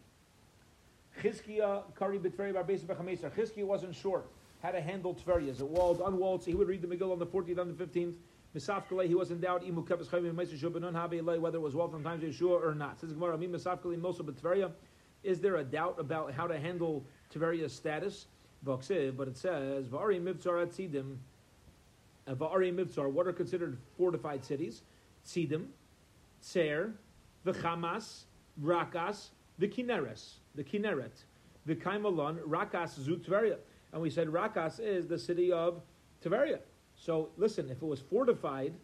Chizkiah, 1.23 1.83
Kari 1.99 2.19
B'Tveria 2.19 2.53
Bar 2.53 2.65
Beis 2.65 2.81
B'Chameser. 2.81 3.31
Chizkiah 3.31 3.65
wasn't 3.65 3.95
sure 3.95 4.25
how 4.63 4.71
to 4.71 4.81
handle 4.81 5.15
Tveria. 5.15 5.49
Is 5.49 5.61
it 5.61 5.67
walled, 5.67 6.03
unwalled? 6.05 6.43
So 6.43 6.51
he 6.51 6.55
would 6.55 6.69
read 6.69 6.83
the 6.83 6.89
Megillah 6.89 7.13
on 7.13 7.19
the 7.19 7.27
14th 7.27 7.59
and 7.59 7.77
the 7.77 7.85
15th. 7.85 8.15
Misafkale, 8.55 9.07
he 9.07 9.15
was 9.15 9.31
in 9.31 9.41
doubt. 9.41 9.65
Imu 9.65 9.87
Keves 9.87 10.07
Chayim 10.07 10.33
Meiser 10.35 10.59
Shubanon 10.59 10.93
Habe 10.93 11.41
whether 11.41 11.59
it 11.59 11.61
was 11.61 11.75
walled 11.75 11.93
from 11.93 12.03
times 12.03 12.23
Yeshua 12.23 12.63
or 12.63 12.75
not. 12.75 13.01
Says 13.01 13.13
Gemara, 13.13 13.39
Misafkale 13.39 13.99
Mosa 13.99 14.21
B'Tveria. 14.21 14.71
Is 15.23 15.41
there 15.41 15.57
a 15.57 15.65
doubt 15.65 15.97
about 15.99 16.33
how 16.33 16.47
to 16.47 16.59
handle 16.59 17.05
Tveria's 17.35 17.73
status? 17.73 18.27
But 18.67 19.29
it 19.29 19.37
says, 19.37 19.87
Va'ari 19.87 20.21
Mibtzar 20.21 20.67
Atzidim. 20.67 21.17
Va'ari 22.29 22.75
Mibtzar, 22.75 23.09
what 23.11 23.27
are 23.27 23.33
considered 23.33 23.79
fortified 23.97 24.45
cities? 24.45 24.83
Tzidim, 25.25 25.67
Tser, 26.43 26.93
the 27.45 27.53
Hamas, 27.53 28.25
Rakas, 28.63 29.29
the 29.59 29.69
Kineres, 29.69 30.35
the 30.57 30.65
Kineret, 30.65 31.25
the 31.65 31.75
Kaimalon, 31.75 32.39
Rakas 32.41 33.01
Zu 33.01 33.17
Tveria. 33.17 33.57
And 33.93 34.03
we 34.03 34.11
said 34.11 34.29
Rakas 34.29 34.81
is 34.81 35.07
the 35.07 35.19
city 35.19 35.53
of 35.53 35.81
Tveria. 36.25 36.59
So 36.97 37.29
listen, 37.37 37.71
if 37.71 37.83
it 37.83 37.87
was 37.87 38.01
fortified 38.01 38.75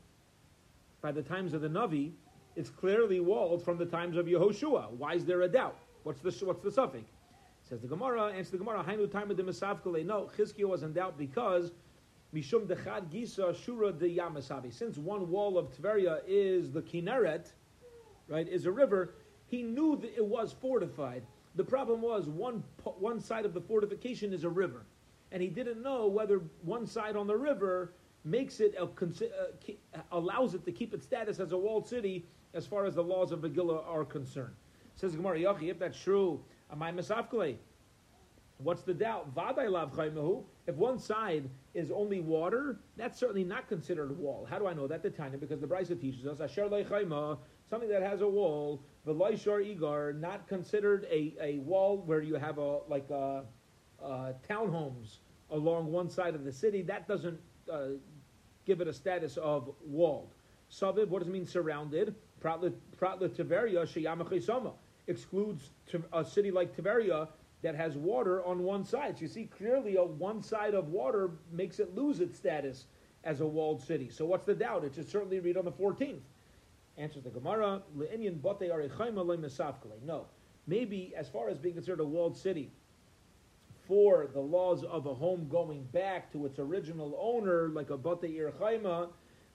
by 1.00 1.10
the 1.12 1.22
times 1.22 1.54
of 1.54 1.60
the 1.60 1.68
Navi, 1.68 2.12
it's 2.54 2.70
clearly 2.70 3.18
walled 3.18 3.64
from 3.64 3.78
the 3.78 3.86
times 3.86 4.16
of 4.16 4.26
Yehoshua. 4.26 4.90
Why 4.92 5.14
is 5.14 5.24
there 5.24 5.42
a 5.42 5.48
doubt? 5.48 5.78
What's 6.04 6.20
the 6.20 6.30
what's 6.44 6.62
the 6.62 6.70
suffix? 6.70 7.10
Says 7.72 7.80
the 7.80 7.88
Gemara, 7.88 8.26
answer 8.26 8.50
the 8.50 8.58
Gemara, 8.58 8.84
Hainu 8.84 9.10
time 9.10 9.30
of 9.30 9.38
the 9.38 9.42
Misafkale. 9.42 10.04
No, 10.04 10.28
Chizkiah 10.36 10.68
was 10.68 10.82
in 10.82 10.92
doubt 10.92 11.16
because 11.16 11.72
Mishum 12.34 12.66
Dechad 12.66 13.10
Gisa 13.10 13.54
Shura 13.54 13.98
de 13.98 14.14
Yamasabi. 14.14 14.70
Since 14.70 14.98
one 14.98 15.30
wall 15.30 15.56
of 15.56 15.72
Tveria 15.74 16.20
is 16.26 16.70
the 16.70 16.82
Kineret, 16.82 17.50
right, 18.28 18.46
is 18.46 18.66
a 18.66 18.70
river, 18.70 19.14
he 19.46 19.62
knew 19.62 19.96
that 19.96 20.14
it 20.14 20.22
was 20.22 20.52
fortified. 20.52 21.22
The 21.54 21.64
problem 21.64 22.02
was 22.02 22.28
one, 22.28 22.62
one 22.84 23.18
side 23.18 23.46
of 23.46 23.54
the 23.54 23.60
fortification 23.62 24.34
is 24.34 24.44
a 24.44 24.50
river. 24.50 24.84
And 25.30 25.40
he 25.40 25.48
didn't 25.48 25.82
know 25.82 26.08
whether 26.08 26.42
one 26.60 26.86
side 26.86 27.16
on 27.16 27.26
the 27.26 27.38
river 27.38 27.94
makes 28.22 28.60
it, 28.60 28.74
a, 28.78 28.82
uh, 28.82 30.02
allows 30.10 30.52
it 30.52 30.66
to 30.66 30.72
keep 30.72 30.92
its 30.92 31.06
status 31.06 31.40
as 31.40 31.52
a 31.52 31.56
walled 31.56 31.88
city 31.88 32.26
as 32.52 32.66
far 32.66 32.84
as 32.84 32.96
the 32.96 33.02
laws 33.02 33.32
of 33.32 33.40
Megillah 33.40 33.82
are 33.88 34.04
concerned. 34.04 34.56
Says 34.94 35.16
Gemara, 35.16 35.38
Yachi, 35.38 35.70
if 35.70 35.78
that's 35.78 35.98
true, 35.98 36.44
am 36.72 36.82
I 36.82 36.90
misafkale? 36.90 37.56
What's 38.58 38.82
the 38.82 38.94
doubt? 38.94 39.34
Vaday 39.34 39.70
lav 39.70 39.96
If 40.66 40.76
one 40.76 40.98
side 40.98 41.48
is 41.74 41.90
only 41.90 42.20
water, 42.20 42.78
that's 42.96 43.18
certainly 43.18 43.44
not 43.44 43.68
considered 43.68 44.10
a 44.10 44.14
wall. 44.14 44.46
How 44.48 44.58
do 44.58 44.66
I 44.66 44.72
know 44.72 44.86
that? 44.86 45.02
The 45.02 45.10
Tanya, 45.10 45.38
because 45.38 45.60
the 45.60 45.66
Brisa 45.66 46.00
teaches 46.00 46.26
us, 46.26 46.40
Asher 46.40 46.68
something 47.68 47.88
that 47.88 48.02
has 48.02 48.20
a 48.20 48.28
wall, 48.28 48.82
the 49.04 49.14
Laishar 49.14 49.78
Igar, 49.78 50.18
not 50.18 50.46
considered 50.46 51.06
a, 51.10 51.34
a 51.40 51.58
wall 51.58 52.02
where 52.06 52.20
you 52.20 52.34
have 52.34 52.58
a 52.58 52.78
like 52.88 53.08
a, 53.10 53.44
a 54.02 54.34
townhomes 54.48 55.18
along 55.50 55.90
one 55.90 56.08
side 56.08 56.34
of 56.34 56.44
the 56.44 56.52
city. 56.52 56.82
That 56.82 57.08
doesn't 57.08 57.40
uh, 57.70 57.88
give 58.64 58.80
it 58.80 58.88
a 58.88 58.92
status 58.92 59.38
of 59.38 59.74
walled. 59.84 60.34
Saviv, 60.70 61.08
what 61.08 61.20
does 61.20 61.28
it 61.28 61.32
mean 61.32 61.46
surrounded? 61.46 62.14
Pratla 62.40 62.72
Tiveria 63.00 63.84
Sheyamachesama 63.86 64.72
excludes 65.06 65.70
a 66.12 66.24
city 66.24 66.50
like 66.50 66.76
Tiberia 66.76 67.28
that 67.62 67.74
has 67.74 67.96
water 67.96 68.44
on 68.44 68.62
one 68.62 68.84
side. 68.84 69.16
So 69.16 69.22
you 69.22 69.28
see 69.28 69.44
clearly 69.44 69.96
a 69.96 70.04
one 70.04 70.42
side 70.42 70.74
of 70.74 70.88
water 70.88 71.30
makes 71.52 71.78
it 71.78 71.94
lose 71.94 72.20
its 72.20 72.36
status 72.36 72.86
as 73.24 73.40
a 73.40 73.46
walled 73.46 73.80
city. 73.80 74.10
So 74.10 74.24
what's 74.24 74.44
the 74.44 74.54
doubt? 74.54 74.84
It 74.84 74.94
should 74.94 75.08
certainly 75.08 75.40
read 75.40 75.56
on 75.56 75.64
the 75.64 75.72
14th. 75.72 76.20
Answers 76.98 77.22
the 77.22 77.30
Gemara. 77.30 77.82
No. 80.04 80.26
Maybe 80.66 81.12
as 81.16 81.28
far 81.28 81.48
as 81.48 81.58
being 81.58 81.74
considered 81.74 82.00
a 82.00 82.04
walled 82.04 82.36
city, 82.36 82.70
for 83.86 84.28
the 84.32 84.40
laws 84.40 84.84
of 84.84 85.06
a 85.06 85.14
home 85.14 85.48
going 85.48 85.82
back 85.92 86.32
to 86.32 86.46
its 86.46 86.58
original 86.58 87.18
owner, 87.20 87.68
like 87.68 87.90
a 87.90 87.96
Bate 87.96 88.38
Irchaima, 88.38 89.08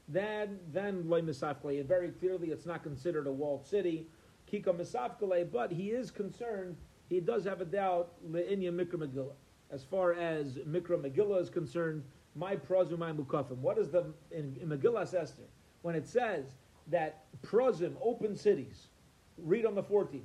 then 0.08 0.60
then 0.72 1.04
Misafkale. 1.04 1.86
Very 1.86 2.10
clearly 2.10 2.50
it's 2.50 2.66
not 2.66 2.84
considered 2.84 3.28
a 3.28 3.32
walled 3.32 3.66
city. 3.66 4.08
Kika 4.52 4.74
Misafkale, 4.74 5.52
but 5.52 5.72
he 5.72 5.91
is 5.91 6.12
concerned, 6.12 6.76
he 7.10 7.20
does 7.20 7.43
have 7.45 7.62
a 7.62 7.66
doubt, 7.66 8.14
Le'inya 8.30 8.72
Mikra 8.72 8.95
Megillah. 8.95 9.34
As 9.72 9.84
far 9.84 10.14
as 10.14 10.58
Mikra 10.60 11.02
Megillah 11.02 11.41
is 11.41 11.50
concerned, 11.50 12.04
my 12.36 12.56
prazu 12.56 12.98
my 12.98 13.12
mukafim. 13.12 13.58
What 13.58 13.78
is 13.78 13.89
the 13.89 14.14
in, 14.32 14.58
in 14.62 14.70
Megillah 14.70 15.14
Esther 15.14 15.43
when 15.82 15.95
it 15.95 16.08
says 16.08 16.56
that 16.88 17.26
Prozim, 17.45 17.93
open 18.02 18.36
cities, 18.36 18.88
read 19.38 19.66
on 19.66 19.76
the 19.76 19.84
14th, 19.84 20.22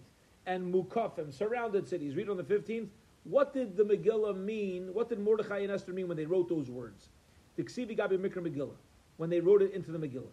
and 0.47 0.73
Mukafim, 0.73 1.33
surrounded 1.33 1.89
cities, 1.89 2.17
read 2.17 2.29
on 2.29 2.37
the 2.37 2.43
15th. 2.45 2.89
What 3.25 3.53
did 3.53 3.77
the 3.77 3.85
Megillah 3.85 4.37
mean? 4.37 4.93
What 4.93 5.09
did 5.09 5.21
Mordechai 5.21 5.61
and 5.61 5.71
Esther 5.71 5.93
mean 5.93 6.09
when 6.09 6.17
they 6.17 6.27
wrote 6.27 6.49
those 6.49 6.69
words? 6.71 7.09
The 7.57 7.63
Ksivi 7.63 7.97
Gabi 7.97 8.19
Mikra 8.19 8.39
Megillah, 8.47 8.75
when 9.19 9.31
they 9.31 9.41
wrote 9.41 9.63
it 9.63 9.73
into 9.73 9.93
the 9.93 9.99
Megillah. 9.99 10.33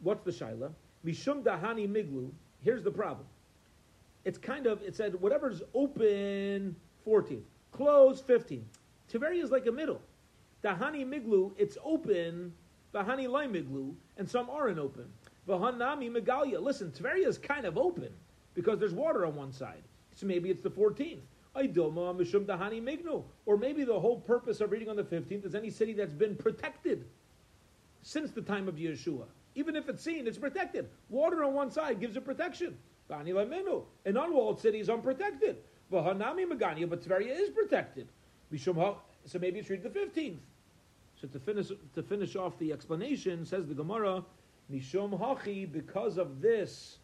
What's 0.00 0.24
the 0.24 0.30
Shaila? 0.30 0.70
Mishum 1.04 1.42
Dahani 1.42 1.88
Miglu. 1.88 2.30
Here's 2.62 2.82
the 2.82 2.90
problem. 2.90 3.26
It's 4.24 4.38
kind 4.38 4.66
of, 4.66 4.82
it 4.82 4.96
said 4.96 5.20
whatever's 5.20 5.62
open 5.74 6.76
14th, 7.06 7.42
closed 7.72 8.26
15th. 8.26 8.62
Tiveria 9.12 9.42
is 9.42 9.50
like 9.50 9.66
a 9.66 9.72
middle. 9.72 10.00
Dahani 10.64 11.06
Miglu, 11.06 11.52
it's 11.56 11.78
open 11.84 12.52
Vahani 12.96 13.28
Miglu, 13.28 13.94
and 14.16 14.28
some 14.28 14.48
aren't 14.48 14.78
open. 14.78 15.04
Vahanami 15.48 16.10
Megalia. 16.10 16.60
Listen, 16.60 16.90
Tveria 16.90 17.26
is 17.26 17.38
kind 17.38 17.66
of 17.66 17.76
open 17.76 18.10
because 18.54 18.78
there's 18.78 18.94
water 18.94 19.26
on 19.26 19.34
one 19.34 19.52
side. 19.52 19.82
So 20.14 20.26
maybe 20.26 20.50
it's 20.50 20.62
the 20.62 20.70
14th. 20.70 21.20
Idoma 21.54 22.16
Mishum 22.16 22.44
Dahani 22.44 22.82
Mignu. 22.82 23.22
Or 23.44 23.56
maybe 23.56 23.84
the 23.84 23.98
whole 23.98 24.20
purpose 24.20 24.60
of 24.60 24.72
reading 24.72 24.88
on 24.88 24.96
the 24.96 25.04
15th 25.04 25.44
is 25.44 25.54
any 25.54 25.70
city 25.70 25.92
that's 25.92 26.14
been 26.14 26.34
protected 26.36 27.04
since 28.02 28.30
the 28.30 28.42
time 28.42 28.66
of 28.66 28.76
Yeshua. 28.76 29.24
Even 29.56 29.74
if 29.74 29.88
it's 29.88 30.04
seen, 30.04 30.28
it's 30.28 30.38
protected. 30.38 30.88
Water 31.08 31.42
on 31.42 31.54
one 31.54 31.70
side 31.70 31.98
gives 31.98 32.16
it 32.16 32.24
protection. 32.24 32.76
An 33.10 34.16
unwalled 34.16 34.60
city 34.60 34.78
is 34.80 34.88
unprotected. 34.90 35.56
Vahanami 35.92 36.46
Megania, 36.46 36.88
but 36.88 37.02
Tveria 37.02 37.34
is 37.40 37.50
protected. 37.50 38.06
So 38.54 39.38
maybe 39.40 39.58
it's 39.58 39.70
read 39.70 39.82
the 39.82 39.88
15th. 39.88 40.38
So 41.20 41.26
to 41.28 41.38
finish 41.40 41.68
to 41.94 42.02
finish 42.02 42.36
off 42.36 42.58
the 42.58 42.72
explanation, 42.72 43.46
says 43.46 43.66
the 43.66 43.74
Gemara, 43.74 44.22
Mishom 44.70 45.18
Hachi, 45.18 45.70
because 45.72 46.18
of 46.18 46.42
this 46.42 46.98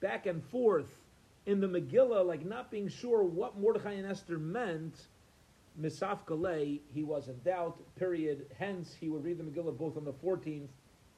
back 0.00 0.26
and 0.26 0.44
forth 0.44 0.98
in 1.46 1.60
the 1.60 1.66
Megillah, 1.66 2.26
like 2.26 2.44
not 2.44 2.70
being 2.70 2.88
sure 2.88 3.24
what 3.24 3.58
Mordechai 3.58 3.92
and 3.92 4.06
Esther 4.06 4.38
meant, 4.38 5.06
Misaf 5.80 6.18
Galei, 6.26 6.80
he 6.92 7.02
was 7.02 7.28
in 7.28 7.38
doubt, 7.44 7.80
period. 7.96 8.44
Hence, 8.58 8.94
he 9.00 9.08
would 9.08 9.24
read 9.24 9.38
the 9.38 9.44
Megillah 9.44 9.78
both 9.78 9.96
on 9.96 10.04
the 10.04 10.12
14th 10.12 10.68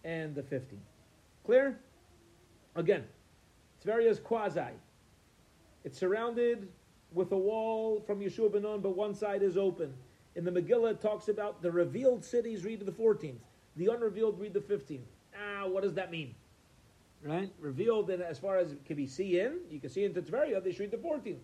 and 0.04 0.34
the 0.34 0.42
15th. 0.42 0.78
Clear? 1.44 1.78
Again, 2.76 3.04
Tveria 3.84 4.08
is 4.08 4.18
quasi. 4.18 4.72
It's 5.84 5.98
surrounded 5.98 6.68
with 7.12 7.32
a 7.32 7.36
wall 7.36 8.02
from 8.06 8.20
Yeshua 8.20 8.50
Benon, 8.50 8.82
but 8.82 8.96
one 8.96 9.14
side 9.14 9.42
is 9.42 9.56
open 9.56 9.92
In 10.36 10.44
the 10.44 10.50
Megillah, 10.50 10.92
it 10.92 11.00
talks 11.00 11.28
about 11.28 11.60
the 11.60 11.70
revealed 11.70 12.24
cities 12.24 12.64
read 12.64 12.80
the 12.80 12.92
14th, 12.92 13.40
the 13.76 13.86
unrevealed 13.86 14.38
read 14.38 14.54
the 14.54 14.60
15th. 14.60 15.00
Ah, 15.36 15.66
what 15.66 15.82
does 15.82 15.94
that 15.94 16.10
mean? 16.10 16.34
Right? 17.22 17.50
Revealed 17.58 18.10
in 18.10 18.22
as 18.22 18.38
far 18.38 18.56
as 18.56 18.76
can 18.86 18.96
be 18.96 19.06
seen 19.06 19.58
you 19.68 19.80
can 19.80 19.90
see 19.90 20.04
into 20.04 20.22
Tveria, 20.22 20.62
they 20.62 20.70
should 20.70 20.80
read 20.80 20.90
the 20.92 20.96
14th. 20.96 21.40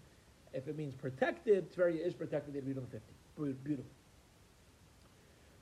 If 0.52 0.68
it 0.68 0.76
means 0.76 0.94
protected, 0.94 1.74
Tveria 1.74 2.06
is 2.06 2.14
protected, 2.14 2.54
they 2.54 2.60
read 2.60 2.78
on 2.78 2.86
the 2.90 2.96
15th. 2.96 3.56
Beautiful. 3.64 3.90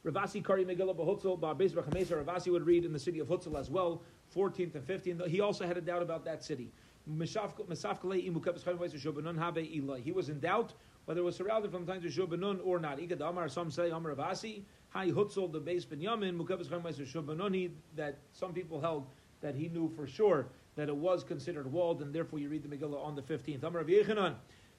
Rav 0.05 0.17
Asi 0.19 0.41
Kari 0.43 0.67
Megillah 0.67 0.95
Bahutzel, 0.95 1.41
Ba'beis 1.41 1.73
B'chamesa, 1.73 2.17
Rav 2.17 2.29
Asi 2.29 2.51
would 2.51 2.67
read 2.67 2.85
in 2.85 2.93
the 2.93 2.99
city 2.99 3.21
of 3.21 3.29
Hutzel 3.29 3.59
as 3.59 3.71
well, 3.71 4.03
14th 4.37 4.75
and 4.75 4.87
15th. 4.87 5.27
He 5.29 5.41
also 5.41 5.67
had 5.67 5.79
a 5.79 5.81
doubt 5.81 6.03
about 6.03 6.27
that 6.27 6.45
city. 6.45 6.71
He 7.07 7.13
was 10.13 10.29
in 10.29 10.41
doubt 10.41 10.73
whether 11.07 11.21
it 11.21 11.25
was 11.25 11.37
surrounded 11.37 11.71
from 11.71 11.87
times 11.87 12.05
of 12.05 12.11
Shubanun 12.11 12.61
or 12.65 12.79
not. 12.79 12.99
Amar, 13.23 13.49
some 13.49 13.71
say 13.71 13.89
Amar 13.91 14.13
Rav 14.13 14.21
Asi, 14.21 14.67
Hai 14.91 15.09
Hutzel, 15.09 15.51
the 15.51 15.61
base 15.61 15.87
Binyamin, 15.87 16.37
Mukabas 16.39 16.67
Shubanun, 16.67 17.71
that 17.97 18.19
some 18.33 18.53
people 18.53 18.83
held 18.83 19.07
that 19.41 19.55
he 19.55 19.71
knew 19.71 19.89
for 19.97 20.07
sure 20.07 20.49
that 20.77 20.89
it 20.89 20.97
was 20.97 21.25
considered 21.25 21.71
walled, 21.73 22.03
and 22.03 22.15
therefore 22.15 22.39
you 22.41 22.51
read 22.51 22.63
the 22.63 22.69
Megillah 22.69 23.03
on 23.03 23.15
the 23.15 23.23
15th. 23.23 23.63
Amar 23.63 23.85
Yochanan. 23.85 24.35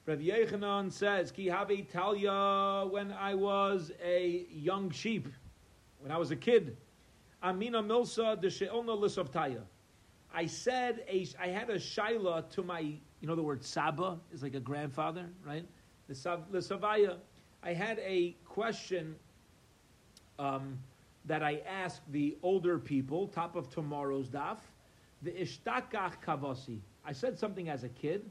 Rav 0.06 0.20
Yochanan 0.20 0.92
says, 0.92 1.32
Ki 1.32 1.48
Havi 1.48 1.90
Talia, 1.90 2.86
when 2.88 3.10
I 3.10 3.34
was 3.34 3.90
a 4.00 4.46
young 4.52 4.88
sheep, 4.90 5.26
when 5.98 6.12
I 6.12 6.16
was 6.16 6.30
a 6.30 6.36
kid, 6.36 6.76
Amina 7.42 7.82
Milsa 7.82 8.40
de 8.40 8.48
Lisavtaya. 8.48 9.62
I 10.32 10.46
said, 10.46 11.04
a, 11.08 11.26
I 11.40 11.48
had 11.48 11.70
a 11.70 11.74
shaila 11.74 12.48
to 12.50 12.62
my, 12.62 12.80
you 12.80 13.00
know 13.26 13.34
the 13.34 13.42
word 13.42 13.64
Saba 13.64 14.20
is 14.32 14.44
like 14.44 14.54
a 14.54 14.60
grandfather, 14.60 15.26
right? 15.44 15.66
The, 16.06 16.14
Savaya. 16.14 17.16
I 17.64 17.72
had 17.72 17.98
a 17.98 18.36
question 18.44 19.16
um, 20.38 20.78
that 21.24 21.42
I 21.42 21.62
asked 21.68 22.02
the 22.12 22.36
older 22.44 22.78
people, 22.78 23.26
top 23.26 23.56
of 23.56 23.68
tomorrow's 23.70 24.28
daf, 24.28 24.58
the 25.22 25.32
Ishtakach 25.32 26.22
Kavasi. 26.24 26.78
I 27.04 27.10
said 27.10 27.36
something 27.36 27.68
as 27.68 27.82
a 27.82 27.88
kid, 27.88 28.24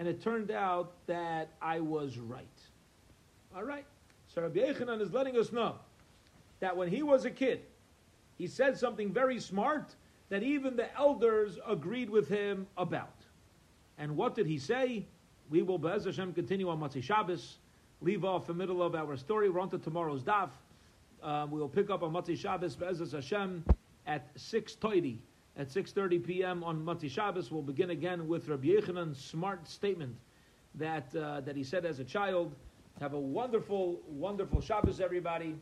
and 0.00 0.08
it 0.08 0.22
turned 0.22 0.50
out 0.50 0.92
that 1.06 1.50
I 1.60 1.78
was 1.78 2.18
right. 2.18 2.46
All 3.54 3.64
right. 3.64 3.84
So 4.34 4.40
Rabbi 4.40 4.60
Yochanan 4.60 4.98
is 5.02 5.12
letting 5.12 5.36
us 5.36 5.52
know 5.52 5.74
that 6.60 6.74
when 6.74 6.88
he 6.88 7.02
was 7.02 7.26
a 7.26 7.30
kid, 7.30 7.60
he 8.38 8.46
said 8.46 8.78
something 8.78 9.12
very 9.12 9.38
smart 9.38 9.94
that 10.30 10.42
even 10.42 10.74
the 10.74 10.90
elders 10.96 11.58
agreed 11.68 12.08
with 12.08 12.28
him 12.28 12.66
about. 12.78 13.12
And 13.98 14.16
what 14.16 14.34
did 14.34 14.46
he 14.46 14.58
say? 14.58 15.04
We 15.50 15.60
will, 15.60 15.78
Be'ez 15.78 16.06
Hashem, 16.06 16.32
continue 16.32 16.70
on 16.70 16.80
Motzei 16.80 17.02
Shabbos, 17.02 17.58
leave 18.00 18.24
off 18.24 18.46
the 18.46 18.54
middle 18.54 18.82
of 18.82 18.94
our 18.94 19.18
story. 19.18 19.50
We're 19.50 19.60
on 19.60 19.68
to 19.68 19.78
tomorrow's 19.78 20.22
daf. 20.22 20.48
Um, 21.22 21.50
we 21.50 21.60
will 21.60 21.68
pick 21.68 21.90
up 21.90 22.02
on 22.02 22.14
Motzei 22.14 22.38
Shabbos, 22.38 22.74
Be'ez 22.74 23.12
Hashem, 23.12 23.62
at 24.06 24.34
6.30 24.36 25.18
at 25.56 25.68
6.30 25.68 26.24
p.m. 26.24 26.64
on 26.64 26.82
Motzei 26.82 27.10
Shabbos. 27.10 27.50
We'll 27.50 27.62
begin 27.62 27.90
again 27.90 28.28
with 28.28 28.48
Rabbi 28.48 28.68
Yochanan's 28.68 29.22
smart 29.22 29.68
statement 29.68 30.14
that, 30.76 31.14
uh, 31.14 31.40
that 31.40 31.56
he 31.56 31.64
said 31.64 31.84
as 31.84 31.98
a 31.98 32.04
child. 32.04 32.54
Have 33.00 33.14
a 33.14 33.18
wonderful, 33.18 34.00
wonderful 34.08 34.60
Shabbos, 34.60 35.00
everybody. 35.00 35.56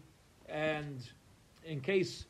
And 0.48 1.08
in 1.64 1.80
case 1.80 2.26